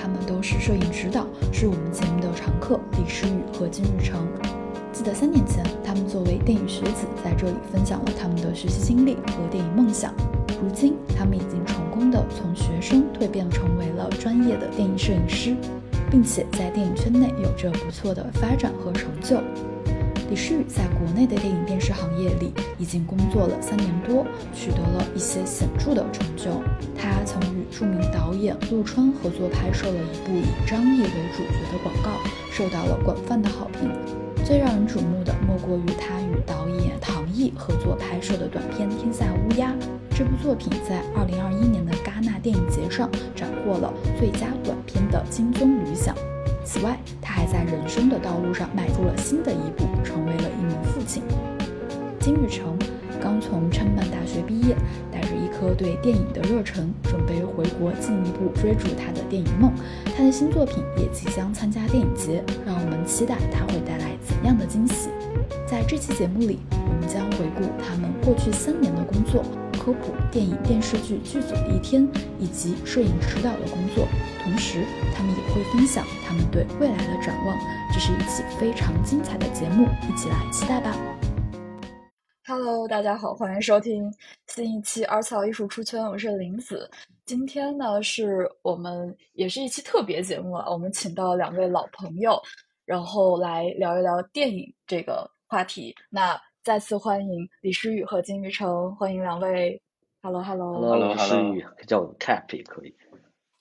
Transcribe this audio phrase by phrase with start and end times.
[0.00, 4.26] 他们都是摄影指导，是我们节目的常客李诗雨和金日成。
[4.92, 10.14] 记得三年前，他们作为电影学子在这里分享了他们的学习经历和电影梦想。
[10.62, 15.54] 如今，他们已经成功的从学生蜕变成为了专业的电影摄影师，
[16.10, 19.36] 并且在电影圈内有着不错的发展和成就。
[20.28, 26.50] 李诗雨在国内的电影电视行业里已经工作了三年多，取得了一些显著的成就。
[26.96, 32.10] 他曾与著名导演陆川合作拍摄了一部以张译为主角的广告，
[32.50, 33.90] 受到了广泛的好评。
[34.44, 39.72] 最让人瞩目的莫过于他与导演唐毅合作拍摄的短片《天下乌鸦》。
[40.10, 46.14] 这部作品在2021年的戛纳电影节上斩获了最佳短片的金棕榈奖。
[46.64, 46.98] 此外，
[47.36, 51.22] 还在人生的道路上迈出了新的一步，成为了一名父亲。
[52.18, 52.74] 金宇成
[53.20, 54.74] 刚从昌曼大学毕业，
[55.12, 59.70] 带着一颗对电影的热忱，准备回国进一步追逐他的电影梦。
[60.16, 65.10] 他的新作品也即将参加电影节，让我们期待他会带来怎样的惊喜。
[65.66, 69.44] 在这期节目里，我们将回顾他们过去三年的工作。
[69.86, 72.02] 科普电影电视剧剧组的一天，
[72.40, 74.04] 以及摄影指导的工作。
[74.42, 74.84] 同时，
[75.14, 77.56] 他们也会分享他们对未来的展望。
[77.94, 80.92] 这是一期非常精彩的节目，一起来期待吧
[82.48, 84.12] ！Hello，大家好，欢迎收听
[84.48, 86.90] 新一期《二草艺术出圈》，我是林子。
[87.24, 92.42] 今天呢，是我们也是一期特别节目啊，我们请到两位老朋友，
[92.84, 95.94] 然后来聊一聊电影这个话题。
[96.10, 96.36] 那
[96.66, 99.80] 再次欢迎李诗雨和金玉成，欢迎两位。
[100.20, 102.92] Hello，Hello，Hello，李诗雨，叫我 Cap 也可以。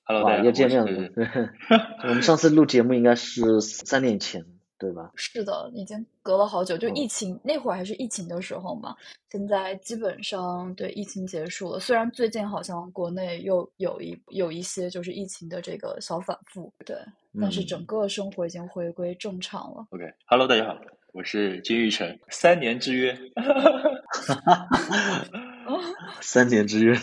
[0.06, 1.12] Hello，又见面了。
[2.02, 4.44] 我们上次录节目应该是三年前，
[4.80, 5.12] 对吧？
[5.14, 8.96] 是的，已经隔了好久，就疫情那会儿还是疫情的时候嘛。
[9.30, 16.98] 现在基本上对疫情结束了，虽然最近好像国内又有一有一些就是疫情的这个小反复，对，
[17.40, 19.86] 但是整个生活已经回归正常了。
[19.92, 20.76] OK，Hello，大家好。
[21.16, 23.18] 我是金玉成，三年之约，
[26.20, 26.94] 三年之约，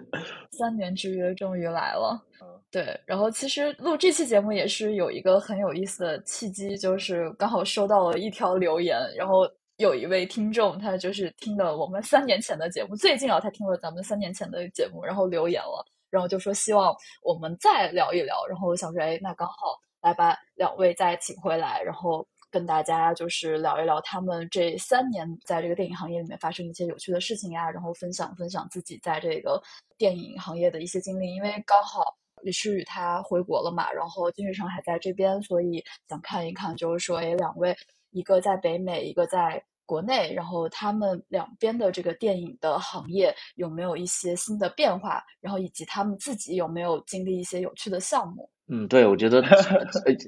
[0.52, 2.22] 三年之约终于来了。
[2.70, 19.54] 对，然后其实录这期节目也是有一个很有意思的契机，就是刚好收到了一条留言，然后有一位听众，他就是听了我们三年前的节目，最近啊，他听了咱们三年前的节目，然后留言了，然后就说希望我们再聊一聊，然后我想说，哎，那刚好
[20.02, 22.26] 来把两位再请回来，然后。
[22.52, 29.60] 跟大家就是聊一聊他们这三年在这个电影行业里面发生一些有趣的事情呀，然后分享分享自己在这个
[29.96, 31.34] 电影行业的一些经历。
[31.34, 32.04] 因为刚好
[32.42, 37.74] 李诗雨他回国了嘛，然后金宇成还在这边，所以想看一看，就是说，哎，两位
[38.10, 48.48] 一个在北美，一个在国内，然后他们两边的这个电影的行业有没有一些新的变化，然后以及他们自己有没有经历一些有趣的项目。
[48.68, 49.42] 嗯，对，我觉得，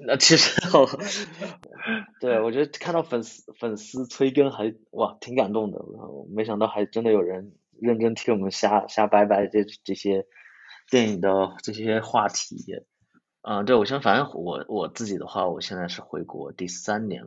[0.06, 0.60] 那其实，
[2.20, 5.80] 对我觉得看到粉丝粉丝催更还哇挺感动的，
[6.28, 10.26] 没想到还真的有人认真听我们瞎瞎掰掰这这些
[10.90, 12.56] 电影的这些话题，
[13.40, 17.24] 啊，对我先反正我我自己的话，我现在是回国第三年，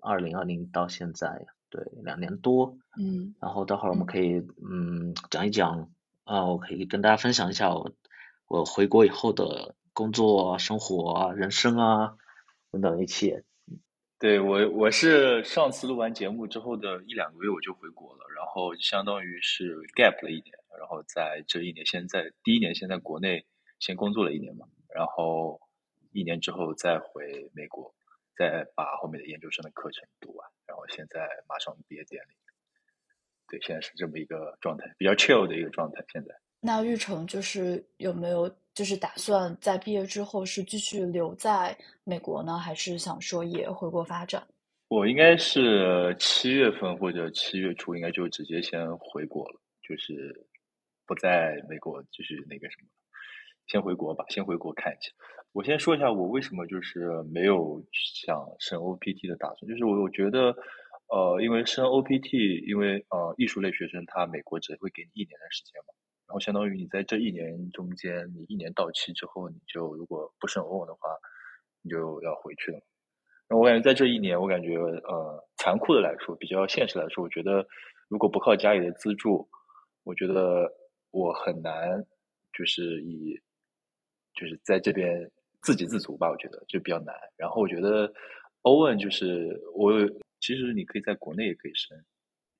[0.00, 5.88] 二零二零到现在，对两年多，嗯，然后待会儿我们可以嗯讲一讲，
[6.24, 7.92] 啊，我可以跟大家分享一下我
[8.46, 9.76] 我回国以后的。
[10.00, 12.16] 工作、生活啊、人生啊
[12.72, 13.44] 等等一切。
[14.18, 23.44] 对我，我是上次录完节目之后的一两个月我就回国了，然后相当于是 gap 了一年，然后在这一年先在第一年先在国内
[23.78, 25.60] 先工作了一年嘛，然后
[26.12, 27.94] 一年之后再回美国，
[28.34, 32.32] 再把后面的研究生的课程读完，然后现在马上毕业典礼。
[33.48, 36.02] 对，现在是这么一个状态，比较 chill 的一个状态。
[36.10, 36.39] 现在。
[36.60, 44.46] 那玉成就是有没有就是打算在毕业之后是继续留在美国呢，还是想说也回国发展？
[44.88, 50.46] 我应该是七月份或者七月初，应该就直接先回国了，就是
[51.06, 52.88] 不在美国继续那个什么，
[53.66, 55.12] 先回国吧，先回国看一下。
[55.52, 60.54] 我先说一下我为什么就是没有想升 OPT 的打算，就是我我觉得，
[61.08, 65.94] 呃，因为升 OPT，因为呃艺术类学生他美国只会给你一年的时间嘛。
[66.30, 71.10] 然后相当于你在这一年中间，你一年到期之后，你就如果不审欧的话，
[71.82, 72.78] 你就要回去了。
[73.48, 77.66] 那我感觉在这一年，我感觉呃，残酷的来说，比较现实来说，我觉得
[78.06, 79.50] 如果不靠家里的资助，
[80.04, 80.72] 我觉得
[81.10, 82.06] 我很难
[82.56, 83.36] 就是以
[84.32, 85.28] 就是在这边
[85.62, 86.30] 自给自足吧。
[86.30, 87.12] 我觉得就比较难。
[87.36, 88.14] 然后我觉得
[88.62, 89.90] 欧文就是我
[90.38, 91.98] 其实你可以在国内也可以申，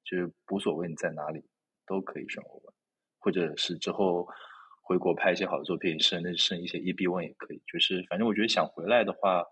[0.02, 1.40] 就是无所谓你在哪里
[1.86, 2.74] 都可以申欧文。
[3.20, 4.26] 或者是之后
[4.82, 7.62] 回国拍一些好的作品，升那升一些 EB one 也可以。
[7.72, 9.44] 就是反正我觉得想回来的话，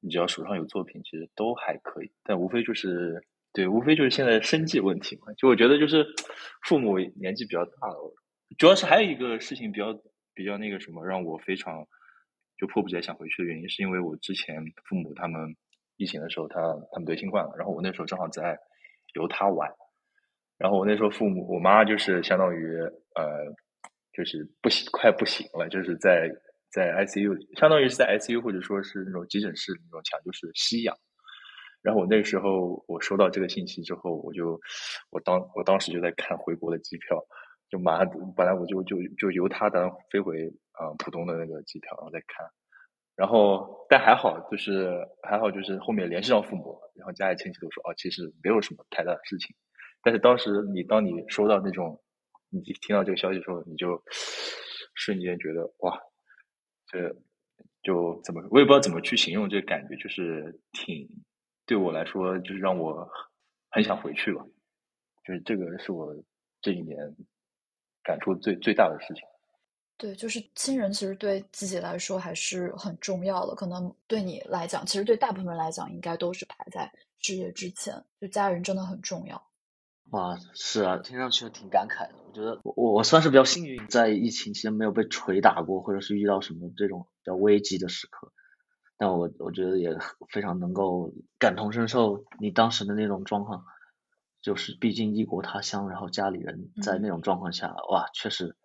[0.00, 2.12] 你只要手上有作品，其实都还可以。
[2.24, 5.32] 但无非就是对，无非就是现在生计问题嘛。
[5.38, 6.06] 就我觉得就是
[6.62, 8.14] 父母年纪比较大了，
[8.58, 9.98] 主要是还有一个事情比较
[10.34, 11.86] 比较那个什么，让我非常
[12.58, 15.56] 就迫不及待想回去的原因，是因为我之前父母他们
[15.96, 16.60] 疫情的时候，他
[16.92, 18.58] 他们得新冠了，然后我那时候正好在
[19.14, 19.70] 由他玩，
[20.60, 22.78] 然后我那时候父母我妈就是相当于
[23.16, 23.52] 呃。
[24.12, 26.28] 就是不行，快不行了，就是在
[26.72, 30.94] 在 ICU，相当于是在 ICU，或者说是那种急诊室那种抢，救室吸氧。
[31.80, 34.60] 然后我那个时候我收到这个信息之后，我就
[35.10, 37.24] 我当我当时就在看回国的机票，
[37.70, 42.44] 就马上本来我就就就由他当飞回啊浦东的那个机票，然后再看。
[43.14, 49.54] 然后但还好，就是还好，就是后面联系上父母，然后家里亲戚都说哦，其实没有什么太大的事情。
[50.02, 52.00] 但是当时你当你收到那种。
[52.52, 54.02] 你听到这个消息的时候，你就
[54.94, 55.96] 瞬间觉得哇，
[56.88, 57.14] 这
[57.80, 61.08] 就怎么我也不知道怎么去形容这个感觉，就是挺
[61.64, 63.08] 对我来说，就是让我
[63.70, 64.44] 很想回去吧。
[65.24, 66.12] 就是这个是我
[66.60, 66.98] 这一年
[68.02, 69.22] 感触最最大的事情。
[69.96, 77.94] 对，就是亲人其实对自己来说还是很重要的，可能对你来讲，其实对大部分人来讲，应该都是排在事业之前。
[78.20, 79.49] 就家人真的很重要。
[80.10, 82.14] 哇，是啊，听上去挺感慨的。
[82.26, 88.32] 我觉得我我算是比较幸运，在疫情期间没有被捶打过，或者是遇到什么这种比较危机的时刻。
[88.98, 89.96] 但我我觉得也
[90.28, 93.64] 非常能够感同身受你当时的那种状况，
[94.42, 98.56] 就是毕竟异国他乡，然后家里人在那种状况下，哇，确实。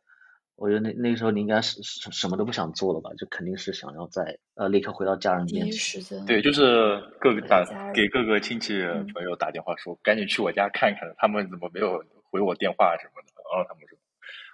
[0.58, 3.10] 我觉得那那个时候你应该是什什么都不想做了吧？
[3.18, 6.02] 就肯定是想要在呃立刻回到家人面前。
[6.26, 7.64] 对，就是各个打
[7.94, 8.82] 给各个亲戚
[9.14, 13.34] 朋友打电话说，赶紧去我家看看，他们怎么没有回我电话什么的。
[13.52, 13.98] 然后他们说，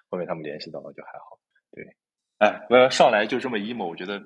[0.09, 1.39] 后面他们联系到了就还好。
[1.71, 1.86] 对，
[2.39, 4.18] 哎，我要上来就这么 emo，我觉得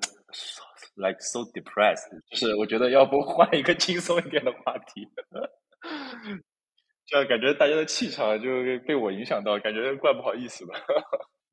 [0.95, 5.07] like so depressed，就是我觉得要不换一个轻松一点的话题，
[7.05, 8.49] 这样感觉大家的气场就
[8.87, 10.73] 被我影响到，感觉怪不好意思的。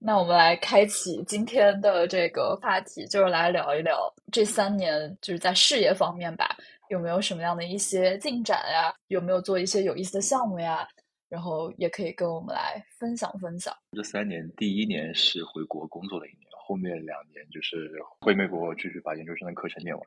[0.04, 6.56] 那我们来开启今天的这个话题，就是来聊一聊这三年，就是在事业方面吧，
[6.90, 8.92] 有没有什么样的一些进展呀？
[9.06, 10.88] 有没有做一些有意思的项目呀？
[11.28, 13.72] 然后也可以跟我们来分享分享。
[13.92, 17.88] 这三年，第一年是回国工作的一年，后面两年就是
[18.20, 20.04] 回美国继续把研究生的课程念完。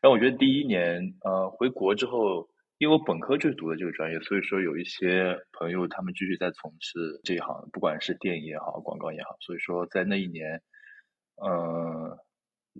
[0.00, 2.48] 然后我觉得第一年，呃，回国之后。
[2.78, 9.36] 因为我本科就是读的这个专业，所以说有一些朋友他们继续在从事这一行，不管是电影也好，广告也好。
[9.40, 10.60] 所以说在那一年，
[11.40, 12.18] 嗯，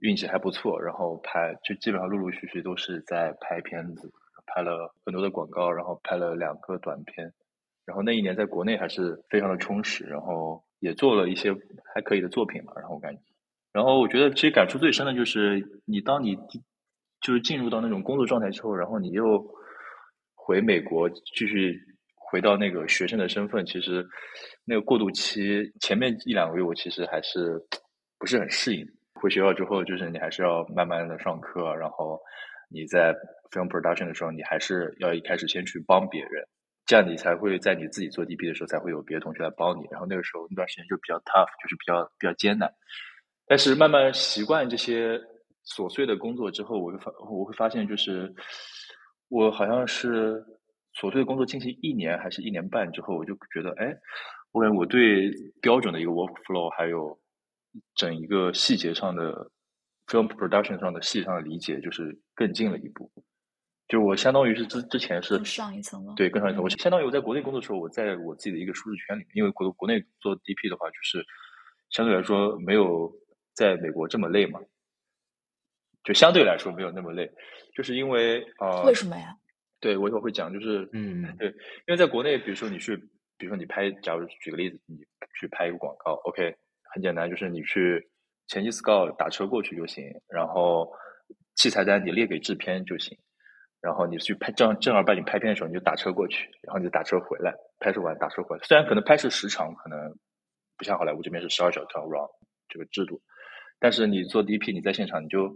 [0.02, 4.10] 运气还不错，然后拍就基本上陆陆续续都是在拍片子，
[4.46, 7.32] 拍了很多的广告，然后拍了两个短片。
[7.86, 11.54] 然后那一年在国内还是非常的充实，然后也做了一些
[11.94, 12.72] 还可以的作品嘛。
[12.74, 13.22] 然后我感觉，
[13.72, 16.36] 然后我觉得其实感触最深的就是你当你
[17.20, 19.54] 就是进入到那种工作状态之后，然后你又。
[20.46, 21.80] 回美国继续
[22.14, 24.06] 回到那个学生的身份，其实
[24.66, 27.58] 那个过渡期前面一两个月，我其实还是
[28.18, 28.86] 不是很适应。
[29.14, 32.20] 回学校之后，就是你还是要慢慢的上课，然后
[32.68, 33.14] 你在
[33.52, 36.46] film production 的时候，你还是要一开始先去帮别人，
[36.84, 39.86] 这样你才会在你自己做 DP 的时候，才会有别的同学来帮你。
[39.90, 42.70] 然后那个时候那段时间就比较 tough，就是比较比较艰难。
[43.46, 45.18] 但是慢慢习惯这些
[45.66, 48.30] 琐碎的工作之后，我会发我会发现就是。
[49.34, 50.40] 我好像是
[50.94, 53.92] 琐碎的工作进行一年还是一年半之后，我就觉得，哎，
[54.52, 55.28] 我感觉我对
[55.60, 57.18] 标准的一个 workflow 还有
[57.96, 59.50] 整一个细节上的
[60.06, 63.10] film production 上的细节上的理解，就是更进了一步。
[63.88, 66.62] 就我相当于是之之前是上一层了，对，更上一层。
[66.62, 71.26] 我相当于我在国内工作的时候，我在我自己的一个舒适圈里面，因为国国内做 DP 的话，就是
[71.90, 73.12] 相对来说没有
[73.52, 74.60] 在美国这么累嘛。
[76.04, 77.30] 就相对来说没有那么累，
[77.74, 79.34] 就是因为啊，为什么呀？
[79.80, 82.96] 对我一会儿会讲，就是嗯，对，因为在国内，比如说你去，
[83.36, 84.98] 比如说你拍，假如举个例子，你
[85.38, 86.54] 去拍一个广告，OK，
[86.92, 88.06] 很简单，就是你去
[88.46, 90.90] 前期 scout 打车过去就行，然后
[91.56, 93.16] 器材单你列给制片就行，
[93.80, 98.64] 然后你去拍正正儿八经拍片的时候，你就打车过去，然后你就打车回来，拍摄完打车回来。
[98.64, 99.98] 虽然可能拍摄时长可能
[100.78, 102.28] 不像好莱坞这边是十二小时 run
[102.68, 103.20] 这个制度。
[103.84, 105.54] 但是你做 DP，你在现场你就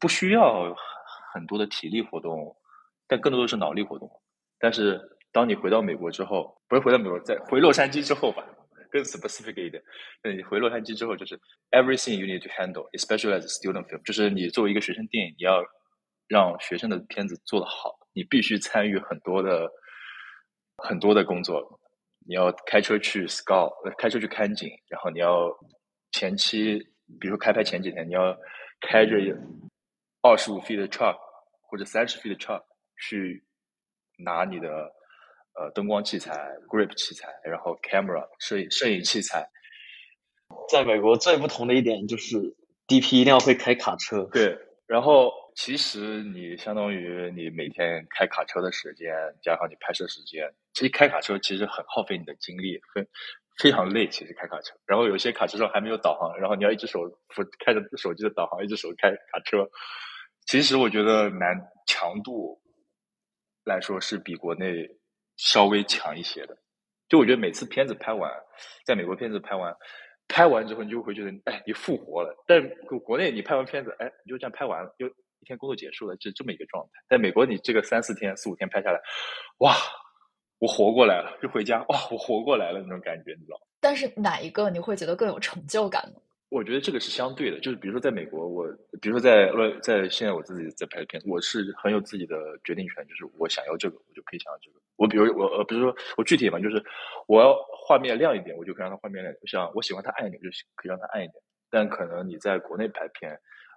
[0.00, 0.74] 不需要
[1.32, 2.52] 很多的体力活动，
[3.06, 4.10] 但更多的是脑力活动。
[4.58, 8.44] 但是当你回到美国之后，不是回到美国，在回洛杉矶之后吧，
[8.90, 9.80] 更 specific 一点，
[10.24, 11.38] 那你回洛杉矶之后，就是
[11.70, 15.62] everything you need to handle，especially as student film，就是你作为一个学生电影，你要
[16.26, 19.70] 让学生的片子做得好，你必须参与很多的
[20.78, 21.78] 很多的工作。
[22.26, 25.56] 你要开车去 scout，开车去看景，然后你要。
[26.16, 26.78] 前期，
[27.20, 28.36] 比如说开拍前几天，你要
[28.80, 29.16] 开着
[30.22, 31.16] 二十五 feet 的 truck
[31.62, 32.62] 或者三十 feet 的 truck
[32.96, 33.44] 去
[34.18, 34.68] 拿你的
[35.54, 36.32] 呃灯光器材、
[36.68, 39.48] grip 器材，然后 camera 摄影摄影器材。
[40.70, 42.36] 在美国最不同的一点就是
[42.86, 44.28] DP 一定要会开卡车。
[44.32, 44.56] 对，
[44.86, 53.06] 然后其实你相当于你每天开卡车的时间加上你拍摄时间，其实开卡车其实很耗费你的精力，非
[53.58, 54.08] 非常累。
[54.08, 59.68] 其实开卡车，然后有些卡车上还没有导航，然后你要一只手扶开着手机的导航，一只手开卡车。
[60.46, 61.56] 其实我觉得难
[61.86, 62.60] 强度
[63.64, 64.88] 来说是比国内
[65.36, 66.56] 稍微强一些的。
[67.08, 68.32] 就我觉得每次片子拍完，
[68.84, 69.74] 在美国片子拍完。
[70.26, 72.34] 拍完之后，你就会觉得，哎，你复活了。
[72.46, 72.66] 但
[73.04, 76.92] 国内你拍完片子，哎，你就这样拍完了，就一天工作结束了，就这么一个状态。
[77.10, 78.98] 在美国，你这个三四天、四五天拍下来，
[79.58, 79.76] 哇，
[80.64, 83.66] 我活过来了，就回家，哇，我活过来了那种感觉，你知道吗？
[83.80, 86.20] 但是哪一个你会觉得更有成就感呢？
[86.48, 88.66] 我觉得这个是相对的，就是比如说在美国，我
[89.02, 94.80] 比如说在呃在现在我自己在拍的片子，我是很有自己的决定权，就是我想要这个，我就可以想要这个。
[94.96, 96.82] 我比如我呃，比如说我具体嘛，就是
[97.26, 97.54] 我要
[97.86, 101.34] 画面亮一点，我就可以让它画面亮；像我喜欢它暗一点，就可以让它暗一点。
[101.68, 103.30] 但可能你在国内拍片，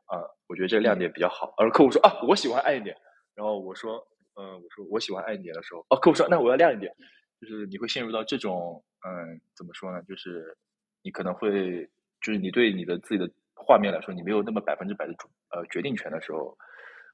[0.05, 2.95] 啊，我觉得这个亮点比较好，而客户说啊，我喜欢暗一点，
[3.35, 4.01] 然后我说，
[4.39, 6.93] 嗯，我说我喜欢暗一点的时候，哦，客户说那我要亮一点，
[7.41, 10.01] 就是你会陷入到这种，嗯，怎么说呢？
[10.03, 10.55] 就是
[11.01, 11.85] 你可能会，
[12.21, 16.57] 就是你对你的自己的画面来说，你没有那么百分之百的主呃决定权的时候，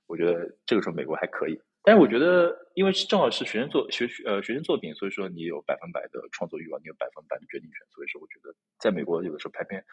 [0.08, 1.60] 我觉得这个时候美国还可以。
[1.86, 7.80] 但是我觉得，因为正好是学生作学呃学生作品，所以说你有百分百的创作欲望，你有百分百的决定权。
[7.92, 9.84] 所以说，我觉得在美国有的时候拍片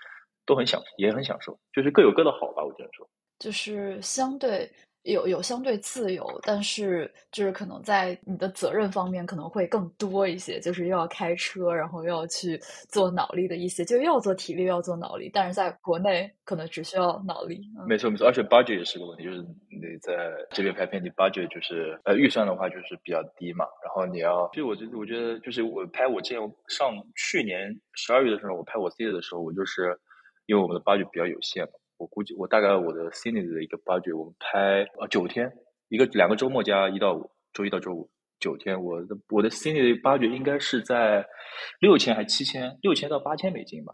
[0.46, 2.64] 都很享，也很享受，就是各有各的好吧。
[2.64, 3.08] 我只能说，
[3.40, 4.70] 就是相对。
[5.04, 15.30] 有有相对自由，但是就是可能在你的责任方面可能会更多一些，就是又要开车，然后又要去做脑力的一些，就又要做体力，又要做脑力。
[15.32, 17.62] 但是在国内可能只需要脑力。
[17.88, 20.12] 没错没错，而且 budget 也是个问题，就是你在
[20.50, 23.64] 这边拍片，你 budget 就是呃预算的话就是比较低嘛。
[23.82, 29.98] 然后你要，其实我觉得我觉得就是我拍我之前上去年十二月的时候，我拍我 C 的时候，我就是
[30.44, 31.70] 因为我们的 budget 比较有限嘛。
[32.00, 35.52] 我估计我大概我的 c i n e 的一个 budget，我们拍呃九天，
[35.90, 41.26] 一个两个周末加一到五，周一到周五九天，我的我的 c i n e 的 budget 应该是在
[41.78, 43.92] 六千还七千，六千到八千美金吧。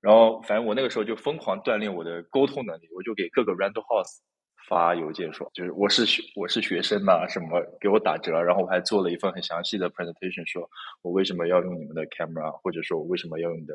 [0.00, 4.20] 然后反正我那个时候就疯狂锻炼我的沟通能力，我就给各个 rental house
[4.66, 10.66] 发邮件说，就是我是学我是学生呐，什么给我打折，然后我还做了一份很详细的 presentation，说
[11.02, 13.74] 我为什么要用你们的 camera，或者说我为什么要用你的。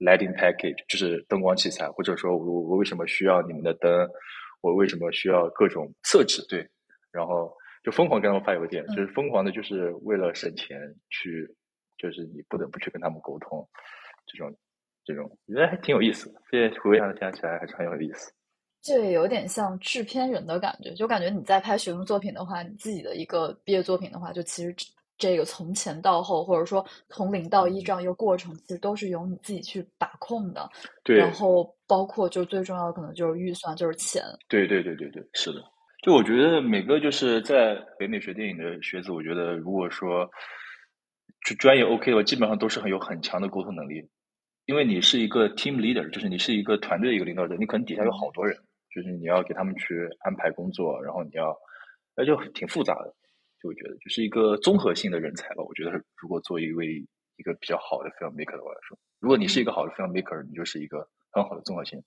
[0.00, 4.08] Lighting package 就是灯光器材，或者说我我为什么需要你们的灯，
[4.62, 6.66] 我为什么需要各种色纸，对，
[7.12, 7.54] 然后
[7.84, 10.80] 就疯狂跟他们发邮件，就是疯狂的，就是为了省钱
[11.10, 11.46] 去，
[11.98, 13.68] 就是你不得不去跟他们沟通，
[14.26, 14.56] 这种
[15.04, 18.32] 这种，我觉得还挺有意思的，现在回想想起来还是很有意思。
[18.80, 24.74] 这有点像制片人的感觉，就感觉你在拍学生作品的话，你自己的一个毕业作品的话，就其实。
[25.20, 30.68] 这个从前到后，或者说从零到一这样一个过程，其实都是由你自己去把控的。
[31.04, 31.18] 对。
[31.18, 34.22] 然后包括就最重要的可能就是预算，就是钱。
[34.48, 35.62] 对对对对对，是的。
[36.02, 40.28] 就我觉得每个就是在北美学电影的学子，我觉得如果说
[41.46, 44.08] 就专业 OK 的话，基本上都是很有很强的沟通能力。
[44.64, 48.56] 因为你是一个 team leader，就是你是一个团队的一个领导者，你可能底下有好多人，
[48.94, 51.54] 就是你要给他们去安排工作，然后你要
[52.16, 53.14] 那就挺复杂的。
[53.62, 55.62] 就我觉得就是一个综合性的人才吧。
[55.62, 62.02] 我觉得如果作为一位一个比较好的 filmmaker 的话来说，如果你是一个好的 filmmaker，你就是一个很好的综合性。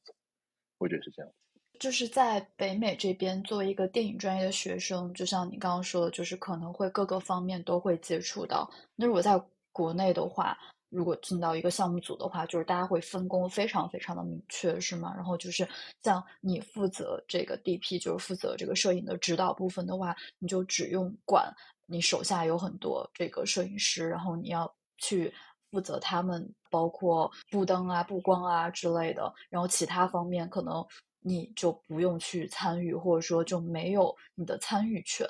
[0.80, 1.32] 我觉得是这样。
[1.80, 8.70] 就是在北美这边，作为一个电影专业的学生，就像你刚刚说的，就是可能会各个方面都会接触到。
[8.96, 9.42] 那如果在
[9.72, 10.58] 国内的话，
[10.94, 15.12] 如果进到一个项目组的话，就是大家会分工非常非常的明确，是吗？
[15.16, 15.68] 然后就是
[16.04, 21.52] 像你负责这个 DP，就是负责这个摄影的指导部分的话，你就只用管
[21.88, 25.34] 你手下有很多这个摄影师，然后你要去
[25.72, 29.34] 负责他们，包括布灯啊、布光啊之类的。
[29.50, 30.86] 然后其他方面可能
[31.22, 35.28] 你就不用去参与，或者说就没有你的参与权。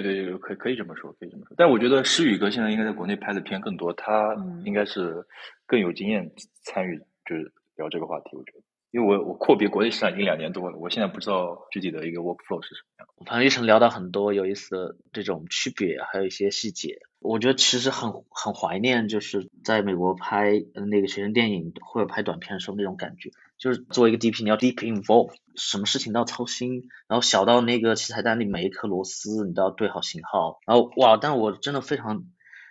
[0.00, 1.54] 对对，可可以这么说，可以这么说。
[1.56, 5.26] 但我觉得诗雨哥现在应该在国内拍的片更多，他应该是
[5.66, 6.30] 更有经验
[6.62, 8.36] 参与，就是聊这个话题。
[8.36, 13.06] 我觉得，因为我我阔别国内市场已经两年多了，我现在不知道具体的一个 workflow 是什么样。
[13.16, 16.98] 我们一程聊到很多有意思的这种区别，还有一些细节。
[17.20, 20.52] 我觉得其实很很怀念，就是在美国拍
[20.88, 23.30] 那个学生电影或者拍短片的时候那种感觉。
[23.58, 32.24] 就是作为一个 DP，你要 deep involve，什么事情都要操心，然后小到那个器材单里每一颗螺丝你都要对好型号，然后哇，但我真的非常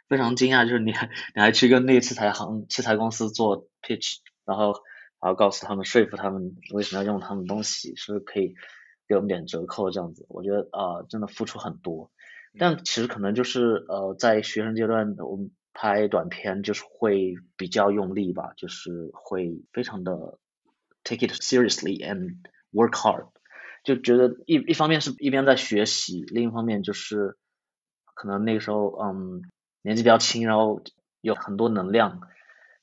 [0.07, 4.73] 非常惊讶，就是你还你还去跟那个器材行器材公司做 pitch，然后
[5.21, 8.55] 然后告诉他们说服他们为什么要用他们东西，是不是可以
[9.07, 10.25] 给我们点折扣这样子。
[10.29, 12.11] 我觉得啊、真的付出很多，
[12.57, 20.39] 但其实可能就是呃在学生阶段我们拍短片就是会比较用力吧，就是会非常的
[21.03, 22.38] take it seriously and
[22.71, 23.29] work hard，
[23.83, 27.38] 就觉得一一方面是一边在学习，另一方面就是
[28.13, 29.41] 可能那个时候嗯
[29.81, 30.81] 年纪比较轻，然后
[31.21, 32.21] 有很多能量，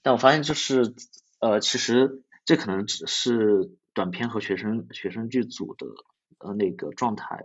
[0.02, 0.95] 但我发现就是
[1.40, 5.87] 呃其实这可能只是短片和学生学生剧组的
[6.38, 7.45] 呃那个状态，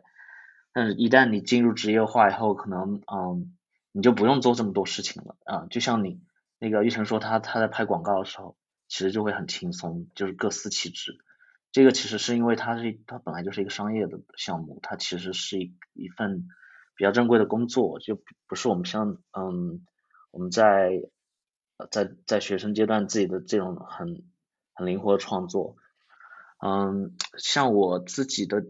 [0.72, 3.58] 但是一旦你进入职业化以后，可能嗯
[3.92, 6.22] 你就不用做这么多事情了啊、就像你
[6.60, 8.56] 那个玉成说他他在拍广告的时候，
[8.88, 11.18] 其实就会很轻松，就是各司其职。
[11.72, 16.48] 这个其实是因为它是它本来就是一个商业的项目，它其实是一一份
[16.96, 19.86] 比较正规的工作，就不是我们像嗯
[20.32, 21.02] 我们在
[21.90, 24.24] 在在学生阶段自己的这种很
[24.74, 25.76] 很灵活的创作，
[26.64, 28.64] 嗯，像我自己的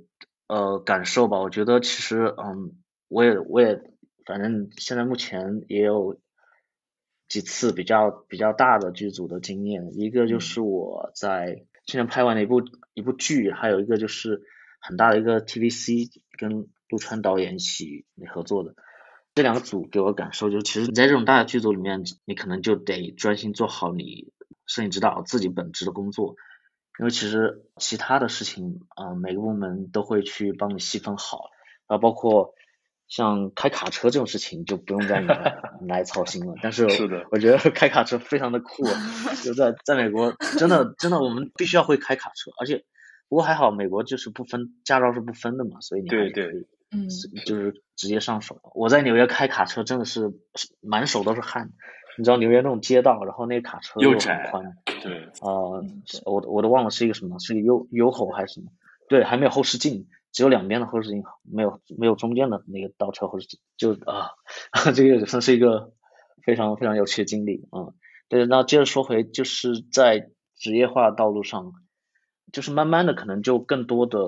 [0.48, 2.74] 呃感受吧，我觉得其实嗯
[3.08, 3.81] 我也我也
[4.25, 6.20] 反正现在目前也有
[7.27, 12.62] 几次比较比较大的剧组的经验，一个就是我在去年拍完的一部
[12.93, 14.41] 一部剧，还有一个就是
[14.79, 18.75] 很大的一个 TVC 跟陆川导演一起合作的。
[19.34, 24.34] 这两个组给我的感受就是，其实你在这种大的剧组里面，你可能就得专心做好你
[24.71, 26.35] 摄影指导自己本职的工作，
[26.97, 31.49] 因为其实其他的事情，嗯、每个部门都会去帮你细分好，
[31.89, 32.53] 然后包括
[33.09, 35.27] 像开卡车这种事情就不用再你
[35.89, 36.53] 来操心了。
[36.63, 38.93] 但是是的我觉得开卡车非常的酷啊，
[39.43, 42.85] 就在在美国，真的真的我们必须要会开卡车，而且
[43.27, 47.07] 不过还好美国就是不分驾照是不分的嘛，所以你还对对可以嗯
[47.45, 48.59] 就是直接上手。
[48.75, 50.33] 我在纽约开卡车真的是
[50.81, 51.71] 满手都是汗，
[52.17, 58.67] 你知道纽约那种街道，然后那个卡车又很宽，对，呃嗯对，我我都忘了是一个什么，是一个 U U 吼还是什么？
[59.09, 64.31] 对，还没有后视镜，只有两边的后视镜，没有没有中间的那个倒车后视镜，就啊，
[64.95, 65.93] 这个也算是一个
[66.43, 67.93] 非常非常有趣的经历啊、嗯。
[68.29, 71.74] 对，那接着说回，就是在职业化道路上，
[72.53, 74.19] 就是慢慢的可能就更多的，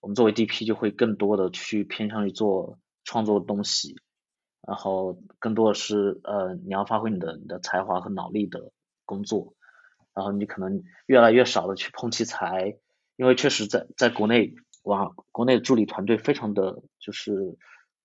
[0.00, 3.96] 我们作为 DP 就会更多的去偏向于做创作的东西，
[4.66, 8.72] 然后更多的是呃你要发挥你的你的才华和脑力的
[9.04, 9.54] 工作，
[10.12, 12.76] 然后你可能越来越少的去碰器材，
[13.16, 17.56] 因为确实在在国内哇，国内助理团队非常的就是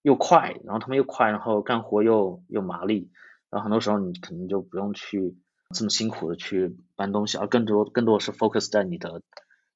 [0.03, 3.09] 又快，然后他们又快，然后干活又又麻利，
[3.49, 5.35] 然后很多时候你可能就不用去
[5.73, 9.21] 这么辛苦的去搬东西，而更多更多的是 focus 在你的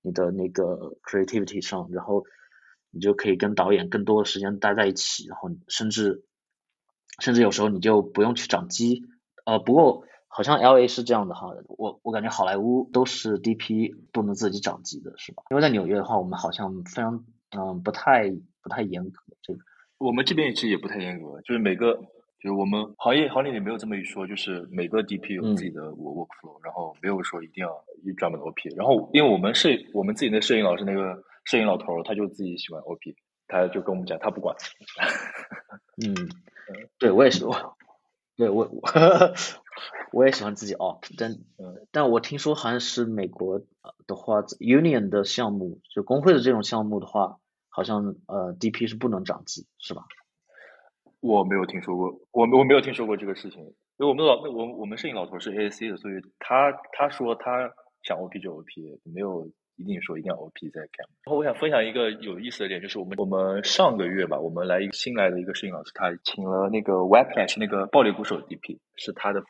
[0.01, 2.23] 你的那个 creativity 上，然后
[2.91, 6.23] 你就可以跟导演更多的时间待在一起，然后甚至
[7.19, 9.03] 甚至有时候你就不用去掌机，
[9.45, 15.43] 呃，不过好像 L A 是这样的哈，我我感觉好莱坞都是 D P 不能自己掌机的是吧？
[15.49, 18.29] 因为在纽约的话，我们好像非常嗯、不太
[18.61, 19.59] 不太严格这个。
[19.97, 21.93] 我们这边其实也不太严格，就是每个
[22.41, 27.69] 就是我们行业行业里没有这么一说，就是每个 DP 有嗯自己的 work workflow，、然后没有说一定要
[28.03, 28.75] 一专门的 OP。
[28.75, 33.15] 然后因为我们摄我们自己的摄影老师那个摄影老头，他就自己喜欢 OP，
[33.47, 34.53] 他就跟我们讲他不管。
[36.03, 36.11] 嗯，
[36.99, 37.75] 对我也是，我
[38.35, 38.81] 对我我
[40.11, 50.03] 我也喜欢自己 op，但嗯但我听说好像是美国呃的话，union 的项目就工会的这种项目的话，好像呃 DP 是不能涨级是吧？
[51.21, 57.73] 我没有听说过，我我没有听说过这个事情，因为我们老我我们摄影老头是 AAC 的，所以他他说他
[58.03, 61.07] 想 OP 就 OP，没有一定说一定要 OP 在干。
[61.23, 69.41] 然后我想分享一个有意思的点，就是我们我们上个月吧，我们来一个新来的一个摄影老师，他请了那个 Whiplash 那个暴力鼓手 DP，是他的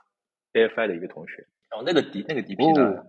[0.54, 1.46] AFI 的一个同学。
[1.70, 3.06] 然后那个 D 那个 DP 呢，哦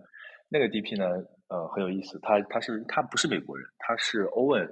[0.49, 1.05] 那个 DP 呢，
[1.49, 4.67] 呃，很有意思，他他是他不是美国人，他是欧文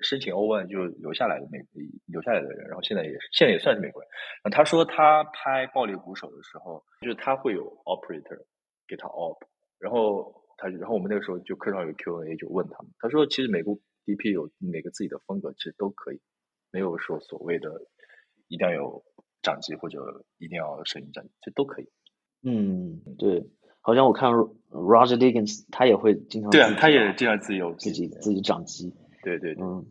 [0.00, 1.58] 申请欧文就留下来的美
[2.06, 4.10] 留下来的人，然后现在也是现在也算是美国人。
[4.42, 8.42] 然后他说他拍暴力鼓手的时候，就是他会有 operator
[8.88, 9.38] 给他 op，
[9.78, 13.72] 然后他然后我们那个时候就课上有 Q&A 就问他们，他说其实每个
[14.06, 16.20] DP 有每个自己的风格，其实都可以，
[16.70, 17.68] 没有说所谓的
[18.46, 19.02] 一定要有
[19.42, 21.88] 掌机或者一定要摄影掌机，这都可以。
[22.44, 24.30] 嗯，对，好像我看
[24.70, 28.94] Roger Diggins 他也会经常对啊他也经常自己有自己自己掌机，
[29.24, 29.84] 对对对，嗯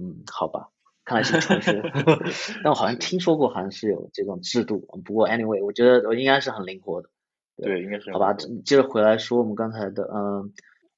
[0.00, 0.70] 嗯，好吧，
[1.04, 1.74] 看来是传说，
[2.64, 4.80] 但我好像听说过，好像是有这种制度。
[5.04, 7.10] 不过 anyway，我觉得我应该是很灵活的。
[7.56, 10.52] 对，应该是好吧，接着回来说我们刚才的，嗯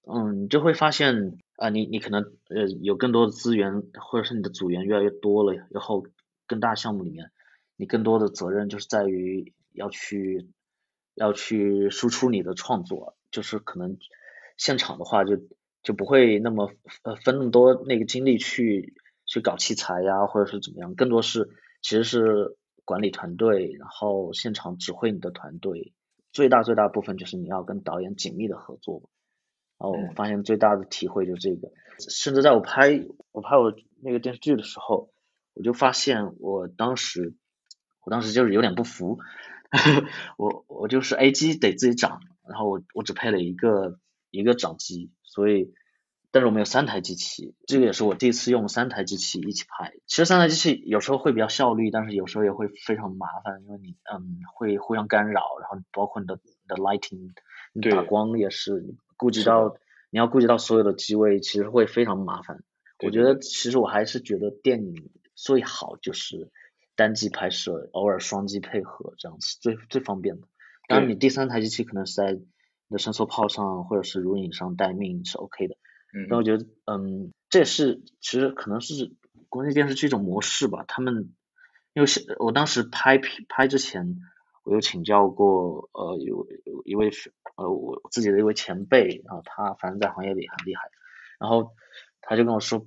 [0.09, 6.07] 嗯，你就会发现啊、你你可能呃有更多的资源，或者是你的组员越来越多了，然后
[6.47, 7.31] 更大项目里面，
[7.77, 10.51] 你更多的责任就是在于要去
[11.15, 13.99] 要去输出你的创作，就是可能
[14.59, 15.39] 现场的话就
[15.83, 16.71] 就不会那么
[17.03, 21.49] 呃分那么多那个精力去去搞器材呀，或者是怎么样，更多是
[21.81, 25.95] 其实是管理团队，然后现场指挥你的团队，
[26.37, 29.09] 最大最大部分就是你要跟导演紧密的合作。
[29.79, 35.11] 然后我发现最大的体会就是这个，甚至在我拍我拍我那个电视剧的时候，
[35.55, 37.35] 我就发现我当时
[38.03, 39.19] 我当时就是有点不服，
[40.37, 43.99] 我我就是 A 机得自己长，然后我我只配了一个
[44.31, 45.73] 一个掌机，所以
[46.37, 49.95] 但是我们有三台机器，这个也是我第一次用三台机器一起拍。
[50.07, 57.33] 其实三台机器有时候会比较效率，但是有时候也会非常麻烦，因为你嗯会互相干扰，然后包括你的你的 lighting，
[57.73, 58.95] 你打光也是。
[59.17, 59.79] 顾及到
[60.11, 62.63] 你要顾及到所有的机位，其实会非常麻烦。
[63.03, 66.51] 我觉得其实我还是觉得电影最好就是
[66.97, 70.47] 单机拍摄，偶尔双机配合这样子最最方便的。
[70.87, 72.45] 当然你第三台机器可能是在你
[72.91, 75.77] 的伸缩炮上或者是如影上待命是 OK 的。
[76.17, 76.27] 嗯。
[76.31, 79.13] 但我觉得嗯这也是其实可能是
[79.49, 80.85] 国内电视剧一种模式吧。
[80.89, 81.35] 他们
[81.93, 84.17] 因为是我当时拍拍之前。
[84.69, 90.91] 我有请教过，呃，有有一位是呃我自己的一位前辈啊，他反正在行业里很厉害，
[91.39, 91.71] 然后
[92.21, 92.85] 他就跟我说，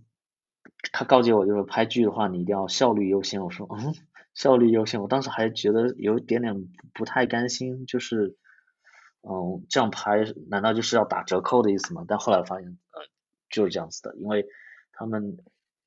[0.92, 3.46] 他告诫我就是拍剧的话，你一定要效率优先。
[3.46, 3.96] 我说嗯，
[4.34, 8.36] 效率优先，我当时还觉得有一点点不太甘心，就是
[9.22, 12.04] 嗯这样拍难道就是要打折扣的意思吗？
[12.06, 13.02] 但后来发现呃
[13.50, 14.46] 就是这样子的，因为
[14.92, 15.38] 他们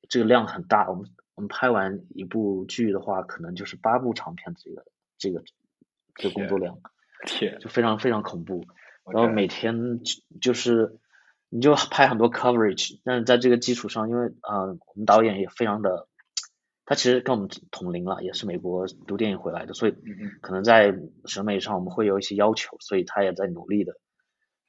[0.09, 4.85] 这个量很大，我们我们拍完一部剧的话，可能就是八部长片这个
[5.17, 5.43] 这个。
[6.15, 6.77] 这个工作量，
[7.25, 8.63] 天，就非常非常恐怖。
[9.11, 9.99] 然后每天
[10.39, 10.99] 就是
[11.49, 16.07] 你就拍很多 coverage，但是在这个基础上，因为啊，我们导演也非常的，
[16.85, 19.95] 他其实跟我们同龄了，也是美国读电影回来的，所以
[20.41, 20.95] 可能在
[21.25, 23.93] 审美上我们会有一些要求，所以他也在努力的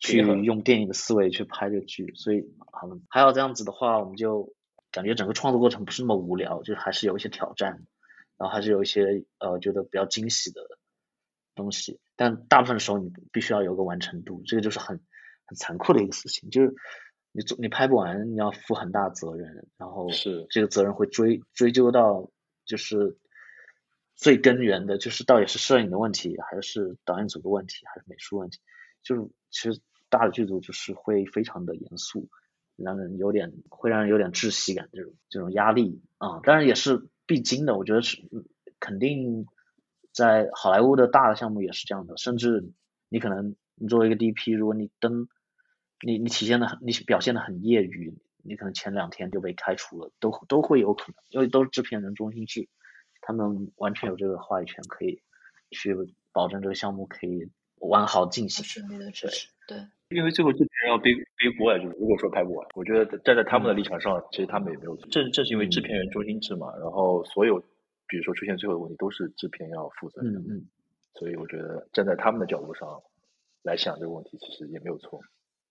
[0.07, 2.13] 去用电影的思维去拍这个剧。
[2.15, 4.53] 所以好还有这样子的话，我们就
[4.91, 7.85] 感觉整个创作过程不是那么无聊，就是还是有一些挑战，
[8.37, 10.61] 然后还是有一些呃觉得比较惊喜的。
[11.57, 14.99] 东西，但大部分时候你必须要有个完成度，这个就是很
[15.47, 16.75] 很残酷的一个事情，就是
[17.31, 22.29] 你做你拍不完，你要负很大责任，然后是这个责任会追追究到
[22.65, 23.17] 就是
[24.17, 28.59] 最根源的，就是到底是摄影的问题，还是导演组的问题，还是美术问题，
[29.05, 32.29] 就是其实大的剧组就是会非常的严肃，
[32.77, 38.19] 让人有点会让人有点窒息感这种这种压力啊，当然也是必经的，我觉得是
[38.81, 39.47] 肯定。
[40.17, 42.73] 在好莱坞的大的项目也是这样的，甚至
[43.09, 45.27] 你可能你作为一个 DP，如果你登
[46.01, 52.69] 你你体现的很你表现的很业余，你可能前两天就被开除了，都都会有可能，因为都是制片人中心制，
[53.23, 55.21] 他们完全有这个话语权，可以
[55.73, 55.97] 去
[56.31, 57.51] 保证这个项目可以
[57.89, 58.65] 完好进行。
[58.65, 59.79] 顺利的支持，对。
[60.11, 67.63] 因为最后制片人要背背锅呀，就是如果说拍不完，我觉得站在他们的立场上，其实他们也没有正正是因为制片人中心制嘛，然后所有。
[68.07, 70.35] 比如说出现最后的问题，都是制片要负责任。
[70.35, 70.67] 嗯嗯。
[71.15, 72.87] 所以我觉得站在他们的角度上
[73.63, 75.19] 来想这个问题，其实也没有错。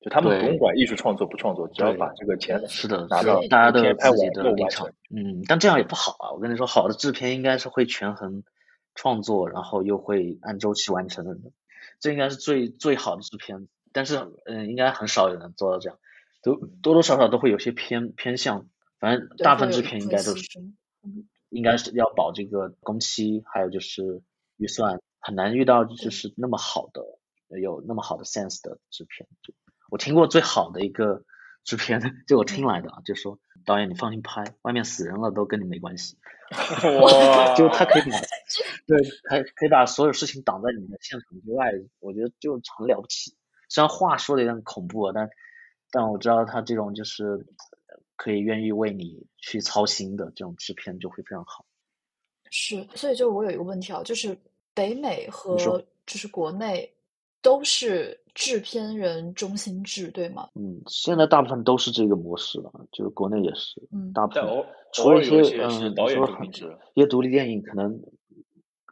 [0.01, 4.89] 就他们不用管艺术创作不创作，只要把这个钱是的拿到，大家都有自己的立场。
[5.15, 6.31] 嗯，但这样也不好啊！
[6.33, 8.43] 我跟你说，好的制片应该是会权衡
[8.95, 11.37] 创作，然后又会按周期完成的。
[12.03, 13.67] 这应该是最最好的制片。
[13.93, 15.97] 但是嗯，应该很少有人做到这样，
[16.41, 18.67] 都多多少少都会有些偏偏向。
[18.99, 20.43] 反正大部分制片应该都是。
[21.49, 24.23] 应该是要保这个工期，还有就是
[24.57, 27.03] 预算，很难遇到就是那么好的
[27.61, 29.29] 有那么好的 sense 的制片。
[29.91, 31.23] 我听过最好的一个
[31.63, 36.17] 制片，就我听来的啊，就说导演你放心拍，外面死人了都跟你没关系。
[36.99, 37.53] 哇！
[37.53, 38.17] 就他可以把
[38.87, 43.35] 对，可以可以把所有事情挡在你的现场之外，我觉得就很了不起。
[43.69, 45.29] 虽然话说的有点恐怖，但
[45.91, 47.45] 但我知道他这种就是。
[48.15, 51.65] 可以愿意为你去操心的这种制片就会非常好。
[52.51, 54.37] 是，所以就我有一个问题啊，就是
[54.73, 56.89] 北美和就是国内
[57.41, 60.47] 都是制片人中心制，对吗？
[60.53, 64.43] 嗯，现在大部分都是这个模式了，就是国内也是，嗯，大部分
[64.93, 67.99] 除了一些嗯，导演说中心制，一些独立电影可能，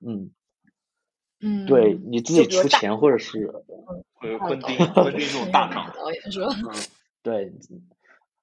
[0.05, 0.31] 嗯
[1.39, 3.45] 嗯，对你自己出钱或者是，
[4.21, 6.53] 呃，昆汀，昆汀这种大 厂导演是吧？
[6.55, 6.71] 嗯，
[7.23, 7.53] 对。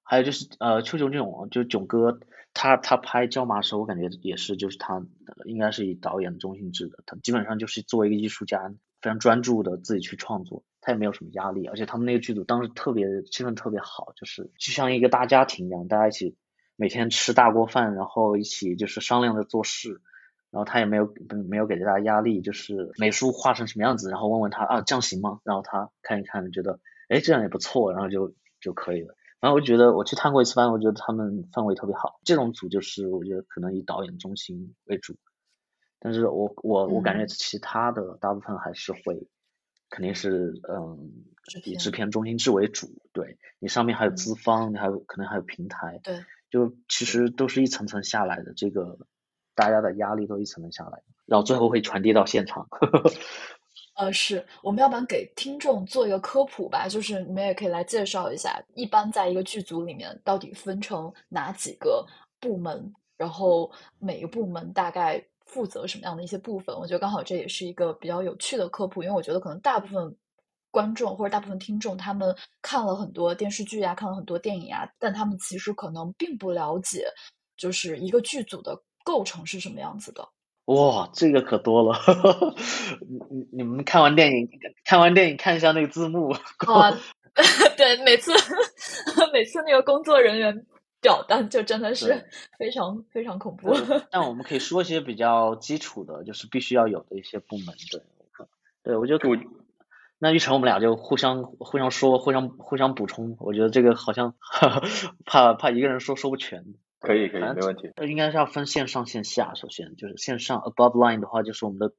[0.03, 2.19] 还有就是呃，邱炯炯，就囧哥，
[2.55, 5.05] 他他拍《椒麻》时候，我感觉也是，就是他
[5.45, 8.69] 应该是以导演中心制的，他基本上就是作为一个艺术家，
[9.01, 16.35] 非常专注的自己去创作，他也没有什么压力，而且他们那个剧组当时特别气氛特别好，就是就像一个大家庭一样，大家一起
[16.75, 20.01] 每天吃大锅饭，然后一起就是商量着做事，
[20.51, 21.13] 然后他也没有
[21.47, 25.39] 没有给大家压力，就是美术画成什么样子，然后问问他啊这样行吗？
[25.43, 29.15] 然后他看一看，觉得哎这样也不错，然后就就可以了。
[29.39, 32.19] 然后我就觉得我去探过一次班，我觉得他们氛围特别好。
[32.23, 35.15] 这种组就是我觉得可能以导演中心为主，
[35.99, 39.27] 但是我我我感觉其他的大部分还是会
[39.89, 41.11] 肯定是嗯
[41.63, 42.87] 以制片中心制为主。
[43.13, 48.97] 对你上面还有资方，你还有可能还有平台，对，就其实都是一层层下来的这个。
[49.59, 52.65] 大家的压力都一层层下来，然后最后会传递到现场。
[53.95, 62.05] 呃，是我们要不然给听众做一个科普吧，就是你们也可以来介绍一下，一般在一个剧组里面到底分成哪几个
[62.39, 63.69] 部门，然后
[63.99, 66.73] 每个部门大概负责什么样的一些部分。
[66.73, 70.15] 我觉得刚好这也是一个比较有趣的科普，因为我觉得可能大部分
[70.71, 77.05] 观众或者大部分听众他们看了很多电视剧啊，看了很多电影啊，但他们其实可能并不了解，
[77.57, 78.81] 就是一个剧组的。
[79.09, 80.29] 构成是什么样子的？
[80.65, 81.97] 哇，这个可多了。
[83.09, 84.47] 你你你们看完电影，
[84.85, 86.29] 看完电影看一下那个字幕。
[86.29, 86.95] 啊，
[87.75, 88.31] 对，每次
[89.33, 90.67] 每次那个工作人员
[91.01, 92.23] 表单就真的是
[92.59, 93.75] 非常非常恐怖。
[94.11, 97.73] 但我们可以说一些比较基础的，就是必须要有的一些部门。
[97.91, 98.03] 对，
[98.83, 99.27] 对我觉得
[100.19, 103.35] 那玉成，我们俩就互相互相说，互相互相补充。
[103.39, 104.35] 我觉得这个好像
[105.25, 106.75] 怕怕一个人说说不全。
[106.99, 107.91] 可以可以，没问题。
[108.07, 111.93] 应该是要分线上线下，首先就是线上 above line 的话，就是我们的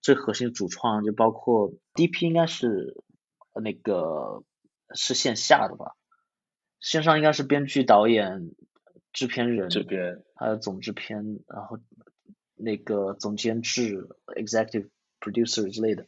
[0.00, 3.02] 最核心主创，就包括 DP 应该是
[3.62, 4.42] 那个
[4.94, 5.94] 是线下的吧？
[6.80, 8.52] 线上应该是编剧、导演、
[9.12, 11.78] 制片人、制片，还有总制片，然后
[12.54, 14.88] 那个总监制、executive
[15.20, 16.06] producer 之类的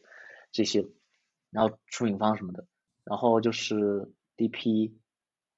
[0.51, 0.87] 这些，
[1.51, 2.65] 然后出品方什么的，
[3.03, 4.93] 然后就是 DP，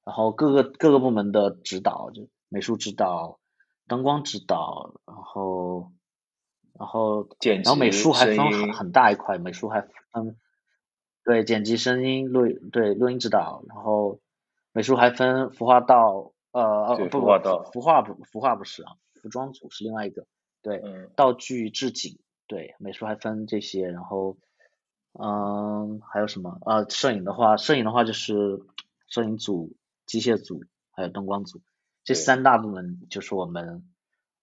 [0.03, 2.27] 然后各个各个部门的指导就。
[2.53, 3.39] 美术指导、
[3.87, 5.93] 灯光指导，然后，
[6.77, 7.29] 然后，
[7.63, 9.79] 然后美术还分很很大一块，美术还
[10.11, 10.37] 分，
[11.23, 14.19] 对，剪辑、声音、录，对，录音指导，然后
[14.73, 20.27] 美术还分服化道，呃，不不，服化不，服化不是啊，服装组是另外一个，
[20.61, 20.81] 对，
[21.15, 24.35] 道具置景，对，美术还分这些，然后，
[25.13, 26.57] 嗯，还有什么？
[26.65, 28.61] 呃，摄影的话，摄影的话就是
[29.07, 31.61] 摄影组、机械组还有灯光组。
[32.03, 33.83] 这三大部门就是我们，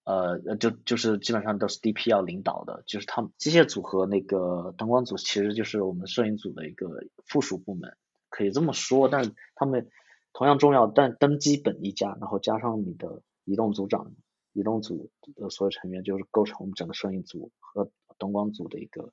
[0.05, 6.87] 呃，就就是基本上都是 DP 要领导的，就是他们机械组和那个灯光组其实就是我们摄影组的一个
[7.25, 7.97] 附属部门，
[8.29, 9.89] 可以这么说，但他们
[10.31, 14.13] 同样重要，但登基本一家，然后加上你的移动组长、
[14.53, 19.11] 移动组的所有成员，就是构成我们整个摄影组和灯光组的一个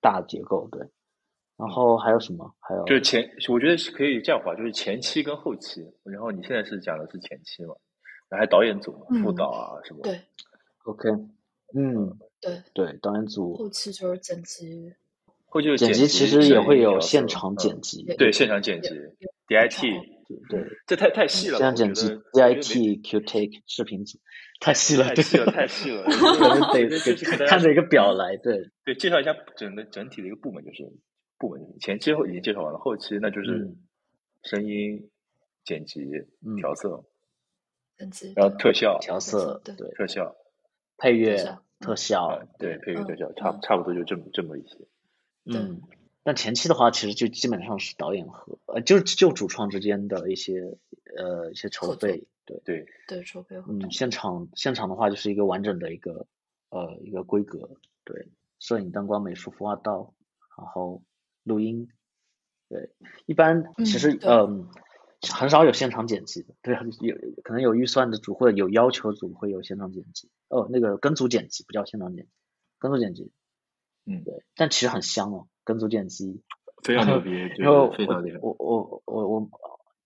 [0.00, 0.88] 大结构，对。
[1.60, 2.50] 然后还有什么？
[2.58, 5.86] 还有就是前，我觉得是可以这样划，就是前期跟后期。
[6.04, 7.74] 然后你现在是讲的是前期嘛？
[8.30, 10.00] 然后还导演组、副导啊什么？
[10.02, 10.18] 对
[10.84, 11.10] ，OK，
[11.74, 13.54] 嗯，对对，导演组。
[13.56, 14.94] 后期就是剪辑，
[15.46, 18.88] 后期剪辑其实也会有现场剪辑，对，现场剪辑
[19.46, 20.00] ，DIT，
[20.48, 21.58] 对，这太太细了。
[21.58, 24.18] 现场剪辑，DIT、Q Take 视频组，
[24.60, 26.04] 太细了，太细了，太细了。
[27.36, 30.90] 得看着一个表来，对对，介绍一下整个整体的一个部门就是。
[31.40, 33.74] 部门前期后已经介绍完了，后期那就是
[34.42, 35.10] 声音、
[35.64, 36.04] 剪辑、
[36.58, 37.02] 调色，
[37.96, 40.36] 剪辑，然后特效、调色，对特效、
[40.98, 44.86] 配乐、特效，对配乐特效，差差不多就这么这么一些。
[45.46, 45.80] 嗯，
[46.22, 50.76] 但前期的话，其实就基本上是导演和呃，就就主创之间的一些
[51.16, 53.56] 呃一些筹备，对对对筹备。
[53.66, 56.26] 嗯，现场现场的话就是一个完整的一个
[56.68, 57.70] 呃一个规格，
[58.04, 60.12] 对，摄影、灯光、美术、服化道，
[60.58, 61.02] 然后。
[61.44, 61.88] 录音，
[62.68, 62.90] 对，
[63.26, 64.68] 一般其实嗯
[65.32, 72.30] 很少有现场剪辑的，对，有可能有预算的组或者有要求组会有现场剪辑，哦，那个跟组剪辑不叫现场剪辑，
[72.78, 73.30] 跟组剪辑，
[74.06, 76.42] 嗯，对，但其实很香哦，跟组剪辑，
[76.82, 79.50] 非常牛逼， 然后非常厉害，我我我我，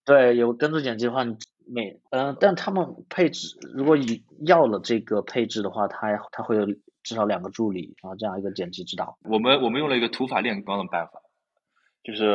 [0.05, 1.25] 对，有跟组剪辑的话，
[1.67, 3.97] 每嗯，但他们配置如果
[4.41, 6.67] 要了这个配置的话，他他会有
[7.05, 9.17] 至少两个助理，然后这样一个剪辑指导。
[9.23, 11.21] 我们我们用了一个土法炼钢的办法。
[12.05, 12.31] 就是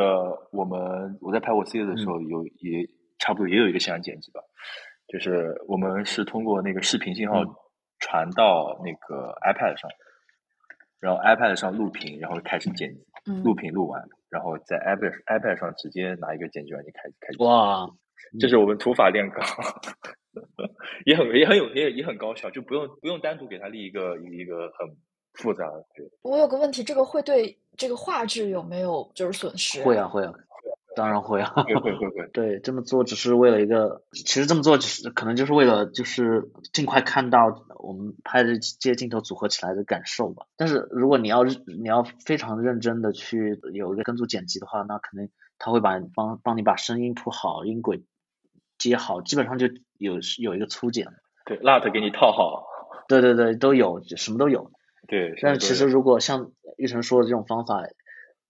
[0.50, 2.86] 我们我在拍我自己的时候，有也
[3.18, 4.40] 差不多也有一个现场剪辑吧。
[5.06, 7.42] 就是我们是通过那个视频信号
[7.98, 9.90] 传到那个 iPad 上，
[11.00, 13.04] 然后 iPad 上录屏，然后开始剪辑，
[13.42, 17.44] 录屏录完，然后在 iPad iPad 上直接拿一个剪辑软件开开。
[17.44, 17.88] 哇，
[18.38, 19.44] 这是我们土法炼钢，
[21.06, 24.88] 也很也很有也也很高效，就不用不用单独给他立一个一个很
[25.34, 25.84] 复杂的。
[26.22, 27.58] 我有个问题，这个会对。
[27.76, 29.82] 这个画质有没有就是损失？
[29.82, 30.34] 会啊会啊，
[30.94, 32.28] 当然会啊，会会会会。
[32.34, 40.44] 对，这么做只是为了一个，其实这么做只是可能就是为了就是尽快看到我们拍的这些镜头组合起来的感受吧。
[40.58, 48.04] 但是如果你要你要非常认真的去有一个跟组剪辑的话，那肯定他会把帮帮你把声音铺好，音轨
[48.76, 51.06] 接好，基本上就有有一个粗剪。
[51.46, 52.66] 对，LUT 给你套好。
[53.08, 54.70] 对对对，都有，什么都有。
[55.10, 55.34] 对。
[55.42, 57.86] 但是其实如果像玉成说的这种方法。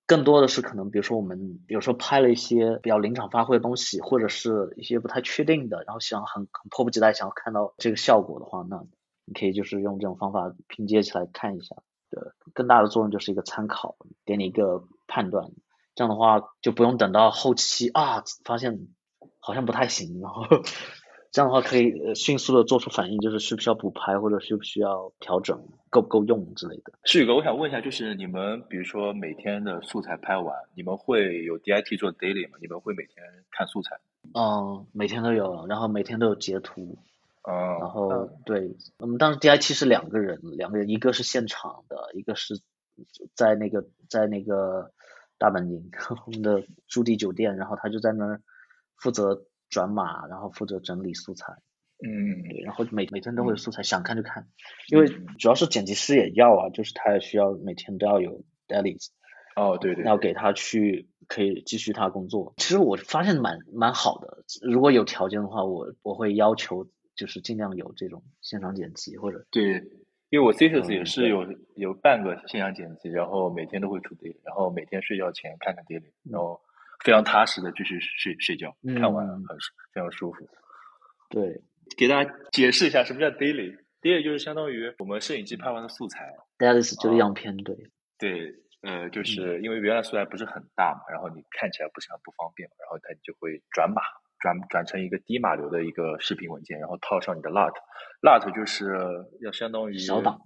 [0.07, 8.85] 更多的是可能，比如说我们有时候拍了一些比较临场发挥的东西，或者是一些不太确定的，然后想很很迫不及待想要看到这个效果的话，那
[9.25, 11.77] 你可以就是用这种方法拼接起来看一下。
[12.11, 12.21] 对，
[12.53, 13.95] 更大的作用就是一个参考，
[14.27, 15.53] 给你一个判断。
[15.95, 18.89] 这样的话就不用等到后期啊，发现
[19.39, 20.43] 好像不太行，然后。
[21.33, 25.57] 这样的话可以迅速的做出反应，就是需不需要补拍或者需不需要调整，
[25.89, 26.93] 够不够用之类的。
[27.05, 32.59] 是宇哥，我想问一下，就是你们比如说每天的素材拍完，你们会有 DIT 做 daily 吗？
[32.61, 33.97] 你们会每天看素材？
[34.35, 36.99] 嗯，每天都有，然后每天都有截图。
[37.49, 37.55] 嗯。
[37.79, 42.61] 然后对，我们当时 DIT 是两个人，两个人，一个是现场的，一个是
[43.37, 44.91] 在那个在那个
[45.39, 45.91] 大本营
[46.27, 48.43] 我们的驻地酒店，然后他就在那儿
[48.97, 49.45] 负责。
[49.71, 51.53] 转码，然后负责整理素材，
[52.05, 54.49] 嗯，对，然后每每天都会有素材，想看就看，
[54.89, 55.07] 因为
[55.39, 59.09] 主要是剪辑师也要啊，就是他也需要每天都要有 dailies，
[59.55, 62.53] 哦，对对，要给他去可以继续他工作。
[62.57, 69.75] 其实我发现蛮蛮好的，如果有条件的话，我我会要求就是尽量有这种现场剪辑或者对，
[70.31, 76.61] 因为我 Citrus 也是有有半个现场剪辑，然后每天都会出 daily，然后每天睡觉前看看 daily，然后。
[77.05, 79.43] 非常踏实的继续睡睡觉，看完很
[79.93, 80.49] 非常舒服。
[81.29, 81.63] 对，
[81.97, 83.77] 给大家解释一下什么叫 daily。
[84.03, 86.33] daily 就是相当于我们摄影机拍完的素材。
[86.59, 87.77] daily 就是样片，对。
[88.19, 94.03] 对，呃，就是因为原来素材不是很大嘛，然后你看起来不是很不方便，然后它就会转码，
[94.41, 98.95] 转转成一个低码流的一个视频文件，然后套上你的 LUT，LUT 就是
[99.41, 100.41] 要相当于小档。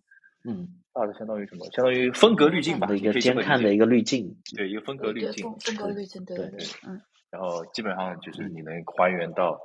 [0.46, 1.64] 嗯，大的相当于什么？
[1.72, 4.36] 相当于风格滤镜吧，一个监看的一个滤镜。
[4.54, 5.50] 对，一个风格滤镜。
[5.58, 7.00] 风格滤镜，对对对，嗯。
[7.30, 9.58] 然后基本上就是你能还原到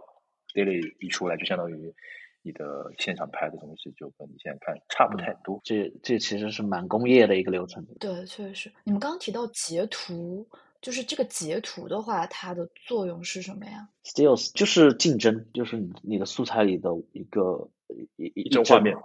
[0.56, 1.94] daily 一出来，就相当于
[2.42, 5.60] 你的现场拍的东西，就跟你现在看差不太多。
[5.64, 7.86] 这这其实是蛮工业的一个流程。
[8.00, 8.72] 对，确实是。
[8.86, 10.48] 你们刚刚提到截图，
[10.82, 17.70] 就是这个截图的话，它的作用是什么呀？Stills 就是竞争，就是你你的素材里的一个
[18.16, 18.96] 一一种画面。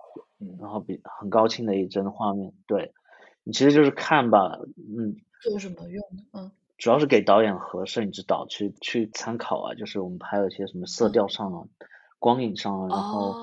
[0.60, 2.92] 然后比很高清的一帧画面，对。
[3.46, 6.24] 你其实就是看吧，嗯，做什么用的？
[6.32, 11.64] 嗯，主要是给导演和摄影指导去去参考啊，就是我们拍了一些什么色调上啊、
[12.18, 13.34] 光影上啊，然后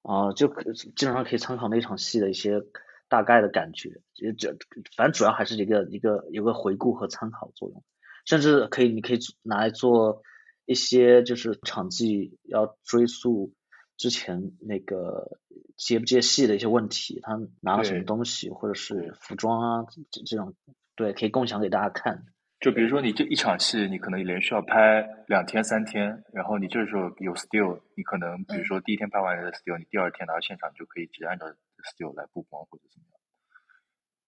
[0.00, 2.62] 啊就可基本上可以参考那场戏的一些
[3.10, 4.56] 大概的感觉，也这
[4.96, 7.84] 反正主要还是一个一个有个回顾和参考作用，
[8.24, 10.22] 甚至可以你可以拿来做
[10.64, 13.52] 一些就是场记要追溯。
[13.96, 15.38] 之前那个
[15.76, 20.54] 接不接戏的一些问题，他拿了什么东西，或者是服装啊这这种，
[20.96, 22.24] 对，可以共享给大家看。
[22.58, 33.20] 就比如说你这一场戏，你可能连续要拍两天三天，然后你这时候有 still，你可能比如说第一天拍完的 still，你第二天拿到现场就可以直接按照 still 来布光或者怎么样，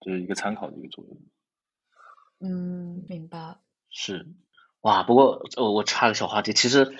[0.01, 1.17] 这是一个参考的一个作用。
[2.39, 3.57] 嗯，明白。
[3.89, 4.27] 是，
[4.81, 6.95] 哇，不过我我插个小话题，其实。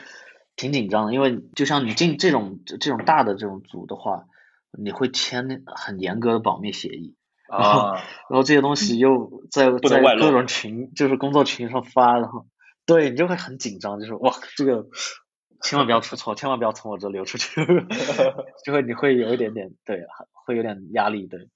[0.55, 4.25] 挺紧张的，因为就像你进这种这种大的这种组的话，
[4.71, 7.15] 你会签很严格的保密协议，
[7.49, 12.45] 然后然后这些东西又在在各种群就是工作群上发，然后
[12.85, 14.87] 对你就会很紧张，就是哇这个
[15.61, 17.65] 千万不要出错，千万不要从我这流出去，
[18.63, 21.49] 就会你会有一点点对，会有点压力对，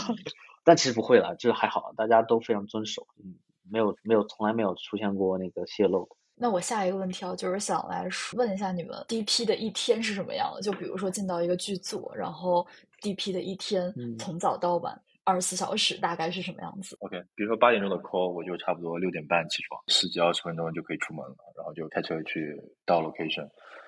[0.64, 3.36] 但其实不会啦，就是还好，大家都非常遵守，嗯，
[3.70, 6.08] 没有没有从来没有出现过那个泄露。
[6.40, 10.62] 那我下一个问题啊，就是想来问一下你们 DP 的一天是什么样的？
[10.62, 12.66] 就比如说进到一个剧组，然后
[13.02, 23.46] DP 的一天从早到晚二十四小时大概是什么样子？OK，比如说八点钟的 call，我就差不多六点半起床，十几二十分钟就可以出门了，然后就开车去到 location，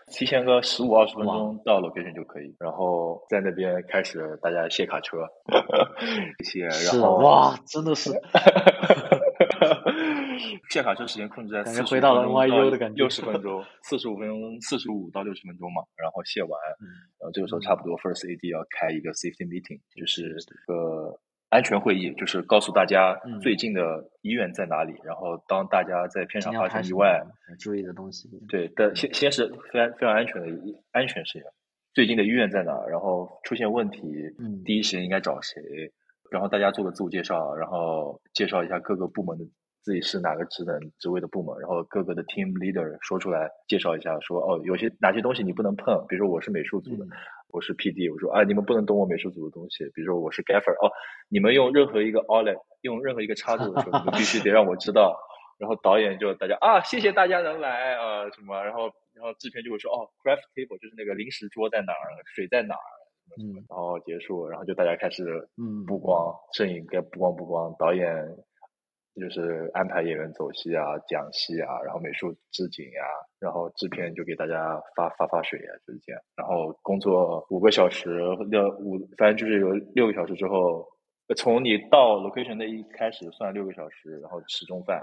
[0.09, 5.19] 提前个十五二十分钟到 location 就可以，然后在那边开始大家卸卡车，
[6.45, 8.11] 卸，然后哇，真的是。
[10.69, 15.83] 卸卡车时间控制在四十回到了 NYU 的感觉，六十分钟，四十五分钟，四十五到六十分钟嘛。
[15.97, 16.51] 然后卸完，
[17.19, 20.37] 然后这个时候差不多 First AD 要开一个 Safety Meeting，就是
[20.67, 24.95] 个安全会议，就是告诉大家最近的医院在哪里。
[25.05, 27.21] 然后当大家在片场发生意外，
[27.59, 28.29] 注意的东西。
[28.49, 30.49] 对，但先先是非常非常安全的
[30.93, 31.43] 安全事情，
[31.93, 32.73] 最近的医院在哪？
[32.89, 34.01] 然后出现问题，
[34.65, 35.61] 第一时间应该找谁？
[36.31, 39.45] 然后大家做个自我介绍，然后介绍一下各个部门的。
[39.83, 47.07] 自己是哪个职能职位的部门，然后各个的 team leader 说出来介绍一下，说哦，有些哪些东西你不能碰，比如说我是美术组的，
[47.49, 50.91] 我是 PD，我说啊，你们不能动我美术组的东西，比如说我是 gaffer，哦，
[51.29, 55.17] 你们用任何一个 OLED 用任何一个插座的时候，你们必须得让我知道，
[55.59, 62.89] 然后导演就大家啊，谢谢大家能来啊什么，然后然后制片就会说哦，craft table 就是那个临时桌在哪儿，水在哪儿。
[63.39, 65.23] 嗯，然后结束，然后就大家开始
[65.57, 68.13] 嗯布光，摄影该布光布光，导演
[69.15, 73.03] 就是安排演员走戏啊、讲戏啊，然后美术置景呀，
[73.39, 76.23] 然后制片就给大家发发发水呀，就是这样。
[76.37, 80.87] 然后工作五个小时，六五反正就是有六个小时之后，
[81.37, 85.03] 从你到 location 那一开始算六个小时，然后吃中饭，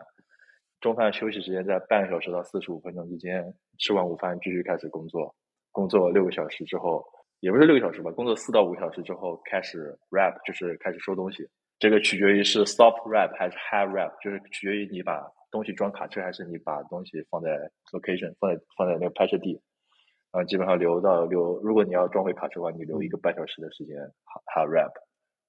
[0.80, 5.36] 中饭休息时间在半个小时到四十五分钟之间，吃完午饭继续开始工作，
[5.72, 7.04] 工作六个小时之后。
[7.40, 11.48] 也不是六个小时吧，工作四到五个小时之后开始 rap，就是开始收东西。
[11.80, 15.22] 这个取决于是 stop wrap 还是 high wrap，就是取决于你把
[15.52, 17.50] 东西装卡车还是你把东西放在
[17.92, 19.62] location，放在放在那个拍摄地。
[20.32, 23.96] 然后基本上留到留，如果你要装回卡车的话，你留一个半小时的时间
[24.54, 24.92] ，high wrap，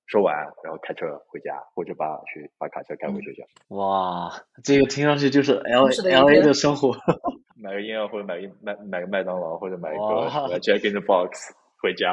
[0.06, 3.44] 收完然后开车回家，或者把去把卡车开回学校。
[3.76, 4.30] 哇，
[4.62, 6.92] 这个听上去就是 L L A 的生活。
[7.60, 11.52] 买个烟或者买一买买个麦当劳或者买一个 Jack in the Box。
[11.80, 12.12] 回家，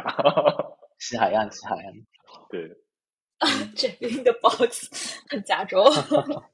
[1.01, 2.05] 西海岸，西海岸，
[2.49, 2.70] 对，
[3.75, 4.89] 这边的包子
[5.29, 5.83] 很加州，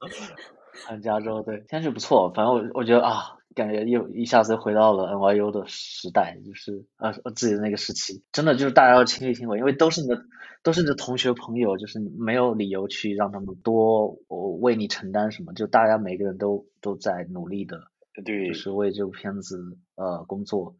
[0.86, 2.30] 很加州，对，天气不错。
[2.34, 10.20] 反正我我觉得啊，感觉又一下子回到了 NYU 的时代，就是呃自己的那个时期，真的就是大家要亲力亲为，因为都是你的
[10.62, 17.78] 都是你的同学朋友，就是你没有理由去让他们多我为你承担什么，就大家每个人都都在努力的，
[18.24, 20.74] 对，就是为这部片子呃工作。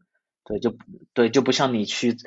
[0.45, 0.75] 对，就
[1.13, 2.17] 对，就不像你去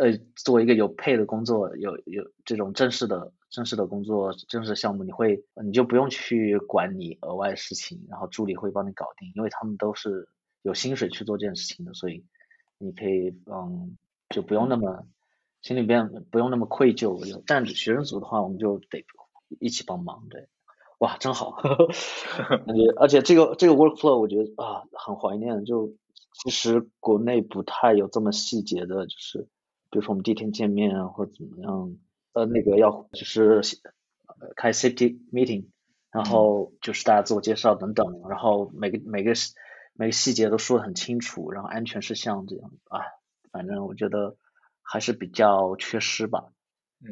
[0.00, 10.26] 呃做一个有配的工作，有有这种正式的正式的工作，正式项目，你会你就不用去管你额外的事情，然后助理会帮你搞定，因为他们都是
[10.62, 12.24] 有薪水去做这件事情的，所以
[12.78, 13.98] 你可以嗯
[14.30, 15.04] 就不用那么
[15.60, 17.26] 心里边不用那么愧疚。
[17.26, 19.04] 有但学生组的话，我们就得
[19.60, 20.48] 一起帮忙，对，
[20.96, 25.92] 哇，真好， 而且而且这个这个 workflow 我觉得啊很怀念，就。
[26.38, 29.48] 其实国内不太有这么细节的，就是
[29.90, 31.96] 比如说我们第一天见面啊，或怎么样，
[32.34, 33.62] 呃，那个要就是
[34.54, 35.66] 开 safety meeting，
[36.12, 39.32] 然后就是大家自我介绍等等，然后每个每个
[39.94, 43.00] 每个细节都说的很清楚，然后安全事项这样啊，
[43.50, 44.36] 反正我觉得
[44.82, 46.52] 还是比较缺失吧。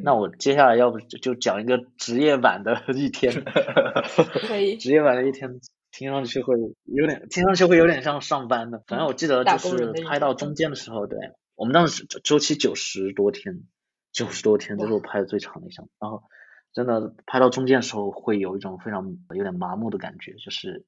[0.03, 3.33] 那我接下来要不就讲一个职业版的一天，
[4.49, 5.61] 可以，职业版的一天。
[5.97, 8.82] 听上去会有点，听上去会有点像上班的。
[8.88, 11.18] 反正我记得就是拍到中间的时候，对
[11.55, 13.62] 我们当时周期九十多天，
[14.11, 15.88] 九十多天，这是我拍的最长的一项。
[16.01, 16.24] 然后
[16.72, 20.84] 真的拍到中间的时候，会有一种非常有点麻木的感觉，就是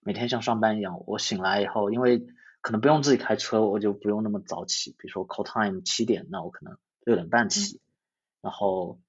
[0.00, 1.02] 每天像上班一样。
[1.06, 2.26] 我醒来以后，因为
[2.60, 4.90] 可能不用自己开车，我就不用那么早起。
[4.98, 6.76] 比如说 call time 七点，那我可能
[7.06, 7.80] 六点半起，
[8.42, 9.00] 然后。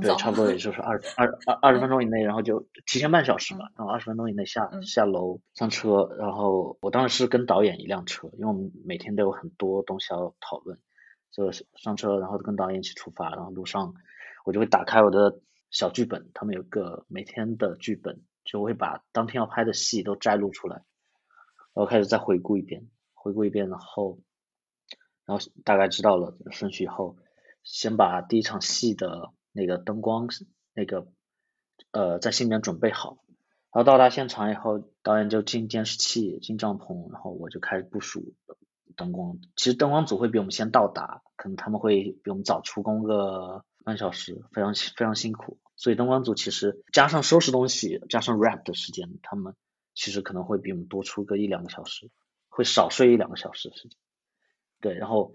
[0.00, 10.78] 对，差不多也就是二二二二十分钟以内，然后就提前半小时吧，然后二十分钟以内下下楼上车，然后我当时是跟导演一辆车，因为我们每天都有很多东西要讨论，
[11.30, 13.92] 就上车，然后跟导演一起出发，然后路上
[14.46, 20.76] 我就会打开我的小剧本，他们有个每天的剧本，就会把当天要拍的戏都摘录出来，
[21.74, 24.20] 然后开始再回顾一遍，回顾一遍，然后
[25.26, 27.18] 然后大概知道了顺序以后，
[27.62, 29.32] 先把第一场戏的。
[29.56, 30.28] 那个灯光，
[30.74, 31.08] 那个
[31.90, 33.24] 呃，在心里面准备好，
[33.72, 38.34] 然后到达现场以后，导演就进监视器、进帐篷，然后我就开始部署
[38.96, 39.38] 灯光。
[39.56, 45.58] 其实灯光组会比我们先到达，可能他们会比我们早出工个半小时，非常非常辛苦。
[45.74, 49.54] 所以灯光组其实加上收拾东西、加上 rap 的时间，他们
[49.94, 52.10] 其实可能会比我们多出个一两个小时，
[52.50, 53.98] 会少睡一两个小时的时间。
[54.82, 55.32] 对，然后。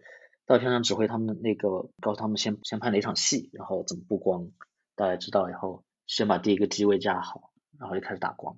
[0.51, 4.51] 到片场指挥他们那个，告诉他们先先拍哪场戏，然后怎么布光，
[4.95, 8.57] 大家知道以后，先把第一个机位架好，然后就开始打光，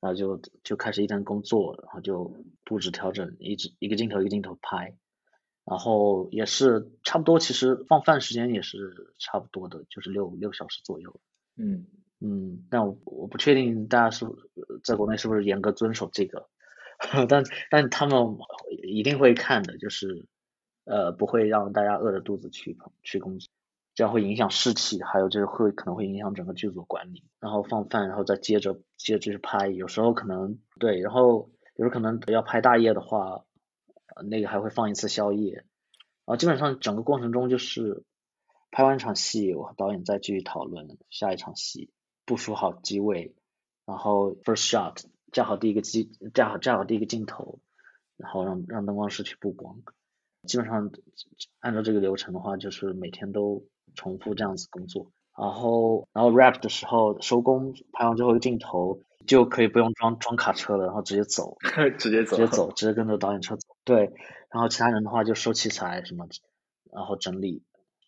[0.00, 4.96] 然后就就开始一天工作，然后就布置调整，一直一个镜头一个镜头拍，
[5.64, 11.20] 然后也是差不多，其实放饭时间也是差不多的，就是六六小时左右。
[11.56, 11.86] 嗯
[12.20, 14.24] 嗯，但我我不确定大家是
[14.84, 16.48] 在国内是不是严格遵守这个，
[17.28, 18.36] 但但他们
[18.84, 20.26] 一定会看的，就是。
[20.88, 23.46] 呃，不会让大家饿着肚子去去工作，
[23.94, 27.22] 这样会影响士气，还有就是会可能会影响整个剧组管理。
[27.40, 33.44] 然后放饭，然后再接着接着去拍，有时候可能对，然后有时候可能要拍大夜的话，
[34.24, 35.56] 那个还会放一次宵夜。
[35.56, 38.02] 然后基本上整个过程中就是
[38.70, 41.90] 拍完一场戏，我和导演再继续讨论下一场戏，
[42.24, 43.34] 部署好机位，
[43.84, 47.60] 然后 first shot 架好第一个机架好架好第一个镜头，
[48.16, 49.82] 然后让让灯光师去布光。
[50.46, 50.90] 基本上
[51.60, 53.64] 按照这个流程的话，就是每天都
[53.94, 55.10] 重复这样子工作。
[55.36, 61.56] 然后然后 rap 的时候收工拍完最后一个镜头，就可以不用装装卡车了，然后直接走，
[61.98, 63.68] 直接走，直接走， 直接跟着导演车走。
[63.84, 64.12] 对，
[64.50, 66.26] 然后其他人的话就收器材什么，
[66.92, 67.62] 然后整理，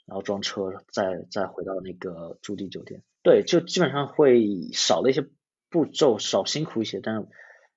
[0.07, 3.03] 然后装车，再再回到那个驻地酒店。
[3.23, 5.25] 对，就基本上会少了一些
[5.69, 7.29] 步骤，少辛苦一些，但是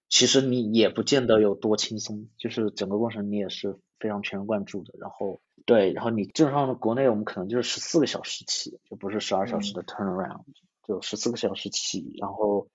[0.09, 4.93] 其实你也不见得有多轻松，就是整个过程你也是非常全神贯注的。
[4.99, 10.43] 然后对，然后你基本上国内我们可能就是十四个小时起，就不是十二小时的 turnaround，
[10.85, 12.67] 就十四个小时起，然后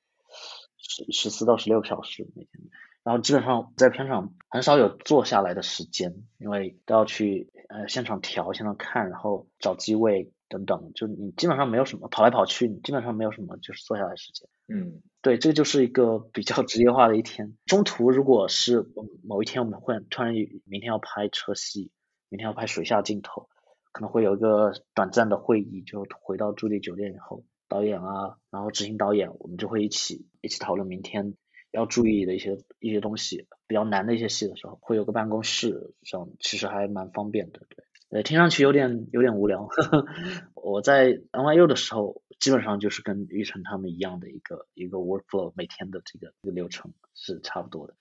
[0.78, 2.70] 十十四到十六个小时每天。
[3.02, 14.48] 然后基本上在片场很少有坐下来的时间，因为都要去呃现场调、现场看，然后找机位等等，就你基本上没有什么跑来跑去，你基本上没有什么就是坐下来时间。
[14.68, 17.56] 嗯，对，这个就是一个比较职业化的一天。
[17.66, 18.86] 中途如果是
[19.22, 20.34] 某一天我们会突然
[20.64, 21.90] 明天要拍车戏，
[22.28, 23.48] 明天要拍水下镜头，
[23.92, 31.34] 可能会有一个短暂的会议，就回到驻地酒店以后，导演啊，然后执行导演，我们就会一起一起讨论明天。
[31.70, 37.60] 要注意的一些一些东西，比较难的一些戏的时候，会有个办公室，这样其实还蛮方便的。
[37.68, 39.68] 对，呃，听上去有点有点无聊。
[40.54, 47.94] 我在 NYU 的时候，基本上就是跟玉成他们一样的一个一个 workflow，每天的这个一个流程是差不多的。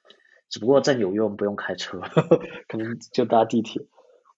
[0.49, 1.99] 只不过在纽约我们不用开车，
[2.70, 3.82] 可能就搭地铁。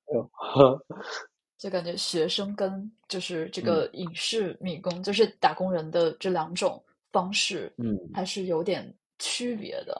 [1.57, 8.93] 就感觉学生跟就是这个影视迷工，就是打工人的这两种方式，嗯，还是有点。
[9.21, 9.93] 区别的，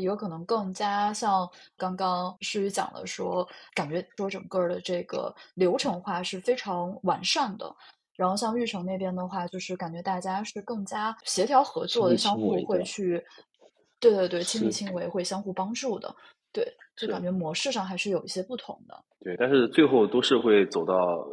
[0.00, 7.74] 有可能更加像刚刚诗雨讲的说，感觉说整个的这个流程化是非常完善的。
[8.16, 13.24] 然后像玉成那边的话，就是感觉大家是更加协调合作的，相互会去，
[14.00, 16.12] 对对对，亲力亲为，会相互帮助的。
[16.52, 19.04] 对，就感觉模式上还是有一些不同的。
[19.20, 21.28] 对，但是最后都是会走到，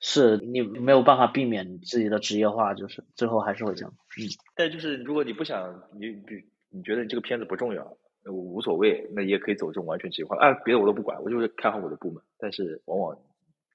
[0.00, 3.92] 是你没有办法避免自己的职业化，就是最后还是会这样。
[4.18, 4.24] 嗯，
[4.54, 10.36] 但就是如果你不想，你比你觉得你这个片子不重要，我无所谓，那也可以走这种完全职业化。
[10.36, 12.22] 啊，别的我都不管，我就是看好我的部门。
[12.38, 13.18] 但是往往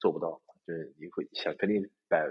[0.00, 2.26] 做不到，就是你会想肯定百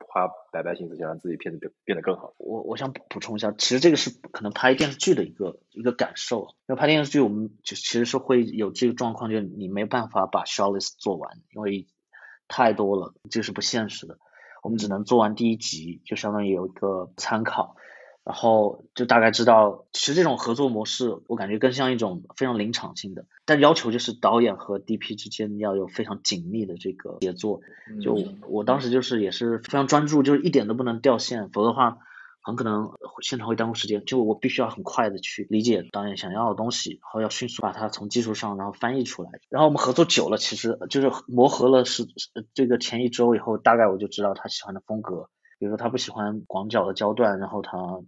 [0.00, 2.32] 花百般心思想让自己片子变变得更好。
[2.38, 6.54] 我我想补充一下，其实这个是可能拍电视剧的一个一个感受。
[6.68, 11.86] 因为拍电视剧，我们就其实是会有这个状况，就是你没办法把 short list 做完，因为
[12.46, 14.18] 太多了，这是不现实的。
[14.62, 17.76] 我们只能做完第一集，就相当于有一个参考。
[18.28, 27.62] 然后就大概知道，其实这种合作模式，我感觉更像一种非常临场性的，但要求就是导演和 DP 之间要有非常紧密的这个协作。
[28.02, 31.96] 就我当时就是也是非常专注，就是一点都不能掉线，否则的话
[32.42, 32.90] 很可能
[33.22, 34.04] 现场会耽误时间。
[34.04, 39.30] 就我必须要很快的去理解导演想要的东西，然后要迅速把它从技术上然后翻译出来。
[39.48, 42.06] 然后我们合作久了，其实就是磨合了是
[42.52, 48.02] 这个前一周以后，大概我就知道他喜欢的风格，比如说他不喜欢广角的焦段，然后他。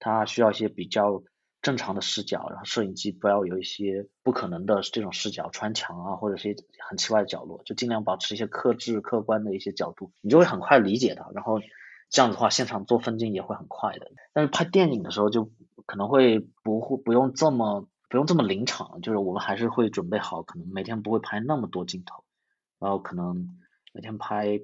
[0.00, 1.22] 它需要一些比较
[1.62, 6.56] 正常的视角，然后摄影机不要有一些不可能的这种视角穿墙啊，或者是
[6.88, 11.28] 很奇怪的角落，就尽量保持一些克制、客观的一些角度，你就会很快理解它。
[11.34, 11.60] 然后
[12.08, 14.10] 这样子的话，现场做分镜也会很快的。
[14.32, 15.50] 但是拍电影的时候就
[15.84, 22.24] 可能会不会不用这么不用这么临场，就是我们还是会准备好，可能每天不会拍那么多镜头，
[22.78, 23.50] 然后可能
[23.92, 24.60] 每天拍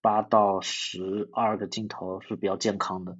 [0.00, 3.16] 八到十二个镜头是比较健康的。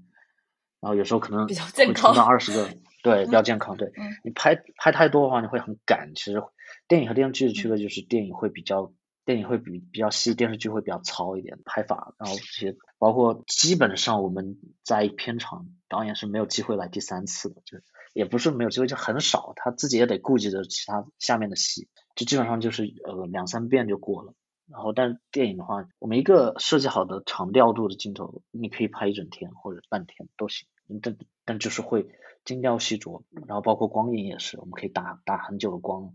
[0.83, 1.55] 然后有时候可能会
[1.95, 2.68] 冲到二十个，
[3.05, 3.76] 对，比较健康。
[3.76, 3.93] 对
[4.24, 6.12] 你拍拍太多的话，你会很赶。
[6.16, 6.43] 其实
[6.89, 8.93] 电影和电视剧的区别就是，电影会比较，
[9.24, 12.14] 电影会比比较细，电视剧会比较糙一点拍法。
[12.18, 17.78] 然后这些包括基本上我们在片场，导演是没有机会来第三次的，就
[18.12, 24.35] 也不是没有机会，就很少，他自己也得顾及着其他下面的戏，就基本上就是呃两三遍就过了。
[24.71, 30.67] 然后，但电影的话，我们一个设计好的长调度的镜头，你可以拍一整天或者半天都行。
[31.03, 32.07] 但但就是会
[32.45, 36.13] 精雕细琢，然后包括光影也是，我们可以打打很久的光，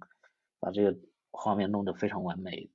[0.59, 0.97] 把这个
[1.31, 2.69] 画面弄得非常完美，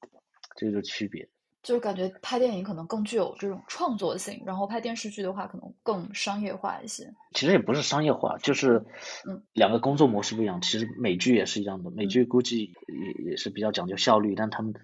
[0.56, 1.28] 这就是区别。
[1.62, 7.12] 就是感觉拍电影可能更具有这种创作性，然后拍电视剧的话可能更商业化一些。
[7.32, 8.84] 其实也不是商业化，就是
[9.28, 10.60] 嗯，两个工作模式不一样。
[10.60, 14.74] 其实美剧也是一样的，美剧估计也也是比较讲究效率，但他们。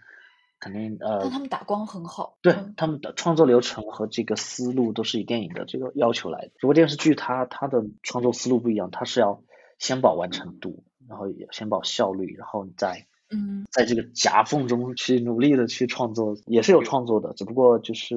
[0.61, 6.49] 肯定呃，但他们打光很好，对他们的创作流程和这个思路都是以电影的这个要求来的。
[6.49, 9.43] 只不过电视剧它它的创作思路不一样，它是要
[9.79, 18.17] 先保完成度，然后先保效率，然后你再嗯，在这个夹缝中去努力的去创作，也是有创作的，只不过就是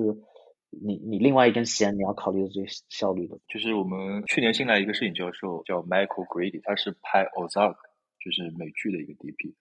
[0.69, 3.37] 你你另外一根弦你要考虑的最效率的。
[3.49, 7.75] 就是我们去年新来一个摄影教授叫 Michael Grady，他是拍 Ozark，
[8.23, 9.53] 就是美剧的一个 DP。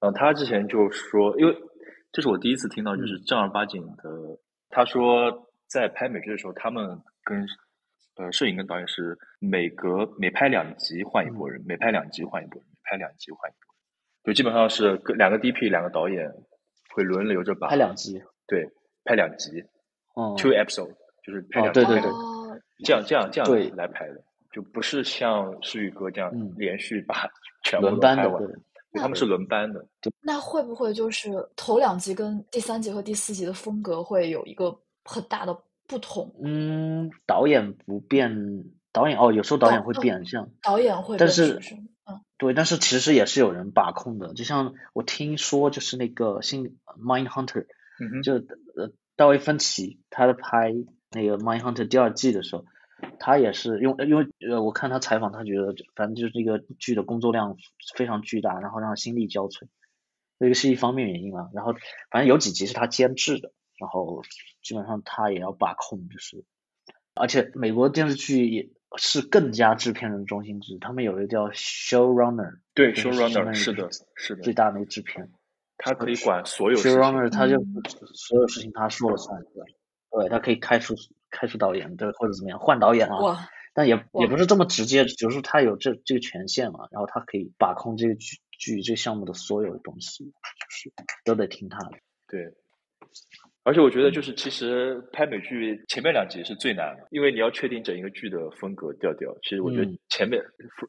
[0.00, 1.54] 呃，他之前就说，因为
[2.12, 4.02] 这是我第一次听到，就是正儿八经的。
[4.70, 7.46] 他说在拍美剧的时候，他们跟
[8.16, 16.30] 呃摄影跟导演是每隔每拍两集换一波人，每拍两集换一波人，每拍两集换一波人，就基本上是两个 DP 两个导演
[16.94, 18.68] 会轮流着把拍两集，对，
[19.04, 19.62] 拍两集，
[20.14, 20.94] 哦，two episode
[21.24, 21.94] 就是拍两集，对。
[21.94, 22.34] 对对哦
[22.84, 23.66] 这样这样这对。
[23.66, 26.54] 样来拍的，就不是像诗雨哥这样嗯。
[26.56, 27.28] 连续把
[27.64, 28.42] 全部都拍完，
[28.92, 29.86] 他们是轮班的。
[30.20, 36.34] 那会不会就是头两集跟第三集和第四集的风格会有一个很大的不同？
[36.42, 41.60] 嗯，导演不变，导演哦，有时候导演会导变，像导演会但是？
[42.10, 47.66] 嗯，对，但是其实也是有人把控的，就像我听说，就是那个新 Mind Hunter，
[48.00, 50.74] 嗯哼，就呃大卫芬奇他在拍
[51.10, 52.64] 那个 Mind Hunter 第二季的时候，
[53.18, 57.56] 他也是用因为呃我看他采访，他觉得反正就是这个剧的工作量
[57.96, 59.68] 非常巨大，然后让他心力交瘁，
[60.38, 61.50] 这个是一方面原因啊。
[61.52, 61.74] 然后
[62.10, 64.22] 反正有几集是他监制的，然后
[64.62, 66.44] 基本上他也要把控，就是
[67.14, 75.30] 而且美国电视剧也是更加制片人中心制，他们有一个叫 showrunner，对，showrunner 是的，是的，最大的一个制片。
[75.76, 76.78] 他可以管所有。
[76.78, 77.82] showrunner 他就嗯
[78.14, 79.64] 所有事情他说了算，对，
[80.10, 80.94] 对他可以开除
[81.30, 90.32] 开除导演，对，或者怎么样换导演啊，哇，但也也不是这么直接，就是他有这这个权限嘛，然后他可以把控这个剧剧这个项目的所有的东西，就
[90.68, 90.92] 是
[91.24, 91.92] 都得听他的。
[92.26, 92.52] 对，
[93.62, 99.34] 而且我觉得就是其实拍美剧前面两集是最难的，因为你要确定整一个剧的风格调调。
[99.42, 100.42] 其实我觉得嗯前面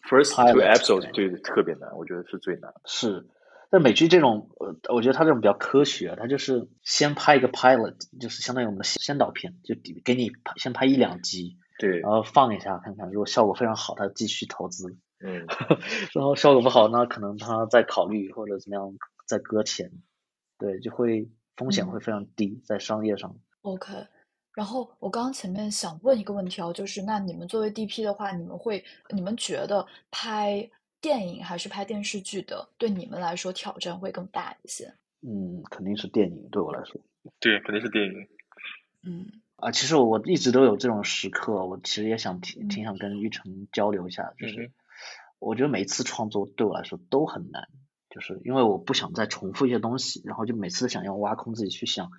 [0.10, 2.82] first two Pilot，episodes 对特别难，我觉得是最难的。
[2.86, 3.26] 是，
[3.70, 14.98] 但美剧这种，呃，我觉得它这种比较科学，它就是先拍一个 pilot，就是相当于我们的先先导片，就给给你先拍一两集，对然，后放一下看看，如果效果非常好，它继续投资。
[15.22, 15.46] 嗯，
[16.16, 18.94] 然后效果不好，那可能他再考虑或者怎么样
[19.28, 19.92] 再搁浅，
[20.58, 23.36] 对，就会风险嗯会非常低，在商业上。
[23.64, 24.08] OK，
[24.54, 30.70] 然后我刚刚前面想问一个问题哦，就是那你们作为 DP 的话，你们会你们觉得拍
[31.02, 34.94] 电影还是拍电视剧的，对你们来说挑战会更大一些？
[35.22, 37.02] 嗯，肯定是电影对我来说
[37.40, 38.28] 对，肯定是电影。
[39.04, 39.72] 嗯啊。
[39.72, 44.72] 其实我一直都有这种时刻，我其实也想挺挺嗯想跟玉成交流一下，就嗯是
[45.40, 47.68] 我觉得每次创作对我来说都很难，
[48.10, 52.12] 就是因为我不想再重复一些东西，然后就每次想要挖空自己去想，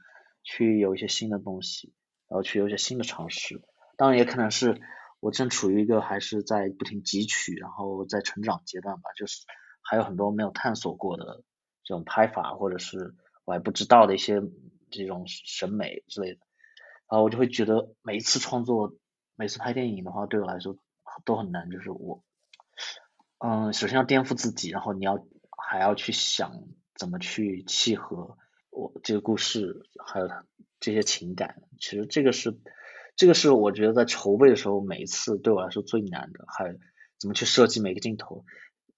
[0.43, 1.93] 去有一些新的东西，
[2.29, 3.63] 然后去有一些新的尝试。
[3.97, 4.81] 当然也可能是
[5.21, 9.45] 我正处于一个还是在不停汲取，然后在成长阶段吧，就是
[9.83, 11.43] 还有很多没有探索过的
[11.85, 13.15] 这种拍法，或者是
[13.45, 14.43] 我还不知道的一些
[14.91, 16.41] 这种审美之类的。
[17.09, 18.95] 然后我就会觉得每一次创作，
[19.37, 20.77] 每次拍电影的话，对我来说
[21.25, 21.69] 都很难。
[21.69, 22.23] 就是我，
[23.39, 25.27] 嗯，首先要颠覆自己，然后你要
[25.69, 26.53] 还要去想
[26.95, 28.39] 怎么去契合
[28.71, 30.29] 我这个故事，还有
[30.79, 31.61] 这些情感。
[31.81, 32.61] 其实这个是，
[33.21, 36.73] 这个是我觉得在筹备的时候，每一次对我来说最难的，还有
[37.19, 38.47] 怎么去设计每个镜头。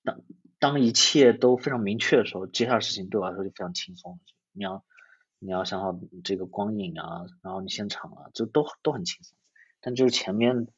[0.05, 0.21] 当
[0.61, 4.21] 当一切都非常明确的时候，接下来的事情对我来说就非常轻松。
[4.53, 4.85] 你要
[5.41, 9.37] 你要想好这个光影啊，然后你现场啊，就都都很轻松。
[9.81, 10.69] 但就是前面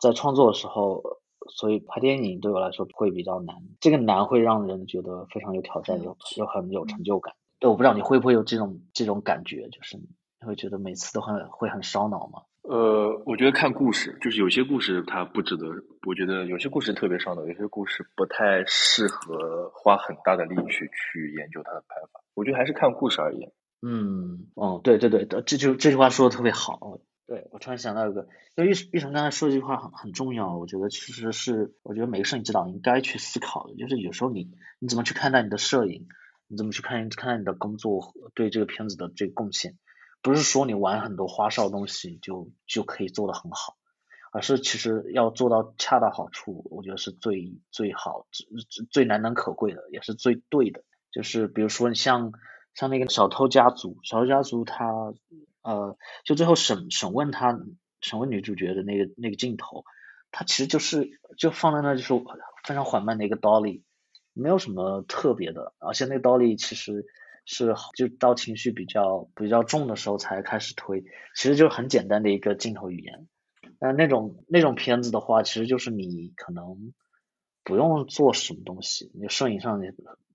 [0.00, 1.02] 在创作的时候，
[1.50, 3.56] 所以拍电影对我来说会比较难。
[3.80, 7.34] 这个难会让人觉得非常有挑战，有有很有成就感。
[7.58, 10.06] 对，我不知道你会不会有这种这种感觉，就是你
[10.46, 12.44] 会觉得每次都很会很烧脑吗？
[12.62, 15.66] 呃，我觉得看故事，就是有些故事它不值得，
[16.06, 22.20] 我觉得有些故事特别烧脑，有些故事不太适合花很大的力气去研究它的拍法。
[22.34, 23.50] 我觉得还是看故事而言。
[23.82, 27.00] 嗯，哦，对对对，这句这句话说的特别好。
[27.26, 34.50] 对我突然想到一个，因为玉玉成刚才说这句话很很重要，我觉得其实是我觉得每个摄影指导应该去思考的，就是有时候你
[34.80, 36.08] 你怎么去看待你的摄影，
[36.48, 39.78] 你怎么去看看待你的工作对这个片子的这个贡献，
[40.22, 43.76] 不是说你玩很多花哨东西就就可以做得很好，
[44.32, 48.46] 而是其实要做到恰到好处，我觉得是最最好、最
[48.90, 50.84] 最难能可贵的，也是最对的。
[51.10, 52.32] 就是比如说你像
[52.74, 55.12] 像那个小偷家族，小偷家族他
[55.62, 57.58] 呃，就最后审审问他
[58.00, 59.84] 审问女主角的那个那个镜头，
[60.30, 62.14] 他其实就是就放在那就是
[62.64, 63.82] 非常缓慢的一个 dolly，
[64.32, 67.06] 没有什么特别的，而且那个 dolly 其实
[67.52, 71.02] 是就到情绪比较比较重的时候才开始推，
[71.34, 73.26] 其实就是很简单的一个镜头语言。
[73.80, 76.92] 但那种那种片子的话，其实就是你可能
[77.64, 79.86] 不用做什么东西，你摄影上你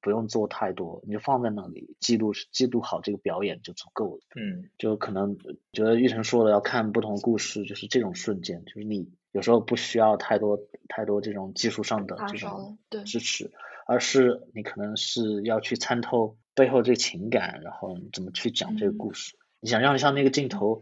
[0.02, 4.22] 不用做太多，你就放在那里记录记录好这个表演就足够了。
[4.36, 5.38] 嗯就可能
[5.72, 10.60] 觉得玉成说的要看不同的故事，就是这种瞬间，就是你有时候不需要太多
[10.90, 13.52] 太多这种技术上的这种对支持，
[13.88, 19.38] 而是你可能是要去参透背后这个情感，然后你怎么去讲这个嗯故事。
[19.60, 20.82] 你想象一下那个镜头，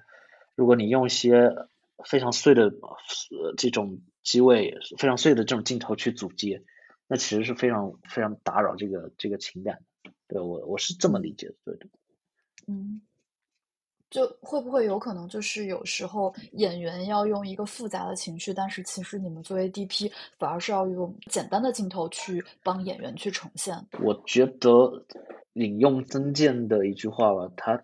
[0.55, 1.51] 如果你用一些
[2.05, 6.63] 非常碎的呃这种机位，非常碎的这种镜头去组接，
[7.07, 10.11] 那其实是非常非常打扰这个这个情感的。
[10.27, 11.87] 对我我是这么理解的，对的。
[12.67, 13.01] 嗯，
[14.09, 23.75] 就会不会有可能就是有时候演员要用一个复杂的情绪，但是其实你们作为 DP 反而是要用简单的镜头去帮演员去呈现。
[24.01, 25.05] 我觉得
[25.53, 27.83] 引用曾健的一句话吧，他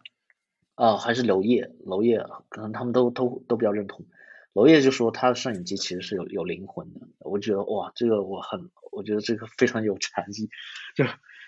[0.75, 4.05] 啊、还是娄烨，娄烨可能他们都都都比较认同。
[4.53, 10.49] 娄烨就说他的摄影机其实是有有灵魂的，我觉得哇，这个我很，我觉得这个非常有禅意，
[10.95, 11.03] 就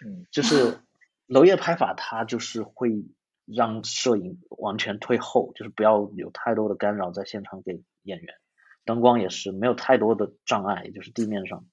[0.06, 0.26] 嗯。
[0.32, 0.80] 就是
[1.28, 3.06] 娄烨拍法，他就是会
[3.46, 8.36] 让摄影完全退后，就是不要有太多的干扰在现场给演员，
[8.86, 11.66] 灯光也是没有太多的障碍，就是地面上，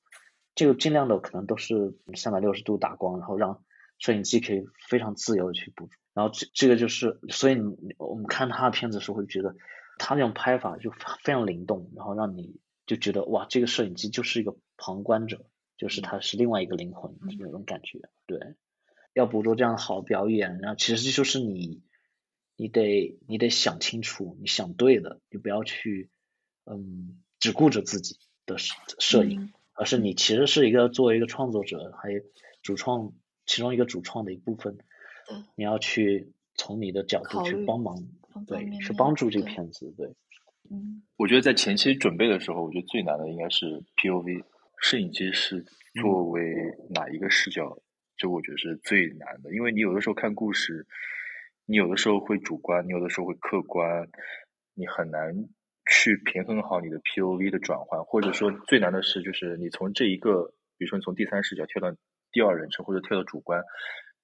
[0.54, 3.62] 这个尽量的可能都是三百六十度打光，然后让
[3.98, 9.54] 摄影机可以非常自由的去捕捉，然后这这个就是，所以你我们看他的片子的时候会觉得
[9.98, 10.90] 他那种拍法就
[11.22, 15.44] 非常灵动，然后让你就觉得哇，这个摄影机就是一个旁观者，
[15.76, 18.54] 就是他是另外一个灵魂那种感觉，对。
[19.14, 21.82] 要捕捉这样的好表演，然后其实就是你，
[22.54, 26.08] 你得你得想清楚，你想对的，你不要去，
[26.64, 29.52] 嗯，只顾着自己的摄摄影，嗯。
[29.72, 32.20] 而是你其实是一个作为一个创作者，还有
[32.62, 33.12] 主创
[33.48, 34.78] 其中一个主创的一部分。
[35.26, 40.06] 对，你要去从你的角度去帮忙，对，方方面面去帮助这个片子，对，
[40.70, 41.02] 嗯。
[41.16, 44.44] 我觉得在前期准备的时候，我觉得最难的应该是 POV，
[44.80, 45.64] 摄影机是
[46.00, 46.54] 作为
[46.90, 47.76] 哪一个视角，
[48.16, 50.86] 就我觉得是最难的，因为你有的时候看故事，
[51.66, 54.08] 你有的时候会主观，你有的时候会客观，
[54.74, 55.34] 你很难
[55.90, 61.96] 去平衡好你的 POV 的转换，或者说最难的是就是你从这一个，比如说你从第三视角跳到
[62.30, 63.62] 第二人称或者跳到主观，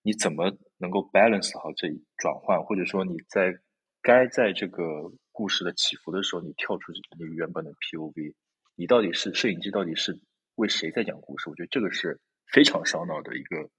[0.03, 3.55] 你怎么能够 balance 好这一转换，或者说你在
[4.03, 8.35] 该在这个故事的起伏的时候，你跳出你原本的 POV，
[8.75, 10.21] 你到底是摄影机到底是
[10.57, 11.49] 为谁在讲故事？
[11.49, 12.21] 我觉得这个是
[12.53, 13.71] 非常烧脑的一个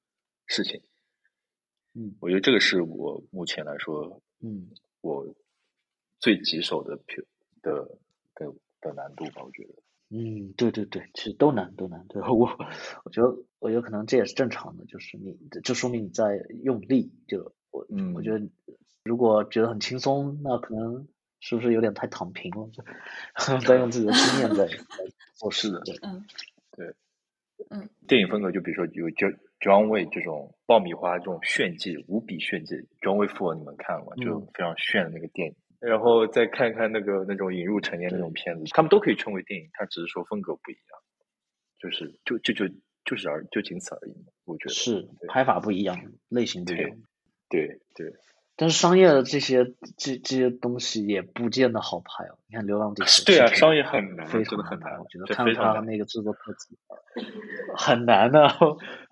[0.48, 0.82] 事情。
[1.94, 4.70] 嗯我觉得这个是我目前来说嗯
[5.00, 5.26] 我
[6.20, 7.22] 最棘手的 P
[7.62, 8.00] 的
[8.34, 9.85] 的的难度吧，我觉得。
[10.10, 12.48] 嗯，对对对，其实都难都难，对 我
[13.04, 18.48] 我觉得我觉得可能这也是正常的，就是你就说明你在用力，就我嗯我觉得
[19.04, 21.08] 如果觉得很轻松，那可能
[21.40, 22.70] 是不是有点太躺平了？
[23.68, 24.76] 在用自己的经验在在
[25.34, 25.82] 做事是的
[26.78, 26.94] 对，
[27.70, 34.14] 嗯电影风格就比如说有 John John Wick 这种爆米花这种炫技，无比炫技，John Wick Four 你们看了吗？
[34.24, 35.56] 就嗯非常炫的那个电影。
[35.86, 41.00] 然后再看看那个那种引入成年那种片子，他们都可以称为电影，它只是说风格不一样，
[41.80, 42.74] 就是就就就
[43.04, 44.32] 就是而就仅此而已嘛。
[44.46, 45.98] 我觉得是拍法不一样，
[46.30, 46.98] 类型不一对样，
[47.50, 48.14] 对对，
[48.56, 52.38] 但是商业的这些这这些东西也不见得好拍哦。
[52.48, 56.78] 你看《流浪地球》 对啊，商业很难，非真的常很难我觉得这看他那个制作特辑
[57.76, 58.48] 很难的。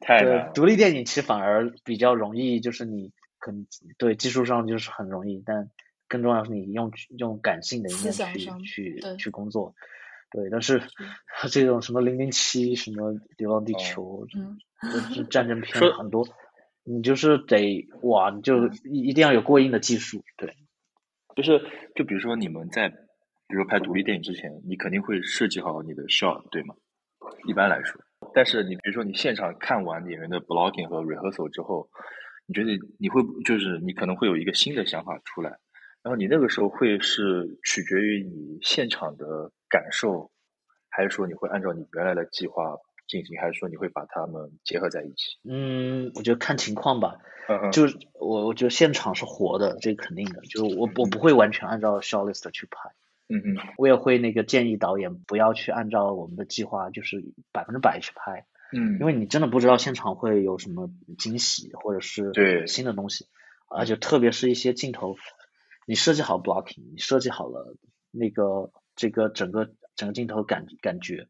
[0.02, 3.66] 对太难独立电影其实反而比较容易，就是你可能
[3.98, 5.70] 对技术上就是很容易，但
[6.14, 8.14] 更重要是你用用感性的一面
[8.64, 9.74] 去去去工作。
[10.30, 10.80] 对，但是
[11.50, 14.60] 这种什么零零七、什么流浪地哦球、 嗯
[14.92, 16.28] 这这战争片很多，
[16.84, 20.24] 你就是得哇，你就一一定要有过硬的技术。
[20.38, 20.54] 对，
[21.36, 21.60] 就是
[21.96, 26.76] 就比如说你们在比如说拍独立电影之前，你肯定会设计好你的 shot，对吗？
[27.48, 28.00] 一般来说，
[28.36, 31.90] 但是你比如说你现场看完演员的 blocking 和 rehearsal 之后，
[32.46, 35.58] 你觉得你会就是你可能会有一个新的想法出来，
[36.04, 40.30] 然后你那个时候会是取决于你现场的感受，
[40.90, 42.78] 还是说你会按照你原来的计划
[43.08, 45.38] 进行，还是说你会把它们结合在一起？
[45.50, 47.16] 嗯，我觉得看情况吧。
[47.48, 50.42] 嗯哼，就是我我觉得现场是活的，这个肯定的。
[50.42, 52.90] 就是我我不会完全按照 short list 去拍，
[53.28, 63.28] 嗯嗯，我也会那个建议导演不要去按照我们的计划，就是百分之百去拍，嗯，因为你真的不知道现场会有什么惊喜或者是对新的东西，
[63.70, 65.18] 而且特别是一些镜头，
[65.86, 67.76] 你设计好 blocking，你设计好了
[68.12, 71.28] 那个这个整个整个镜头感感觉，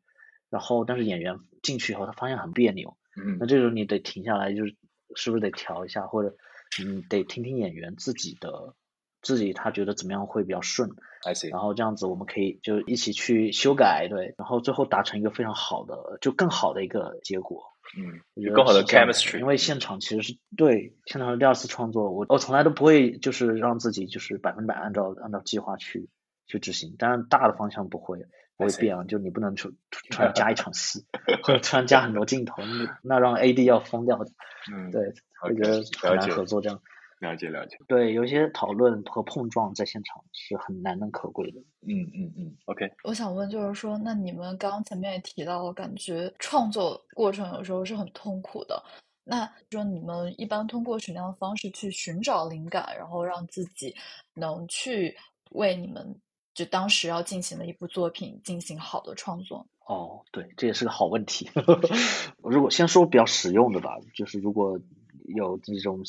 [0.50, 3.38] 然后但是演员进去以后他发现很别扭，嗯。
[3.40, 4.76] 那这时候你得停下来，就是
[5.16, 6.36] 是不是得调一下，或者
[6.84, 8.76] 你得听听演员自己的
[9.24, 10.90] 自己他觉得怎么样会比较顺
[11.24, 17.64] ，I see，然后这样子我们可以就一起去修改，对，然后最后达成一个非常好的，就更好的一个结果。
[17.98, 26.10] 嗯，有更好的 chemistry，因为现场其实是对现场的第二次创作，我我从来都不会就是让自己就是百分百按照按照计划去
[26.48, 28.26] 去执行，当然大的方向不会
[28.58, 29.70] 不会变啊，就你不能突
[30.10, 31.06] 突然加一场戏，
[31.44, 34.32] 或者突然加很多镜头，那那让 AD 要疯掉的，
[34.74, 35.14] 嗯，对，
[35.44, 36.82] 我觉得很难合作这样。
[37.24, 41.60] 了解了解，对，有些讨论和碰撞在现场是很难能可贵的。
[41.88, 48.84] 嗯嗯嗯，OK，我想问，就是说，那你们刚刚前面也提到了，感觉创作过程有时候是很痛苦的。
[49.24, 53.96] 那说你们一般通过什么样的方式去寻找灵感，然后让自己
[54.36, 55.16] 能去
[55.52, 56.16] 为你们
[56.54, 59.66] 就当时要进行的一部作品进行好的创作？
[59.88, 61.50] 哦，对，这也是个好问题。
[62.44, 64.80] 如果先说比较实用的吧，就是如果
[65.26, 66.02] 有这种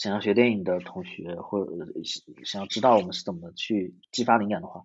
[0.00, 1.70] 想要学电影的同学，或者
[2.42, 4.80] 想要知道我们是怎么去激发灵感的话，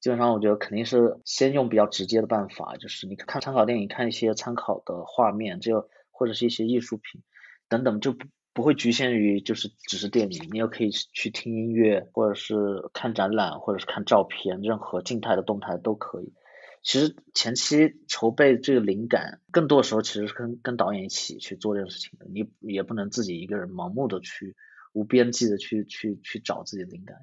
[0.00, 7.22] 基本上我觉得肯定是先用比较直接的办法，就是你看参考电影，看一些参考的画面，这或者是一些艺术品
[7.70, 16.34] 等等，就不不会局限于就是只是电影，你也可以去听音乐，或者是看展览，或者是看照片，任何静态的、动态的都可以。
[16.82, 22.26] 其实前期筹备这个灵感，更多的时候其实是跟跟导演一起去做这个事情的。
[22.26, 24.56] 你也不能自己一个人盲目的去
[24.92, 27.18] 无边际的去去去找自己的灵感，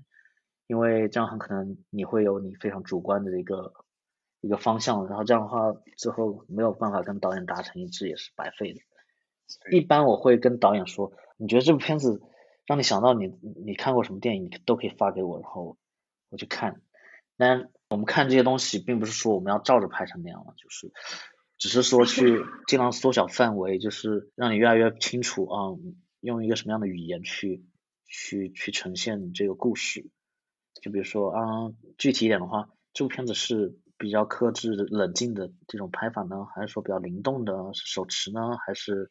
[0.67, 3.73] 因为这样很可能你会有你非常主观的一个
[4.41, 8.79] 一个方向，然后这样的话最后没有办法跟导演达成一致，也是白费的。
[9.71, 12.21] 一般我会跟导演说，你觉得这部片子
[12.67, 13.33] 让你想到你
[13.65, 15.77] 你看过什么电影，你都可以发给我，然后
[16.29, 16.81] 我去看。
[17.37, 20.91] 但我们看这些东西，并不是说我们要照着拍成那样了，就是
[21.57, 25.71] 只是说去尽量缩小范围，就是让你越来越清楚啊、
[26.19, 27.65] 用一个什么样的语言去
[28.05, 30.09] 去去呈现这个故事。
[30.81, 31.41] 就比如说啊、
[31.97, 39.09] 具体一点的话，这部片子是比较克制、冷静的这种拍法呢，还是说比较灵动的，手持呢，还是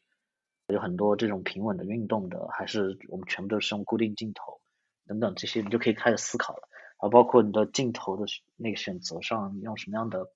[0.68, 4.60] 有很多这种平稳的运动的，还是我们全部都是用固定镜头
[5.06, 6.68] 等等这些，你就可以开始思考了。
[6.98, 8.24] 啊，包括你的镜头的
[8.56, 10.30] 那个选择上，你用什么样的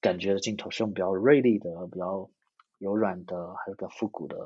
[0.00, 2.30] 感觉的镜头，是用比较锐利的、比较
[2.78, 4.36] 柔软的，还是比较复古的？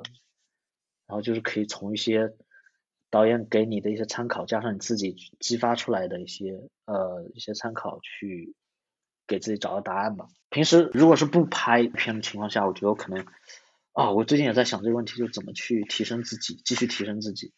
[1.06, 2.34] 然后就是可以从一些
[3.10, 8.54] 导演给你的一些参考，加上你自己激发出来的一些呃一些参考，去
[9.26, 10.26] 给自己找到答案吧。
[10.50, 13.24] 平时如果是不拍片的情况下，我觉得我可能
[13.92, 17.52] 啊，我最近也在想这个问题，就怎么去提升自己，继续提升自己。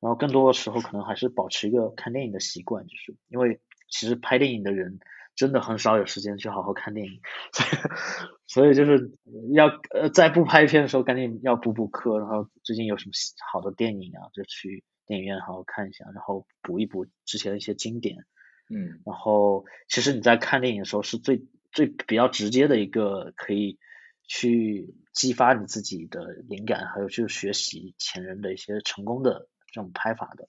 [0.00, 5.00] 然后更多的时候可能还是保持一个看电影的习惯，就是因为其实拍电影的人
[5.34, 7.20] 真的很少有时间去好好看电影，
[8.46, 9.12] 所以所以就是
[9.54, 13.12] 要呃在不拍片的时候赶紧要补补课，然后最近有什么
[13.52, 18.24] 好的电影啊，就去电影院好好看一下，然后补一补之前的一些经典。
[18.70, 21.42] 嗯然后其实你在看电影的时候是最
[21.72, 23.78] 最比较直接的一个可以
[24.26, 30.48] 去激发你自己的灵感，还有就是学习前人的一些成功的这种拍法的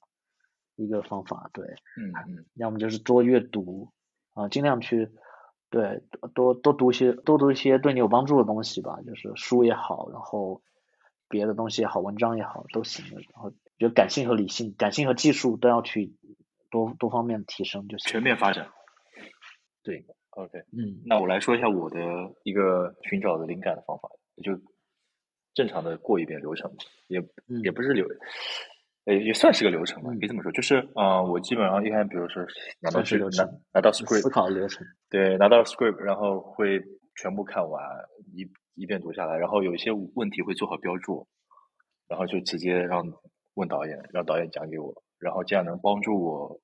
[0.76, 1.50] 一个方法。
[1.54, 1.66] 对，
[1.98, 3.92] 嗯嗯要么就是多阅读
[4.34, 5.10] 啊，尽量去
[5.70, 6.04] 对
[6.34, 10.62] 多多读一些多读一些对你有帮助的东西吧，就是书也好，然后
[11.28, 13.22] 别的东西也好，文章也好都行的。
[13.34, 16.14] 然后觉得感性和理性、感性和技术都要去
[16.70, 18.12] 多多方面提升就行。
[18.12, 18.70] 全面发展。
[19.84, 22.00] 对，OK，嗯那我来说一下我的
[22.44, 24.10] 一个寻找的灵感的方法，
[24.44, 24.60] 就
[25.54, 26.76] 正常的过一遍流程，
[27.08, 28.06] 也嗯也不是流，
[29.10, 30.52] 呃，也算是个流程吧，嗯可以这么说。
[30.52, 32.44] 就是啊、呃我基本上一开始，比如说
[32.80, 34.86] 拿到拿拿到 script，思考的流程。
[35.10, 36.80] 对，拿到 script，然后会
[37.20, 37.84] 全部看完，
[38.36, 41.28] 一一遍读下来，然后有一些问题会做好标注，
[42.08, 43.04] 然后就直接让
[43.56, 46.60] 问导演，让导演讲给我，然后这样能帮助我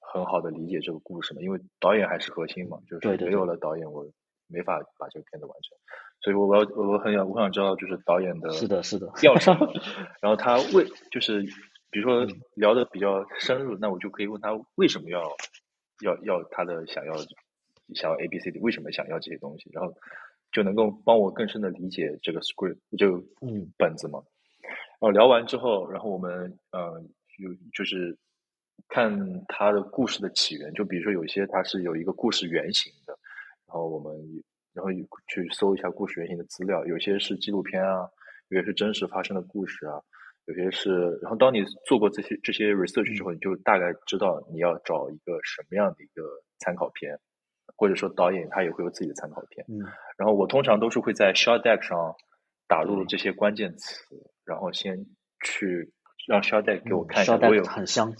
[0.00, 4.02] 很好的理解这个故事嘛，因为导演还是核心嘛，就是没有了导演，我
[4.48, 5.76] 没法把这个片子完成，
[6.22, 9.68] 所以我要我很想我很想知道就是导演的是的是的要什么，
[10.22, 11.44] 然后他为就是
[11.92, 15.22] 比如说嗯聊的比较深入，那我就可以问他为什么要
[16.00, 17.14] 要要他的想要
[17.94, 19.94] 想要 A B C D 为什么想要这些东西，然后
[20.50, 24.20] 就能够帮我更深的理解这个 script 就嗯本子嘛。
[24.62, 27.00] 然后聊完之后，然后我们呃
[27.38, 28.16] 有就是
[28.88, 33.12] 看他的故事的起源，就比如说有些它是有一个故事原型的，
[33.66, 34.14] 然后我们
[34.72, 34.90] 然后
[35.28, 38.08] 去搜一下故事原型的资料，有些是纪录片啊，
[38.48, 40.00] 有些是真实发生的故事啊，
[40.46, 46.22] 有些是，然后当你做过这些这些 research 之后，你就大概知道你要找一个什么样的一个
[46.58, 47.18] 参考片，
[47.76, 49.64] 或者说导演他也会有自己的参考片。
[49.68, 49.80] 嗯
[50.18, 52.14] 然后我通常都是会在 shot deck 上
[52.68, 54.04] 打入对这些关键词，
[54.44, 55.06] 然后先
[55.44, 55.92] 去
[56.28, 58.12] 让 shot deck 给我看一下，我有很香。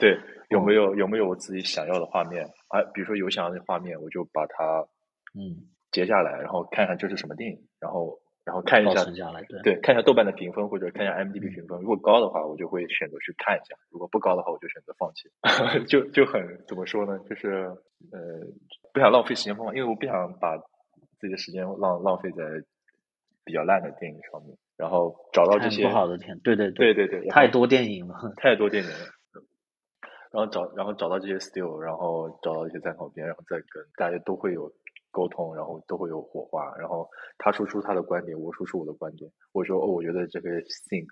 [0.00, 0.18] 对，
[0.50, 2.82] 有没有有没有我自己想要的画面啊？
[2.92, 4.86] 比如说有想要的画面，我就把它
[5.34, 15.28] 嗯，截下来，然后看看这是什么电影，然后然后看一下下来，对，对，看一下豆瓣的评分或者看一下嗯评分，如果高的话，我就会选择去看一下；如果不高的话，我就选择放弃。
[15.86, 17.18] 就就很怎么说呢？
[17.28, 17.68] 就是
[18.10, 18.18] 呃，
[18.94, 22.42] 不想浪费时间方法，因为我不想把自己的时间浪浪费在
[23.44, 28.96] 比较烂的电影上面，然后找到这些不好的片，对对对对对，对太多电影了， 太多电影了。
[30.30, 34.70] 然后找，然后找到这些 still，然后找到一些参考片，然后再跟大家都会有
[35.18, 41.04] 沟通，然后都会有火花，然后他说出他的观点，我说出我的观点，我说哦，我觉得这个 scene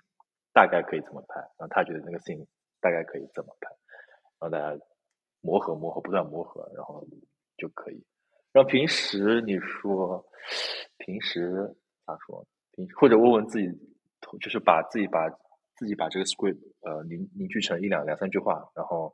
[0.53, 2.45] 大概可以怎么拍，然后他觉得那个 scene
[2.79, 3.69] 大概可以怎么拍，
[4.39, 4.79] 然后大家
[5.41, 7.05] 磨合磨合，不断磨合，然后
[7.57, 8.01] 就可以。
[8.53, 10.25] 然后平时你说，
[10.97, 12.47] 平时咋说？
[12.71, 13.67] 平或者问问自己，
[14.39, 15.29] 就是把自己把
[15.75, 19.13] 自己把这个 script 呃凝凝聚成一两两三句话，然后，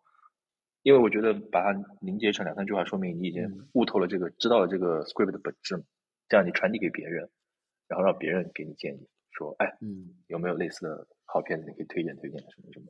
[0.84, 5.84] 因为我觉得把它凝结成两三句话，说明你已经嗯悟透了这个，知道了这个 script 的本质嘛，
[6.30, 7.30] 这样你传递给别人，
[7.88, 12.88] 然后让别人给你建议，说，哎，嗯，有没有类似的好片子你可以推荐推荐什么什么，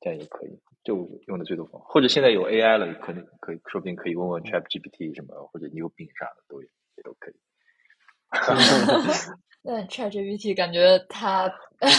[0.00, 1.80] 这样也可以，就用的最多方。
[1.82, 7.34] 或者现在有 AI 了，可能可以，说不定可以问问 ChatGPT 什么，或者 New Bing 啥的都也也都可以。
[9.62, 11.48] 那 ChatGPT 感觉它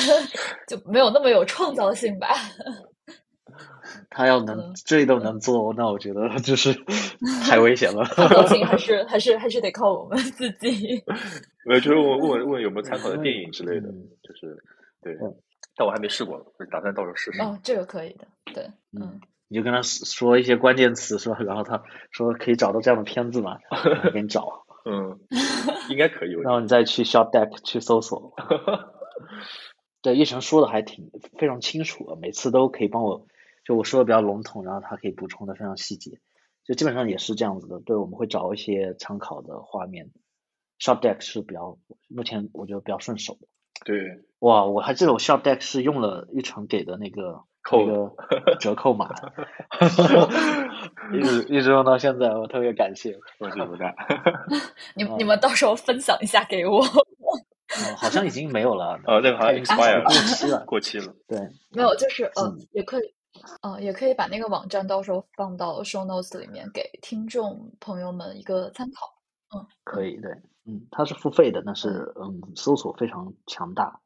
[0.68, 2.28] 就没有那么有创造性吧？
[4.10, 6.74] 他要能嗯这都能做，那我觉得就是
[7.46, 8.04] 太危险了。
[8.06, 11.04] 还是 还是还是得靠我们自己。
[11.66, 14.58] 我就是问问问问有没有参考的电影之类的嗯，就是
[15.02, 15.36] 对嗯，
[15.76, 17.42] 但我还没试过，打算到时候试试。
[17.42, 21.38] 哦，这个可以的，对，嗯嗯，你就跟他说一些关键词，是吧？
[21.46, 25.20] 然后他说可以找到这样的片子嘛，然后给你找，嗯，
[25.90, 26.32] 应该可以。
[26.42, 28.34] 然后你再去 Shop Deck 去搜索。
[30.02, 33.28] 对，叶晨说的还挺非常清楚的，每次都可以帮我，
[33.64, 36.20] 就我说的比较笼统，然后他可以补充的非常细节，
[36.66, 37.80] 就基本上也是这样子的。
[37.80, 40.12] 对，我们会找一些参考的画面
[40.80, 43.48] ，Shop Deck 是比较目前我觉得比较顺手的。
[43.86, 49.14] 对，哇，我还记得我 Shop Deck 是用了一成给的那个扣那个折扣码，
[51.14, 53.18] 一直一直用到现在，我特别感谢。
[53.40, 53.96] 问题不大。
[54.96, 56.80] 你你们到时候分享一下给我。
[56.84, 60.66] 哦，好像已经没有了，哦，那个好像已经过期了。
[60.66, 61.16] 过期了。
[61.26, 61.40] 对，
[61.70, 63.14] 没有，就是呃嗯，也可以，
[63.62, 69.08] 呃，也可以把那个网站到时候放到 show notes 里面，给听众朋友们一个参考。
[69.54, 70.32] 嗯可以，对，
[70.66, 74.00] 嗯，它是付费的，但是嗯，搜索非常强大，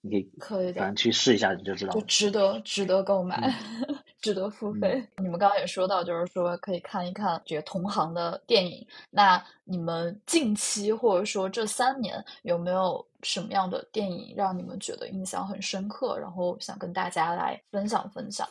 [0.00, 2.00] 你可以可以反正去试一下你就知道就。
[2.02, 3.52] 值得值得购买，
[4.26, 5.08] 值得付嗯费。
[5.18, 8.84] 你们刚刚也说到，就是说可以看一看这个同行的电影。
[9.08, 18.48] 那你们近期或者说这三年有没有什么样的电影让你们觉得印象很深刻，然后想跟大家来分享分享，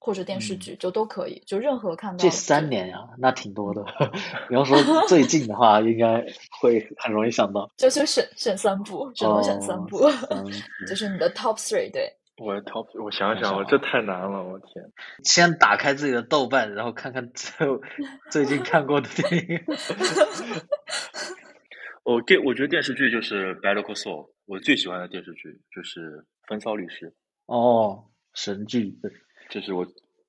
[0.00, 3.84] 或者电视嗯剧就都可以，就任何看到这三年呀、那挺多的。
[4.48, 6.24] 你要说最近的话，应该
[6.58, 7.70] 会很容易想到。
[7.76, 10.50] 就就选选三部，只能选三哦部，三 部
[10.88, 12.10] 就是你的 top three 对。
[12.38, 14.92] 我 top，我想想，我这太难了，我天！
[15.24, 17.66] 先打开自己的豆瓣，然后看看最
[18.30, 19.64] 最近看过的电影。
[22.04, 27.10] 我电，我觉得电视剧就是《Better Call Saul》，我最喜欢的电视剧就是《风骚律师》，
[27.52, 29.10] 哦，神剧，对，
[29.48, 29.84] 这是我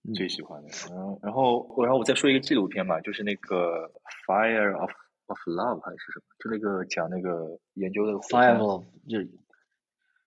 [0.07, 0.69] 嗯最喜欢的。
[0.91, 3.91] 嗯，然后我然后我再说一个纪录片吧，就是那个
[4.25, 4.89] 《Fire of
[5.27, 9.19] of Love》还是什么，就那个讲那个研究的火 Five 山 of 就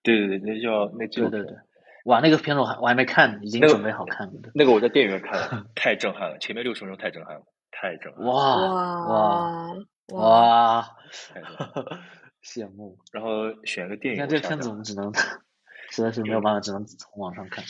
[0.03, 1.41] 对对对，那叫那纪录片。
[1.43, 1.57] 对对对，
[2.05, 9.73] 哇，那个片子我还我还没看，已经准备好看那个我在电影院看了， 太震撼了，前面六十分钟太震撼了，太震撼了，哇哇
[10.09, 10.95] 哇哇，
[11.33, 11.99] 太震撼了。
[12.43, 12.97] 羡慕！
[13.11, 15.13] 然后选个电影，你看这片子我们只能，
[15.91, 17.63] 实在是没有办法，只能从网上看。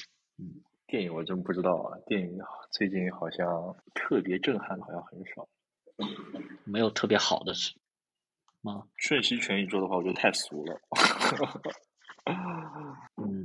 [0.88, 2.40] 电影我真不知道啊，电影
[2.72, 5.48] 最近好像特别震撼的，好像很少。
[6.64, 7.76] 没有特别好的是
[8.62, 8.84] 吗？
[8.96, 10.80] 瞬息全宇宙的话，我觉得太俗了。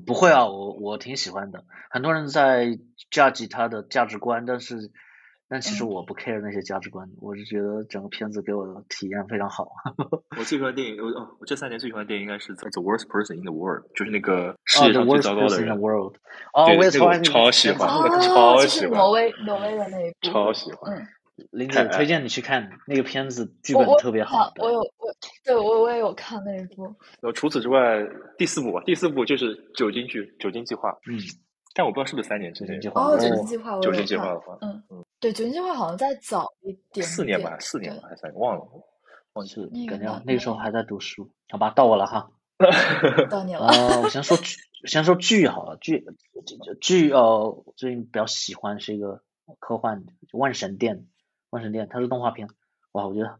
[0.07, 1.64] 嗯，不会啊，我我挺喜欢的。
[1.90, 2.78] 很多人在
[3.11, 4.90] judge 他的价值观，但是
[5.48, 9.68] 但其实嗯我不 care 那些价值观，我是觉得整个片子给我的体验非常好。
[10.36, 16.16] 我最喜欢的电影，我哦，我这三年最喜欢的电影应该是《The Worst Person in the World》，就是那个世界上最糟糕的 world。
[16.52, 17.88] 哦，我也超爱那个我超喜欢
[18.20, 21.09] 超喜欢就是挪威挪威的那一部，超喜欢。
[21.37, 24.53] 嗯，林姐推荐你去看那个片子，剧本特别好。
[24.57, 25.14] 我有我
[25.45, 27.78] 对我我也有看那一部，然后除此之外，
[28.39, 31.18] 第四部吧，第四部就是《酒精剧》《酒精计划》，嗯，
[31.74, 32.80] 但我不知道是不是三年之内的。
[32.80, 33.03] 酒精计划。
[33.03, 38.64] 哦，酒哦精计划酒精计划的话，嗯嗯，对，酒精计划好像再早一点四年吧，四年吧，还是三年，忘了，
[39.34, 39.68] 忘记是了。
[39.87, 41.30] 感觉那个时候还在读书。
[41.51, 42.30] 好吧，到我了哈。
[43.28, 44.57] 到你了，呃，我先说剧，
[44.87, 45.76] 先说剧好了。
[45.76, 46.07] 剧
[46.80, 49.20] 剧呃，最近比较喜欢是一个
[49.59, 50.03] 科幻
[50.39, 50.97] 《万神殿》，
[51.57, 52.48] 万神殿它是动画片，
[52.92, 53.38] 哇，我觉得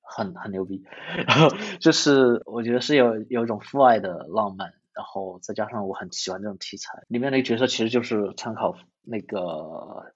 [0.00, 0.82] 很很牛逼。
[1.26, 1.48] 然后
[1.80, 10.12] 就是我觉得是有有一种父爱的浪漫，然后再加上我很喜欢这种题材，里面那个角色其实就是参考那个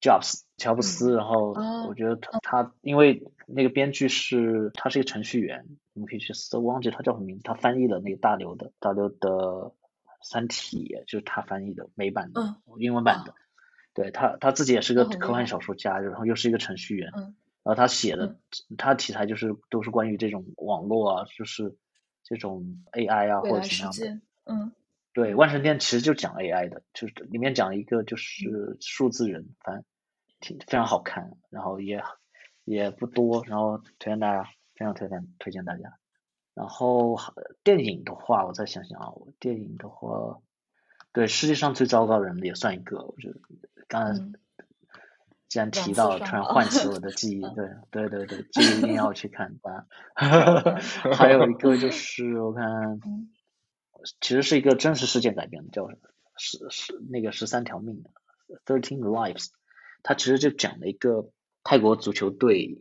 [0.00, 1.54] Jobs 乔布斯，然后
[1.88, 9.72] 我觉得他他因为那个编剧是他是一个程序员，你们可以去搜，忘记他叫什么名字，他翻译了那个大刘的大刘的。
[10.22, 12.42] 三体就是他翻译的美版的，
[12.76, 13.34] 英文版的。
[14.00, 17.10] 对他他自己也是个科幻小说家，然后又是一个程序员。
[17.62, 18.36] 然后他写的
[18.78, 21.76] 他题材就是都是关于这种网络啊，就是
[22.22, 24.20] 这种 AI 啊或者什么样的。
[24.44, 24.72] 嗯。
[25.12, 29.84] 对，万神殿其实就讲 AI 的，就是里面讲一个就是数字人，反正
[30.38, 32.00] 挺非常好看，然后也
[32.64, 34.44] 也不多，然后推荐大家，
[34.74, 35.98] 非常推荐推荐大家。
[36.54, 37.18] 然后
[37.64, 40.38] 电影的话，我再想想啊，我电影的话，
[41.12, 43.40] 对世界上最糟糕的人也算一个，我觉得
[43.90, 44.38] 刚才
[45.48, 49.86] 既然提到，突然唤起我的记忆，对对对对，这个一定要去看吧。
[50.14, 53.00] 还有一个就 是我看，
[54.20, 55.88] 其实是一个真实事件改编的，叫
[56.38, 58.04] 十十那个十三条命
[58.64, 59.48] ，Thirteen Lives，
[60.04, 61.28] 它其实就讲了一个
[61.64, 62.78] 泰国足球队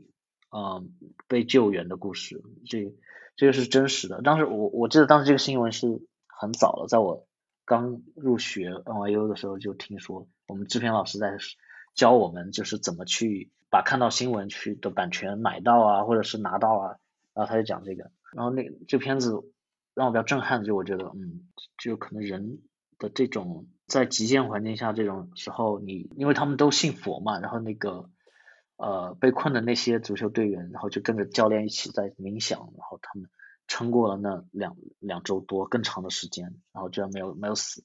[0.51, 0.93] 嗯
[1.27, 2.95] 被救援的故事，这。
[3.35, 4.21] 这个是真实的。
[4.21, 5.87] 当时我我记得当时这个新闻是
[6.27, 7.25] 很早了，在我
[7.63, 11.37] 刚入学 NYU 的时候就听说，我们制片老师在
[11.95, 16.97] 教我们就是怎么去把看到新闻去的版权买到啊，或者是拿到啊。
[17.33, 19.31] 然后他就讲这个，然后那这片子
[19.93, 21.47] 让我比较震撼，就我觉得嗯，
[21.77, 22.59] 就可能人
[22.97, 28.09] 的这种在极限环境下这种时候，你因为他们都信佛嘛，然后那个。
[28.81, 33.29] 呃，被困的那些足球队员，然后就跟着教练一起在冥想，然后他们
[33.67, 37.83] 撑过了那两两周多更长的时间，然后居然没有没有死。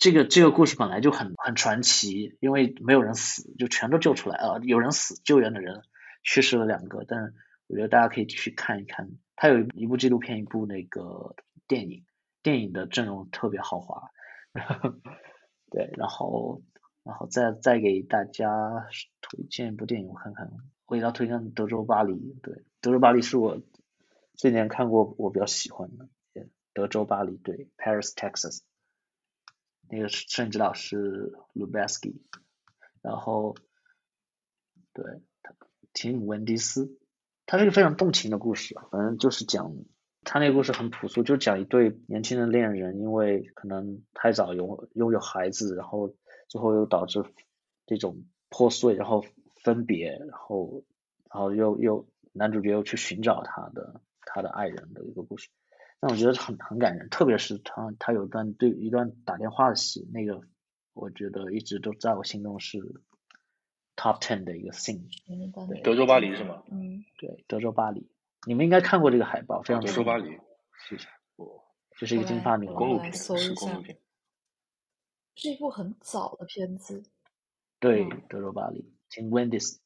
[0.00, 4.58] 这个这个故事本来就很很传奇，因为没有人死，就全都救出来了。
[4.64, 5.82] 有人死，救援的人
[6.24, 7.34] 去世了两个，但是
[7.68, 11.36] 我觉得大家可以去看一看，他有一部纪录片，一部那个
[11.68, 12.04] 电影，
[12.42, 14.10] 电影的阵容特别豪华，
[15.70, 16.62] 对，然后。
[17.02, 18.86] 然后再再给大家
[19.22, 20.52] 推荐一部电影，我看看，
[20.86, 22.12] 我给大家推荐《德州巴黎》。
[22.42, 23.62] 对，《德州巴黎》是我
[24.36, 26.08] 这年看过我比较喜欢的。
[26.74, 28.60] 德州巴黎，对，Paris, Texas。
[29.90, 32.20] 那个摄影指导是 Lubezki，
[33.02, 33.56] 然后
[34.92, 35.04] 对
[35.42, 35.54] 他，
[35.92, 36.98] 提姆温迪斯，
[37.46, 39.74] 他是一个非常动情的故事，反正就是讲
[40.24, 46.14] 他那个故事很朴素，就讲一对年轻的恋人，因为可能太早拥拥有孩子，然后。
[46.50, 47.24] 最后又导致
[47.86, 49.24] 这种破碎，然后
[49.62, 50.82] 分别，然后
[51.32, 55.48] 然后又又男主角又去寻找他的他的爱人的一个故事，
[56.00, 60.42] 但我觉得很很感人，特别是他他有段对一段打电话的戏，那个
[60.94, 62.78] 我觉得一直都在我心中是
[63.96, 65.04] top ten 的一个 scene。
[65.68, 66.62] 对，德州巴黎是吗？
[66.70, 68.10] 嗯，对，德州巴黎，
[68.46, 69.84] 你们应该看过这个海报，非常。
[69.84, 70.38] 德州巴黎，
[70.72, 70.98] 是
[71.36, 71.62] 我
[71.98, 72.74] 就是一个金发女郎。
[72.74, 73.98] 公路片，是公路片。
[75.36, 77.02] 是一部很早的片子，
[77.78, 79.78] 对，德州巴黎，请 Wendy's。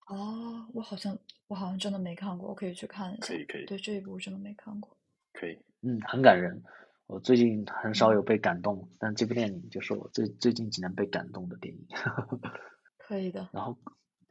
[0.00, 3.26] 啊，我好像我好像真的没看过，我可以去看一下。
[3.26, 3.66] 可以可以。
[3.66, 4.97] 对这一部真的没看过。
[5.32, 5.58] 可以。
[5.82, 6.62] 嗯，很感人。
[7.06, 11.86] 我最近很少有被感动，但这部电影就是我最最近几年被感动的电影。
[12.98, 13.48] 可以的。
[13.52, 13.76] 然后，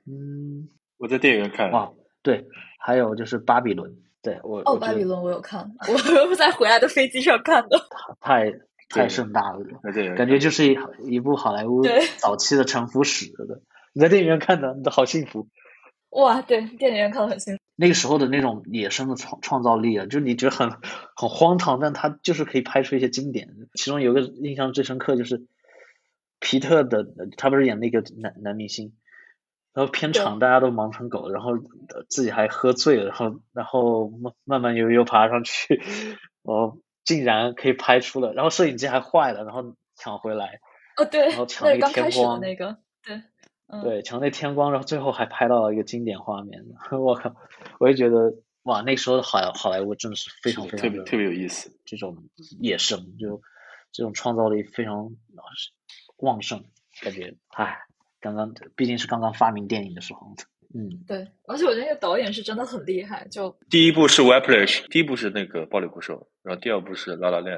[0.05, 1.71] 嗯，我在电影院看。
[1.71, 1.91] 哇，
[2.21, 2.47] 对，
[2.79, 3.91] 还有就是《巴比伦》，
[4.21, 4.59] 对我。
[4.59, 5.75] 哦，《巴比伦》我有看，
[6.29, 7.79] 我在回来的飞机上看的。
[8.19, 8.53] 太。
[8.89, 9.65] 太盛大了，
[10.15, 10.77] 感觉就是一
[11.15, 11.83] 一部好莱坞
[12.19, 13.61] 早期的沉浮史的。
[13.91, 15.49] 你在电影院看的，你都好幸福。
[16.11, 17.61] 哇，对，电影院看的很幸福。
[17.77, 20.71] 那个时候的那种野生的创创造力啊，就你觉得很
[21.15, 23.55] 很荒唐，但他就是可以拍出一些经典。
[23.75, 25.45] 其中有个印象最深刻就是
[26.39, 27.07] 皮特的，
[27.37, 28.93] 他不是演那个男男明星，
[29.73, 31.51] 然后片场大家都忙成狗，然后
[32.09, 35.81] 自己还喝醉了，然后然后慢慢慢悠悠爬上去，
[36.43, 36.77] 哦。
[37.07, 40.59] 竟然可以拍出了，然后摄影机还坏了，然后抢回来。
[40.97, 43.21] 哦，对，然后抢那个天光，那个，对，
[43.83, 46.65] 对，抢那天光，然后最后还拍到了一个经典画面。
[46.91, 47.35] 我靠，
[47.79, 48.33] 我就觉得
[48.63, 52.29] 哇，那时候的好好莱坞真的是非常非常特别特别有意思，这种
[52.59, 53.41] 野生就
[53.91, 55.11] 这种创造力非常
[56.17, 56.63] 旺盛，
[57.01, 57.77] 感觉唉，
[58.21, 60.33] 刚刚毕竟是刚刚发明电影的时候。
[60.73, 63.25] 嗯，对，而且我觉得那个导演是真的很厉害。
[63.29, 67.57] 就第一部是《Whiplash》，第一部是那个《暴力捕手》，然后第二部是《拉拉链》，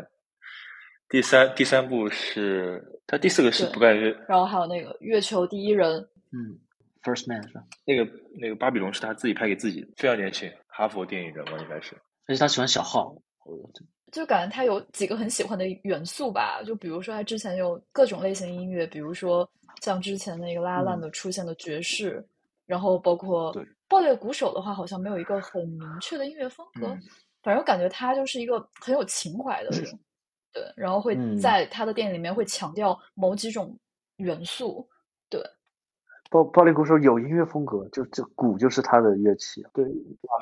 [1.10, 6.00] 第三第三部是他第四个是不干约，然后还有那个《月球第一人》。
[6.32, 6.60] 嗯
[7.02, 7.64] ，First Man 是吧？
[7.84, 8.08] 那个
[8.40, 11.96] 那个巴比龙是他自己拍给自己的，非常年轻，哈佛电影人嘛应该是。
[12.28, 13.16] 而且他喜欢小号，
[14.12, 19.50] 就感觉他有几个很喜欢的元素吧，就比如说他之前有各种类型音乐，比如说
[19.82, 22.24] 像之前那个拉烂的出现的爵士，
[22.68, 23.52] 然后包括
[23.88, 26.96] 爆裂鼓手的话，好像没有一个很明确的音乐风格，
[27.42, 30.00] 反正感觉他就是一个很有情怀的人，
[30.54, 33.78] 对，然后会在他的电影里面会强调某几种
[34.18, 34.88] 元素，
[35.30, 35.42] 对。
[36.32, 39.84] 暴暴力鼓手有音乐风格，就就鼓就是他的乐器，对，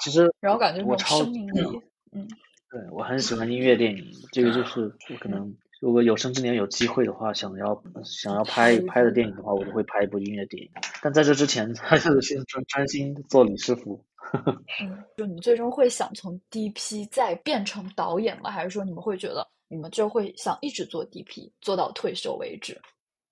[0.02, 1.82] 其实然后感觉我超生命力，
[2.12, 2.28] 嗯。
[2.70, 10.70] 对，我很喜欢音乐电影，这个就是我可能如果有生之年有机会的话，想要想要拍拍的电影的话，我都会拍一部音乐电影。
[11.02, 14.04] 但在这之前， 还是先专专心做李师傅。
[14.84, 18.52] 嗯，就你最终会想从 DP 再变成导演吗？
[18.52, 22.82] 还是说你们会觉得你们就会想一直做 DP，做到退休为止，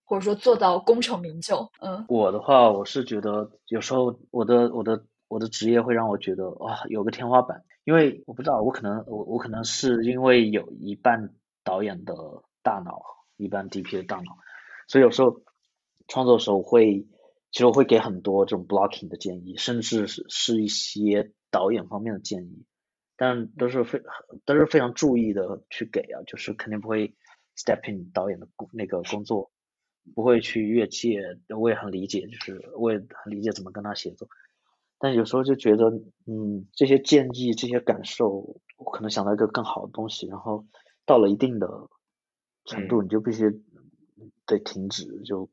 [0.03, 1.69] 或者说做到功成名就？
[1.79, 7.63] 嗯，我的话，我是觉得有时候我的我的我的职业会让我觉得哇，有个天花板。
[7.85, 12.15] 因为我不知道，我可能我我可能是因为有一半导演的
[12.63, 12.99] 大脑，
[13.37, 14.37] 一半 DP 的大脑，
[14.87, 15.41] 所以有时候
[16.07, 17.05] 创作的时候会，
[17.51, 22.65] 其实我会给很多这种 blocking 的建议，甚至是是一些导演方面的建议，
[23.17, 24.01] 但都是非
[24.45, 27.15] 都是非常注意的去给啊，就是肯定不会
[27.55, 29.51] step in 导演的工那个工作，
[30.13, 31.21] 不会去越界，
[31.57, 34.27] 我也很理解，就是我也很理解怎么跟他协作。
[34.97, 35.89] 但有时候就觉得，
[36.25, 40.65] 嗯，这些建议、这些感受，我可能想到一个更好的东西，然后
[41.05, 41.67] 到了一定的
[42.63, 43.43] 程度，你就必须
[44.45, 45.49] 得停止，就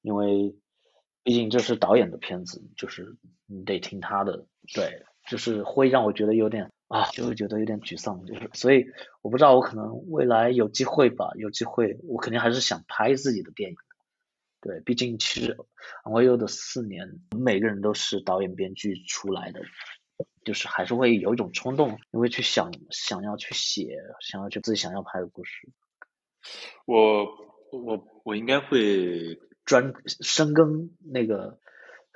[0.00, 0.56] 因为
[1.22, 3.16] 毕竟这是导演的片子，就是
[3.46, 8.86] 你得听他的，对，就是会让我觉得有点啊，就会觉得有点沮丧，就是所以
[9.22, 13.76] 我不知道我可能未来有机会吧，有机会我肯定还是想拍自己的电影。
[14.60, 15.56] 对，毕竟其实
[16.04, 19.60] 我有的四年，每个人都是导演编剧出来的，
[20.44, 25.70] 就是还是会有一种冲动，你会去想想要去写，想要去自己想要拍的故事。
[26.86, 27.26] 我
[27.70, 31.60] 我我应该会专深耕那个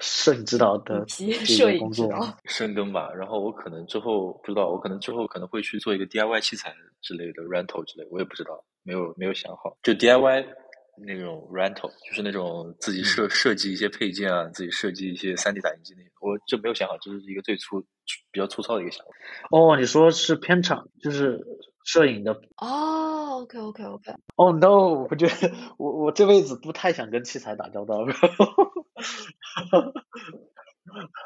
[0.02, 2.10] 摄影指导的摄影工作，
[2.44, 3.10] 深耕吧。
[3.14, 10.44] 然后我可能之后不知道，我可能之后可能会去做一个 DIY 器材之类的 rental 之类，我也不知道，没有没有想好，就 DIY。
[11.04, 17.80] 那种 rental 就是那种自己设设计一些配件啊，自己设计一些三 D 打印机那种，我就没有想好，这是一个最粗
[18.30, 19.10] 比较粗糙的一个想法。
[19.50, 21.40] 哦，你说是片场，就是
[21.86, 22.38] 摄影的。
[22.58, 23.01] 哦
[23.42, 24.14] ，OK OK OK。
[24.36, 28.04] Oh no，我觉得我我这辈子不太想跟器材打交道。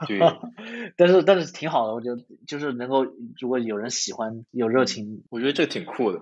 [0.07, 0.19] 对，
[0.97, 3.05] 但是但是挺好的，我觉得就是能够
[3.41, 6.21] 如果有人喜欢有热情，我觉得这挺酷的，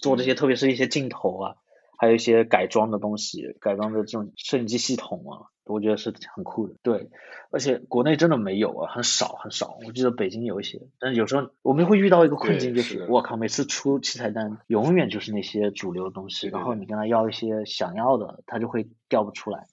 [0.00, 1.54] 做这些特别是一些镜头啊。
[1.96, 6.74] 还有一些改装的东西，改装的这种摄影机系统啊，我觉得是很酷的。
[6.82, 7.08] 对，
[7.50, 9.78] 而且国内真的没有啊，很少很少。
[9.86, 19.66] 我记得北京有一些，但是有时候我们会遇到一个困境，就是我靠，每次出器材单，永远就是那些主流的东西，然后你跟他要一些想要的，他就会调不出来。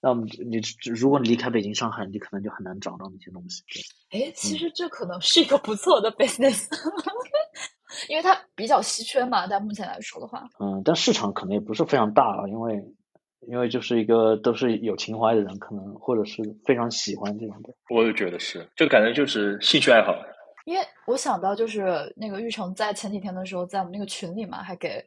[0.00, 0.60] 那么你
[0.94, 3.62] 如果你离开北京、上海，你可能就很难找到那些东西。
[4.10, 6.68] 哎，其实这可能是一个不错的 business。
[8.08, 12.92] 因为它比较稀缺嘛，但目前来说的话，嗯，但市场可能也不是非常大啊，因为
[13.48, 17.74] 因为就是一个都是有情怀的人，可能或者是非常喜欢这种的。
[17.90, 20.14] 我也觉得是，就感觉就是兴趣爱好。
[20.64, 25.04] 因为我想到就是那个玉成在前几天的时候，在我们那个群里嘛，还给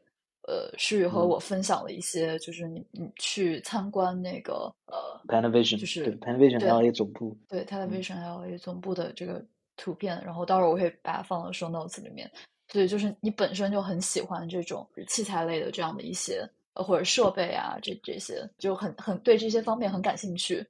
[0.48, 9.44] 呃诗雨和我分享了一些，就是你你去参观那个呃，Panavision，就是 Panavision LA 总部，对 Panavision LA 总部的这个
[9.76, 12.30] 图片，然后到时候我会把它放到 show notes 里面。
[12.70, 16.48] 所以就是你本身就很喜欢这种器材类的这样的一些呃
[16.84, 20.66] 或者设备啊这这些就很很对这些方面很感兴趣。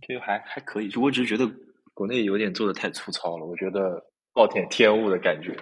[0.00, 1.50] 这个还还可以，我只是觉得
[1.92, 5.56] 国内有点做的太粗糙了，我觉得暴殄天物的感觉。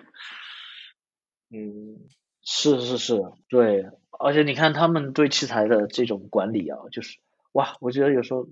[1.51, 2.09] 嗯，
[2.43, 3.85] 是是是，对，
[4.19, 7.19] 而且你看他们对器材的这种管理啊，就是
[7.53, 8.47] 哇，我觉得有时候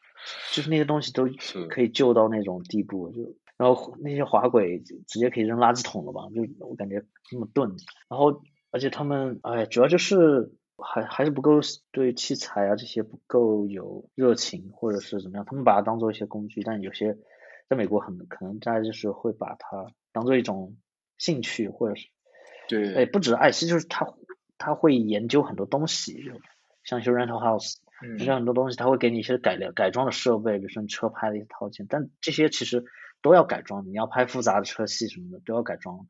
[0.52, 1.28] 就是那些东西都
[1.70, 3.34] 可以旧到那种地步，就。
[3.58, 6.20] 然后那些滑轨直接可以扔垃圾桶了吧？
[6.32, 7.68] 就我感觉那么钝，
[8.08, 8.40] 然后
[8.70, 15.44] 而且他们哎，主要就是还还是不够对器材啊这些不够有热情，或者是怎么样？
[15.44, 17.16] 他们把它当做一些工具，但有些
[17.68, 20.76] 在美国很可能大家就是会把它当做一种
[21.16, 22.08] 兴趣，或者是
[22.68, 24.14] 对，哎，不止爱惜，就是他
[24.58, 26.30] 他会研究很多东西，
[26.84, 32.84] 像一些 rental house，嗯，像很多东西他会给你一些改良改装的设备，比如说你车拍的一些套件，但这些其实。
[33.20, 36.06] 都要改装，你要拍复杂的车系什么的都要改装，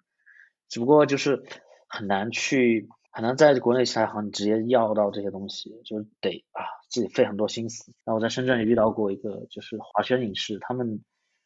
[0.68, 1.43] 只不过就是
[1.89, 7.93] 很难去，很难在国内其他行直接要到这些东西，就得啊自己费很多心思。
[8.05, 11.02] 那我在深圳也遇到过一个，就是华轩影视，他们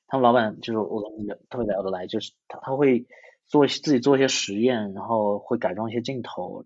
[0.06, 1.02] 他们老板就是我
[1.48, 3.06] 特别聊得来，就是他他会
[3.46, 6.64] 做自己做一些实验，然后会改装一些镜头，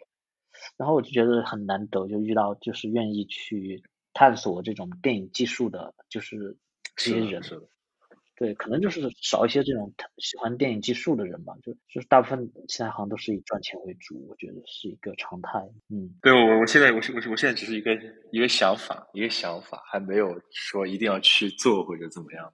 [0.76, 3.82] 然后我就觉得很难得，就遇到就是愿意去
[4.12, 6.56] 探索这种电影技术的，就是
[6.96, 7.42] 这些人。
[7.42, 7.68] 是的。
[8.36, 15.58] 对，可能就是少一些这种喜欢电影技术的人吧，就就是大部分现在好像都是以赚钱为主，我觉得是一个常态。
[15.88, 17.98] 嗯，对我我现在我我我现在只是一个
[18.30, 22.52] 一个想法，一个想法，还没有说一定要去做或者怎么样。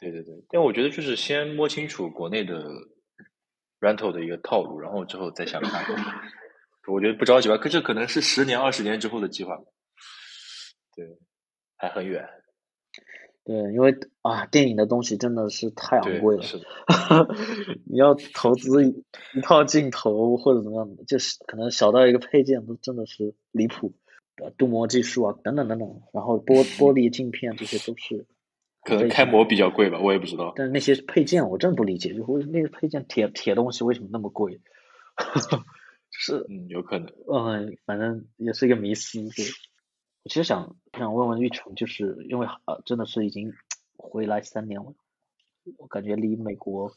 [0.00, 2.68] 对对对，但我觉得就是先摸清楚国内的
[3.80, 5.84] rental 的一个套路，然后之后再想看。
[6.88, 9.56] 我觉得不着急吧，可这可能是十年、二十年之后的计划。
[10.96, 11.06] 对，
[11.76, 12.28] 还很远。
[13.44, 16.42] 对，因为啊，电影的东西真的是太昂贵了。
[16.42, 16.60] 是。
[17.84, 23.92] 你要投资一套镜头或者怎么样的，就是可能小到一个配件都真的是离谱。
[24.56, 28.26] 镀膜技术啊，等等等等，然后玻玻璃镜片这些都是。
[28.82, 30.52] 可能开模比较贵吧，我也不知道。
[30.56, 34.60] 但是那些配件我真不理解，就是那个配件铁铁东西为什么那么贵？
[36.10, 37.08] 是，嗯，有可能。
[37.32, 39.20] 嗯，反正也是一个迷思。
[39.30, 39.44] 对，
[40.24, 43.52] 我其实想想问问玉成，就是因为呃，真的是已经
[43.96, 44.94] 回来三年了，
[45.76, 46.90] 我感觉离美国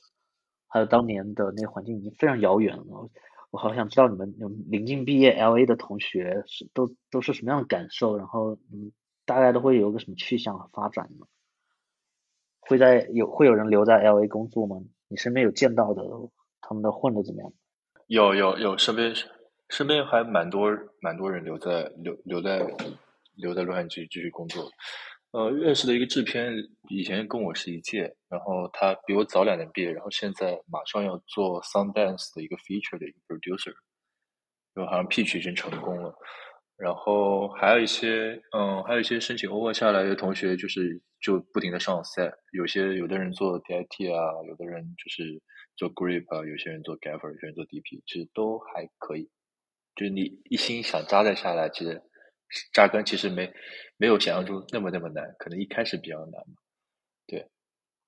[0.68, 3.10] 还有当年的那个环境已经非常遥远了。
[3.50, 4.34] 我好想知道你们
[4.70, 8.92] 临近毕业 L A 的同学是都都是什么样的感受，然后嗯，
[9.26, 11.26] 大概都会有个什么去向和发展呢？
[12.62, 14.78] 会在有会有人留在 L A 工作吗？
[15.10, 16.04] 你身边有见到的，
[16.62, 17.54] 他们的混的怎么样？
[18.08, 19.14] 有有有，身边
[19.70, 20.70] 身边还蛮多
[21.02, 22.66] 蛮多人留在留留在
[23.38, 24.70] 留在洛杉矶继续工作。
[25.32, 26.54] 呃，认识的一个制片
[26.90, 33.74] 以前跟我是一届，然后他比我早两年毕业，然后现在马上要做 Sundance 的一个 feature 的一个 producer，
[34.74, 36.16] 就好像 pitch 已经成功了。
[36.78, 45.42] 然后还有一些，嗯，还有一些申请 over 下来的同学，就是就不停的上赛，有些有的人做 DIT 啊，有的人就是
[45.76, 49.30] 做 grip 啊，有些人做 gaffer，有些人做 DP，其实都还可以。
[49.96, 52.00] 就是你一心想扎在下来，其实
[52.74, 53.54] 扎根其实没
[53.98, 56.56] 没有想象中那么那么难，可能一开始比较难嘛。
[57.28, 57.48] 对。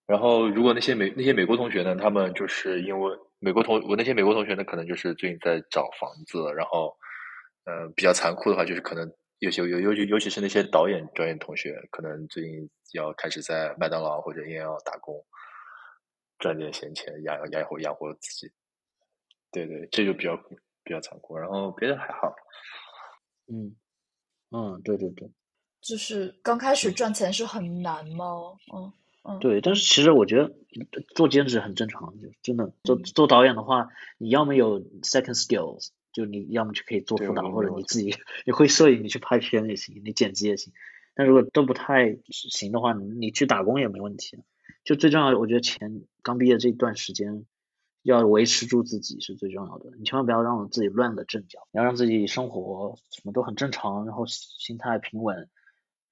[0.07, 6.95] 然后如果那些美那些美国同学呢，他们就是因为美国同我那些美国同学呢，可能就是最近在找房子，然后。
[7.65, 9.07] 呃，比较残酷的话，就是可能
[9.37, 15.23] 有些有尤其尤其是那些导演专业同学，可能最近要开始在麦当劳或者 E L 打工，
[16.39, 18.51] 赚点闲钱养养活养活自己。
[19.51, 20.35] 对对，这就比较
[20.83, 21.37] 比较残酷。
[21.37, 22.33] 然后别的还好。
[23.53, 23.75] 嗯
[24.51, 25.29] 嗯，对对对。
[25.81, 28.25] 就是刚开始赚钱是很难吗？
[28.73, 28.91] 嗯
[29.23, 29.39] 嗯。
[29.39, 30.53] 对，但是其实我觉得
[31.15, 35.89] 做兼职很正常，就真的做做导演的话，你要么有 second skills。
[36.11, 40.73] 就你要么就可以做副导，或者你自己你会摄影，你去拍片也行，你剪辑也行。
[41.13, 44.39] 但如果都不太行的话，你去打工也没问题。
[44.83, 47.45] 就最重要的，我觉得前刚毕业这段时间
[48.01, 49.91] 要维持住自己是最重要的。
[49.97, 55.49] 你千万不要让自己乱了阵脚，你要让自己生活什么都很正常，然后心态平稳，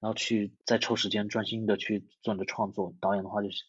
[0.00, 2.94] 然后去再抽时间专心的去做你的创作。
[3.00, 3.64] 导演的话就是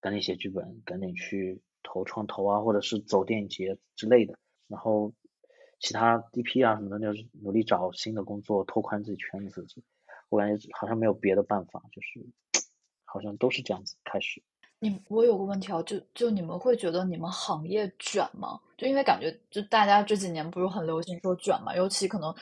[0.00, 4.38] 赶紧写剧本，赶紧去投创投啊，或者是走电影节之类的，
[4.68, 5.12] 然后。
[5.84, 9.66] 其他 DP 啊什么的，就是努力找新的工作，拓宽自己圈子。
[10.28, 12.24] 我感觉好像没有别的办法，就是
[13.04, 14.44] 好像都是这样子开始。
[14.82, 18.58] 你我有个问题啊，就就你们会觉得你们行业卷吗？
[18.76, 22.34] 就因为感觉就大家这几年不是很流行说卷嘛，尤其可能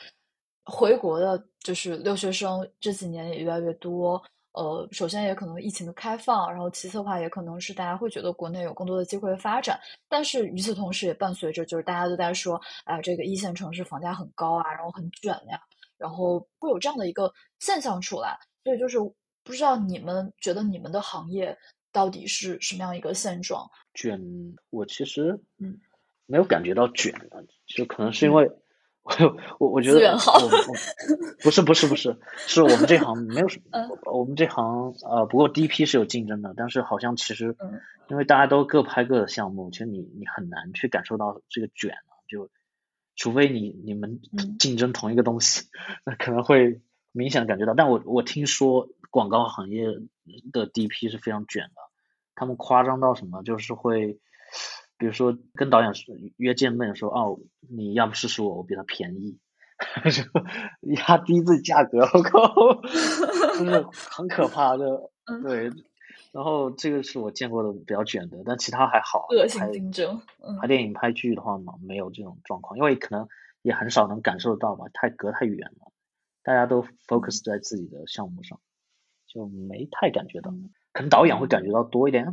[0.65, 4.19] 回国的，就是留学生这几年也越来越多。
[4.53, 15.61] 呃，首先也可能疫情的开放，然后其次的话也可能是大家会觉得国内有更多的机会发展，但是与此同时也伴随着就是大家都在说，哎，这个一线城市房价很高啊，然后很卷呀，
[15.95, 18.97] 然后会有这样的一个现象出来，所以就是
[19.43, 21.55] 不知道你们觉得你们的行业
[21.91, 23.69] 到底是什么样一个现状？
[23.93, 25.79] 卷，我其实嗯
[26.25, 27.13] 没有感觉到卷，
[27.67, 28.51] 就可能是因为。
[29.03, 30.15] 我我我觉得，
[31.41, 37.57] 不是不是不是，是我们这行没有什么，我们这行呃，不过第一批是有竞争的，但是好像其实，
[38.11, 41.95] 因为大家都各拍各的项目，其实你你很难去感受到这个卷
[42.27, 42.51] 就
[43.15, 44.21] 除非你你们
[44.59, 45.65] 竞争同一个东西，
[46.05, 46.79] 那可能会
[47.11, 47.73] 明显感觉到。
[47.73, 49.87] 但我我听说广告行业
[50.53, 51.81] 的第一批是非常卷的，
[52.35, 54.19] 他们夸张到什么，就是会。
[54.97, 55.91] 比如说跟导演
[56.37, 59.39] 约见面说哦，你要不试试我，我比他便宜，
[60.13, 60.21] 就
[60.91, 62.53] 压低自己价格，我靠，
[63.57, 65.09] 就是很可怕的，
[65.41, 65.71] 对。
[66.31, 69.25] 然后这个是我见过的比较卷的，但其他还好。
[69.31, 70.21] 恶性竞争。
[70.61, 73.27] 拍电影拍剧的话嘛，没有这种状况，因为可能
[73.63, 75.91] 也很少能感受到吧，太隔太远了，
[76.43, 78.59] 大家都 focus 在自己的项目上，
[79.33, 80.51] 就没太感觉到。
[80.93, 82.25] 可能导演会感觉到多一点，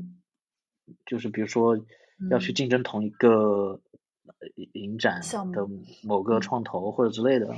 [1.07, 1.79] 就是比如说。
[2.33, 3.81] 要去嗯竞争同一个
[4.25, 4.35] 呃
[4.73, 5.21] 影展
[5.53, 5.69] 的
[6.03, 7.55] 某个嗯创投或者之类的。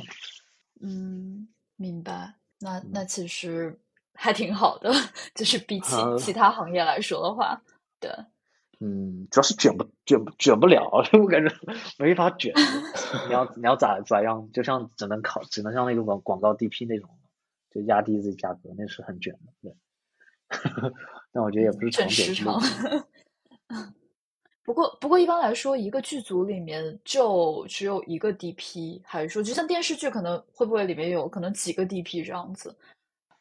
[0.83, 2.35] 嗯，明白。
[2.59, 3.81] 那嗯那其实
[4.13, 4.93] 还挺好的，
[5.35, 7.63] 就是比起呃其他行业来说的话，
[8.01, 8.11] 对，
[8.81, 11.51] 嗯，主要是卷不卷不卷不了， 我感觉
[11.99, 12.53] 没法卷。
[13.29, 17.09] 你要你要咋咋样，就像只能考，只能像那个广广告 DP 那种，
[17.71, 19.53] 就压低自己价格，那是很卷的。
[19.63, 19.75] 对，
[21.33, 22.61] 但我觉得也不是卷长久之时长路。
[24.63, 32.77] 不过，不过一般来说，一个剧组里面就只有一个 DP，还是说，就像电视剧，可能会不会里面有可能几个 DP 这样子？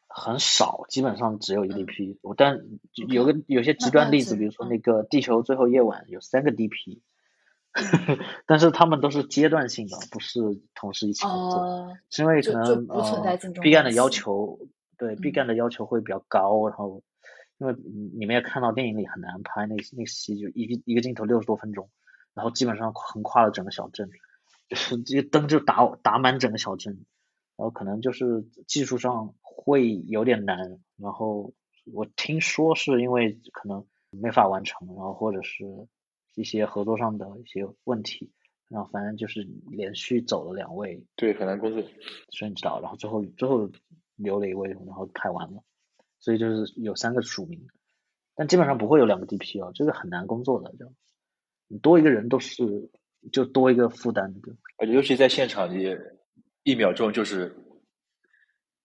[0.08, 2.18] 很少，基本上只有一个嗯 DP。
[2.22, 2.60] 我但
[3.08, 7.00] 有个有些极端例子，比如说嗯那个《地球最后夜晚》有三个 DP，嗯
[8.46, 10.40] 但是他们都是阶段性的，不是
[10.74, 11.58] 同时一起工作。
[11.60, 14.58] 哦，是因为可能不存在呃竞争毕赣的要求，
[14.98, 17.02] 对毕嗯赣的要求会比较高，然后
[17.58, 21.88] 因为你你们也看到电影里很难拍那那戏，就一个一个镜头六十多分钟，
[22.34, 24.10] 然后基本上横跨了整个小镇，
[24.68, 26.94] 就 是这个灯就打打满整个小镇，
[27.56, 31.52] 然后可能就是技术上会有点难，然后
[31.92, 35.64] 我听说是因为可能没法完成，然后或者是
[36.34, 38.30] 一些合作上的一些问题，
[38.68, 41.82] 然后反正就是连续走了两位对，很难工作。
[42.30, 43.70] 所以你知道，然后最后最后
[44.16, 45.62] 留了一位，然后拍完了，
[46.18, 47.66] 所以就是有三个署名，
[48.34, 50.92] 但基本上不会有两个 DP 哦，这个很难工作的，就
[51.68, 52.90] 你多一个人都是
[53.32, 55.96] 就多一个负担的，而且尤其在现场，你
[56.62, 57.56] 一秒钟就是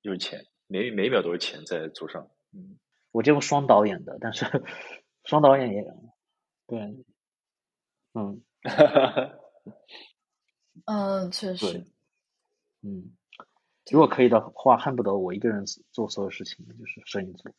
[0.02, 2.30] 就是钱，每每秒都是钱在桌上。
[2.54, 2.78] 嗯，
[3.12, 4.46] 我见过双导演的，但是
[5.26, 5.84] 双导演也
[6.68, 7.06] 对，
[8.16, 8.42] 嗯。
[10.86, 11.86] 嗯，确实，
[12.82, 13.16] 嗯，
[13.90, 17.50] 如果可以的话，恨不得我一个人做所有事情，就是摄影组，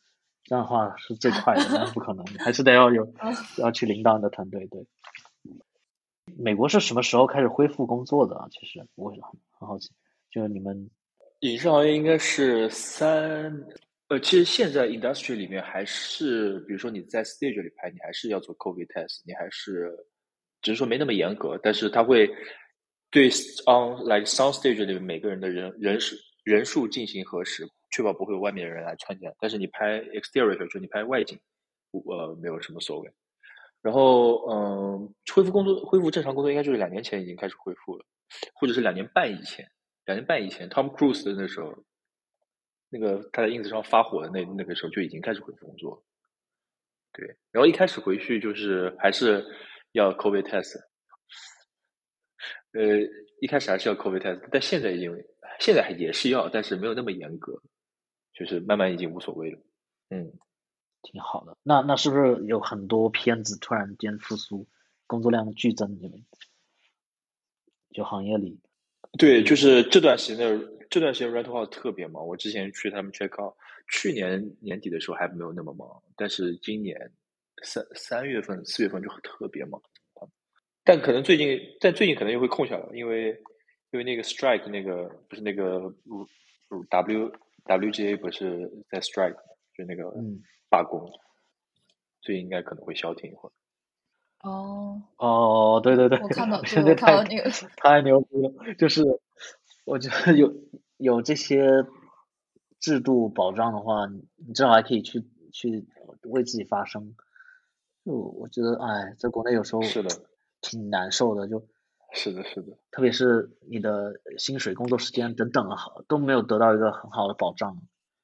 [0.43, 3.11] 这样的话是最快的，但是不可能，你还是得要有
[3.57, 4.67] 要去领导你的团队。
[4.67, 4.85] 对，
[6.37, 8.47] 美国是什么时候开始恢复工作的啊？
[8.51, 9.19] 其实我很
[9.51, 9.91] 很好奇，
[10.29, 10.89] 就是你们
[11.39, 13.51] 影视行业应该是三，
[14.09, 19.91] 呃，其实现在 industry 里面还是，比如说你在 stage 里拍，你还是要做 COVID test，你还是，
[20.61, 22.27] 只是说没那么严格，但是他会
[23.09, 23.27] 对
[23.65, 29.33] on like sound stage 里面每个人的人人数人数进行核实，确保不会有外面的人来参加。
[29.39, 31.39] 但是你拍 exterior，就你拍外景，
[31.91, 33.11] 呃，没有什么所谓。
[33.81, 38.03] 然后，嗯，恢复工作，恢复正常工作应该就是两年前已经开始恢复了，
[38.55, 39.69] 或者是两年半以前。
[40.05, 41.73] 两年半以前，Tom Cruise 的那时候，
[42.89, 46.01] 那个他在 ins 上发火的那那个时候就已经开始恢复工作。
[47.13, 49.45] 对，然后一开始回去就是还是
[49.97, 50.79] 要 COVID test，
[52.73, 52.81] 呃，
[53.41, 55.11] 一开始还是要 COVID test，但现在已经
[55.59, 57.61] 现在也是要，但是没有那么严格，
[58.31, 59.59] 就是慢慢已经无所谓了。
[60.09, 60.31] 嗯，
[61.01, 61.57] 挺好的。
[61.63, 64.67] 那那是不是有很多片子突然间复苏，
[65.07, 65.97] 工作量剧增？
[65.99, 66.23] 你们
[67.89, 68.59] 就行业里，
[69.17, 72.27] 对，就是这段时间的这段时间 rental house 特别忙。
[72.27, 73.55] 我之前去他们 check out，
[73.91, 77.11] 去年年底的时候还没有那么忙，但是今年
[77.63, 79.81] 三三月份、四月份就特别忙。
[80.83, 83.29] 但可能最近，但最近可能又会空下来，因为
[83.91, 85.81] 因为那个 strike 那个不是那个
[86.89, 87.31] W
[87.65, 89.35] WGA 不是在 strike，
[89.75, 90.39] 就那个嗯
[90.69, 91.01] 罢工，
[92.21, 93.51] 所以应该可能会消停一会儿。
[94.49, 99.03] 哦，哦，对对对，我看到，对，现在看到太那个，太牛逼了，就是
[99.83, 100.53] 我觉得有
[100.95, 101.67] 有这些
[102.79, 105.21] 制度保障的话，你你至少还可以去
[105.51, 105.85] 去
[106.23, 107.13] 为自己发声。
[108.07, 110.09] 就我觉得，哎，在国内有时候是的。
[110.59, 111.67] 挺难受的，就
[112.13, 117.77] 是的，是的，特别是你的薪水、工作时间等等好都没有得到一个很好的保障，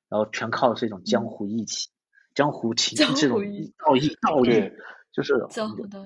[0.09, 1.89] 然后全靠是一种江湖义气、
[2.33, 3.37] 江湖情江这种
[3.77, 4.71] 道义道义，
[5.11, 5.45] 就是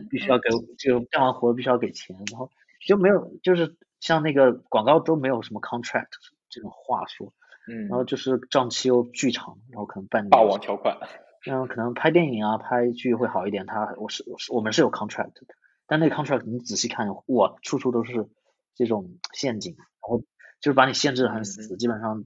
[0.09, 2.51] 必须要给，就干完活必须要给钱，然后
[2.85, 6.09] 就没有就是像那个广告都没有什么 contract
[6.49, 7.31] 这种话说，
[7.69, 7.87] 嗯。
[7.87, 10.97] 然，后就是账期又巨长，然后可能半年霸王条款，
[11.43, 15.55] 然后可能拍电影啊、拍剧会好一点，他我是我是我们是有 contract 的，
[15.85, 18.29] 但那个 contract 你仔细看，哇，处处都是
[18.75, 20.19] 这种陷阱，然后
[20.59, 22.25] 就是把你限制得很死，基本上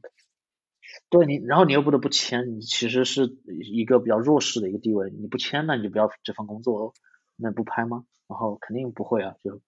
[1.09, 6.93] 对你，然后你又不得不签，你其实是一个比较弱势的一个地位，你不签那你就不要这份工作喽，
[7.35, 8.05] 那不拍吗？
[8.27, 9.61] 然后肯定不会啊，就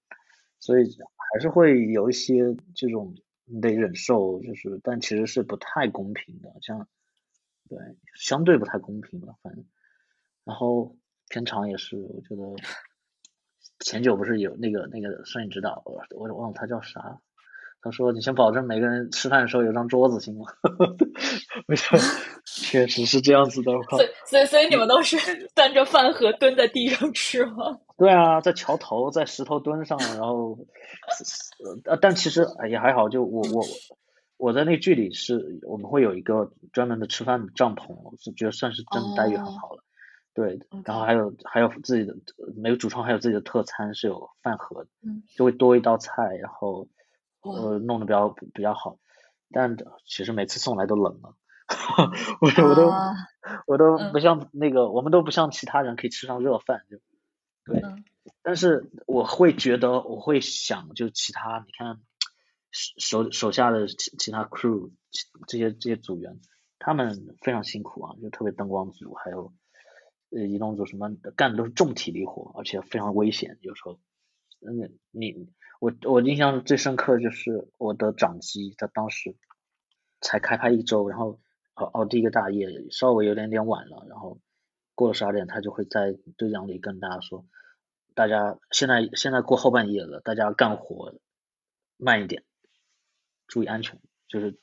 [0.60, 0.86] 所以
[1.34, 3.16] 还是会有一些这种
[3.46, 6.88] 你得忍受，就是但其实是不太公平的，像
[7.70, 7.78] 对
[8.16, 9.66] 相对不太公平吧，反正
[10.46, 10.96] 然后
[11.30, 12.44] 片场也是，我觉得
[13.86, 17.20] 前久不是有那个那个摄影指导，我我忘了他叫啥。
[17.86, 20.46] 他说：“你先保证每个人吃饭的时候有张桌子，行吗？”
[21.68, 21.84] 我就
[22.46, 23.74] 确实是这样子的。
[23.74, 25.18] 我靠所以，所以，所以你们都是
[25.54, 27.78] 端着饭盒蹲在地上吃吗？
[27.98, 30.58] 对啊，在桥头，在石头墩上，然后，
[31.84, 33.66] 呃，但其实也还好，就我我
[34.44, 39.86] 我在那剧里是我们会有一个专门的吃饭帐篷，我是觉得算是真的待遇很好了。
[40.34, 42.14] 对，然后还有还有自己的
[42.54, 46.90] 每个主创还有自己的特餐是有饭盒的，嗯就会多一道菜，然后
[47.42, 48.98] 呃弄得比较比较好，
[49.50, 51.38] 但其实每次送来都冷了，
[52.42, 53.14] 我我都、啊
[53.66, 54.12] 我都嗯。
[54.12, 56.98] 不像那个我们都不像其他人可以吃上热饭，就。
[57.64, 58.04] 对，嗯。
[58.42, 62.02] 但是我会觉得我会想，就其他你看
[62.74, 64.92] 手手下的其其他 crew
[65.48, 66.42] 这些这些组员，
[66.80, 69.54] 他们非常辛苦啊，就特别灯光组还有
[70.32, 74.00] 呃移动组什么干的都是重体力活，而且非常危险，有时候。
[74.66, 75.50] 嗯，你
[75.82, 79.36] 我我印象最深刻就是我的掌机，他当时
[80.22, 81.42] 才开拍一周，然后
[81.74, 84.40] 熬熬第一个大夜，稍微有点点晚了，然后
[84.96, 87.46] 过了十二点，他就会在对讲里跟大家说，
[88.16, 91.14] 大家现在现在过后半夜了，大家干活
[91.98, 92.46] 慢一点，
[93.54, 94.58] 注意安全，就是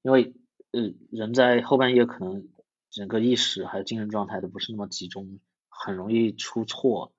[0.00, 0.32] 因为
[0.70, 2.48] 呃人在后半夜可能
[2.88, 7.12] 整个意识还有精神状态都不是那么集中，很容易出错，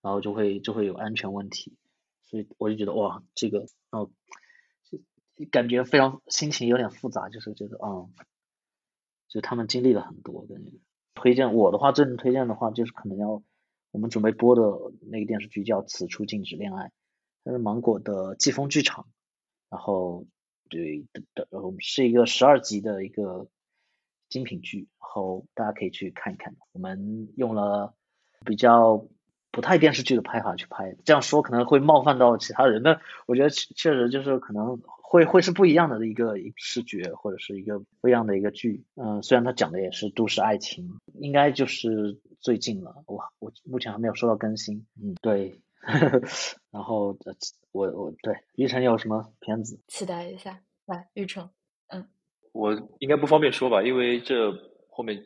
[0.00, 1.76] 然后就会就会有安全问题，
[2.24, 4.10] 所以我就觉得哇，这个哦，
[4.90, 4.98] 就
[5.52, 8.12] 感觉非常心情有点复杂，就是觉得嗯，
[9.28, 10.72] 就他们经历了很多，感觉。
[11.14, 13.44] 推荐我的话，真正推荐的话，就是可能要
[13.92, 14.62] 我们准备播的
[15.08, 16.86] 那个电视剧叫《此处禁止恋爱》，
[17.44, 19.06] 它是芒果的季风剧场，
[19.72, 20.26] 然后
[20.68, 23.48] 对的的，呃是一个十二集的一个
[24.28, 26.54] 精品剧，然后大家可以去看一看。
[26.72, 27.94] 我们用了
[28.44, 29.06] 比较
[29.50, 38.84] 不太电视剧的拍法去拍，这样说可能会冒犯到其他人，但我觉得确确实就是可能会会是不一样的一个一个视觉或者是一个不一样的一个剧。
[38.96, 43.02] 嗯，虽然它讲的也是都市爱情，应该就是最近了。
[43.06, 44.84] 我我目前还没有收到更新。
[45.02, 45.58] 嗯，对。
[46.70, 47.34] 然后呃
[47.72, 49.80] 我我对玉成有什么片子？
[49.88, 50.60] 期待一下。
[50.84, 51.48] 来，玉成，
[51.88, 52.08] 嗯
[52.52, 54.52] 我应该不方便说吧，因为这
[54.90, 55.24] 后面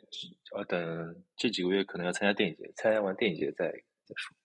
[0.55, 4.35] 呃等这几个月可能要参加电影节，参加完电影节再再说。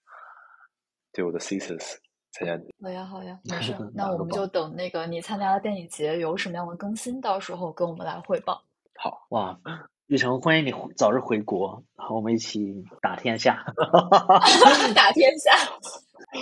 [1.12, 1.98] 对我的 thesis
[2.32, 3.74] 参加好呀，好呀，没事。
[3.94, 8.64] 那我们就等那个你参加了电影节有什么样的更新，到时候跟我们来汇报。
[8.96, 9.60] 好，哇，
[10.08, 13.64] 玉成，欢迎你早日回国，然后我们一起打天下。
[14.94, 15.52] 打天下。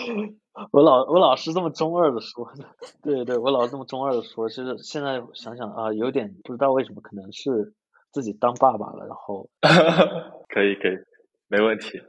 [0.72, 2.52] 我老我老是这么中二的说，
[3.02, 7.74] 对对，我老是这么中二的说，其实现在想想啊，有点不知道为什么，可能是
[8.10, 9.48] 自己当爸爸了，然后
[10.48, 10.96] 可以可以，
[11.48, 12.00] 没问题。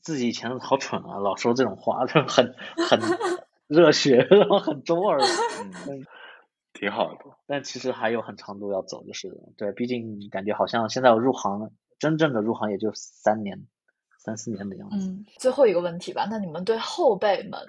[0.00, 2.54] 自己以前好蠢啊，老说这种话，就很
[2.88, 3.00] 很
[3.66, 5.18] 热血，然后很中二。
[5.20, 6.06] 嗯，
[6.78, 7.18] 挺好的。
[7.46, 13.66] 但其实还有很长路要走，就是对，毕竟感觉好像现在我入行，真正的入行也就三年、
[14.18, 15.08] 三四年的样子。
[15.08, 17.60] 嗯，最后一个问题吧，那你们对后辈们，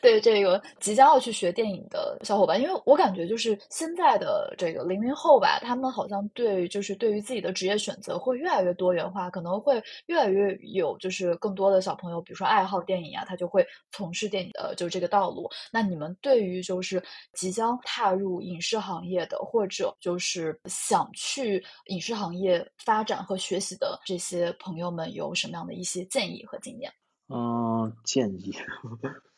[0.00, 15.48] 对这个即将要去学电影的小伙伴，因为我感觉就是现在的这个零零后吧，他们好像对就是对于自己的职业选择会越来越多元化，可能会越来越有就是更多的小朋友，比如说爱好电影啊，他就会从事电影的就这个道路。
[15.72, 17.02] 那你们对于就是
[17.32, 26.92] 即将踏入影视行业的，或者就是想去影视行业发展和学习的这些朋友们，有什么样的一些建议和经验？
[27.28, 28.52] 嗯，建议，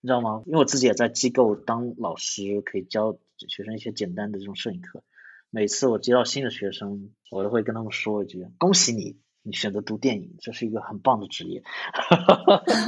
[0.00, 0.42] 你知道吗？
[0.46, 3.18] 因为我自己也在机构当老师，可以教
[3.48, 5.02] 学生一些简单的这种摄影课。
[5.50, 11.62] 每次我接到新的学生，我都会跟他们说一句：“恭喜你，你选择读电影，这是一个很棒的职业。”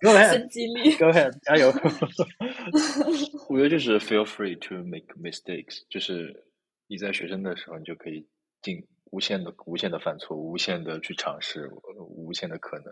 [0.00, 0.94] 各位，先激励。
[0.96, 1.70] 各位加油！
[3.50, 6.46] 我觉得就是 feel free to make mistakes，就是
[6.86, 8.26] 你在学生的时候，你就可以
[8.62, 12.86] 尽无限的、无限的犯错，无限的去尝试，呃无限的可能。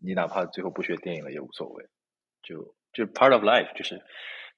[0.00, 1.88] 你哪怕最后不学电影了也无所谓，
[2.46, 4.00] 就就 part of life，就是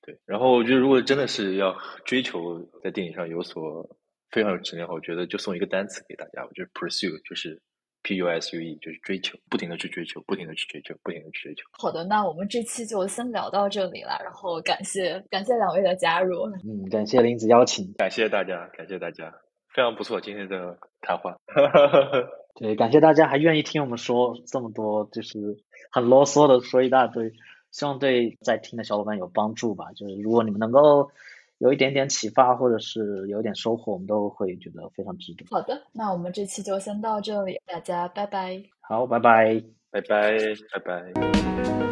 [0.02, 0.18] 对。
[0.26, 3.96] 然后我觉得，如果真的是要追求在电影上有所
[4.30, 7.60] 非常有质量的话，我觉得就送一个单词给大家，我觉得 pursue 就是
[8.02, 11.64] p u s u e，就是追求，不停的去追求，不停的去追求，不停的去追求。
[11.72, 16.44] 好的，那我们这期就先聊到这里了，然后感谢感谢两位的加入。
[16.64, 19.34] 嗯，感谢林子邀请，感谢大家，感谢大家，
[19.74, 21.36] 非常不错今天的谈话。
[22.54, 25.38] 对，感谢大家还愿意听我们说这么多，就是
[25.90, 27.32] 很啰嗦的说一大堆，
[27.70, 29.92] 希望对在听的小伙伴有帮助吧。
[29.94, 31.10] 就是如果你们能够
[31.58, 35.44] 有一点点启发，或者是有一点收获，我们都会觉得非常值得。
[35.50, 38.62] 好的，那我们这期就先到这里，大家拜拜。
[38.80, 39.62] 好，拜拜。
[39.90, 40.36] 拜拜，
[40.70, 41.87] 拜拜。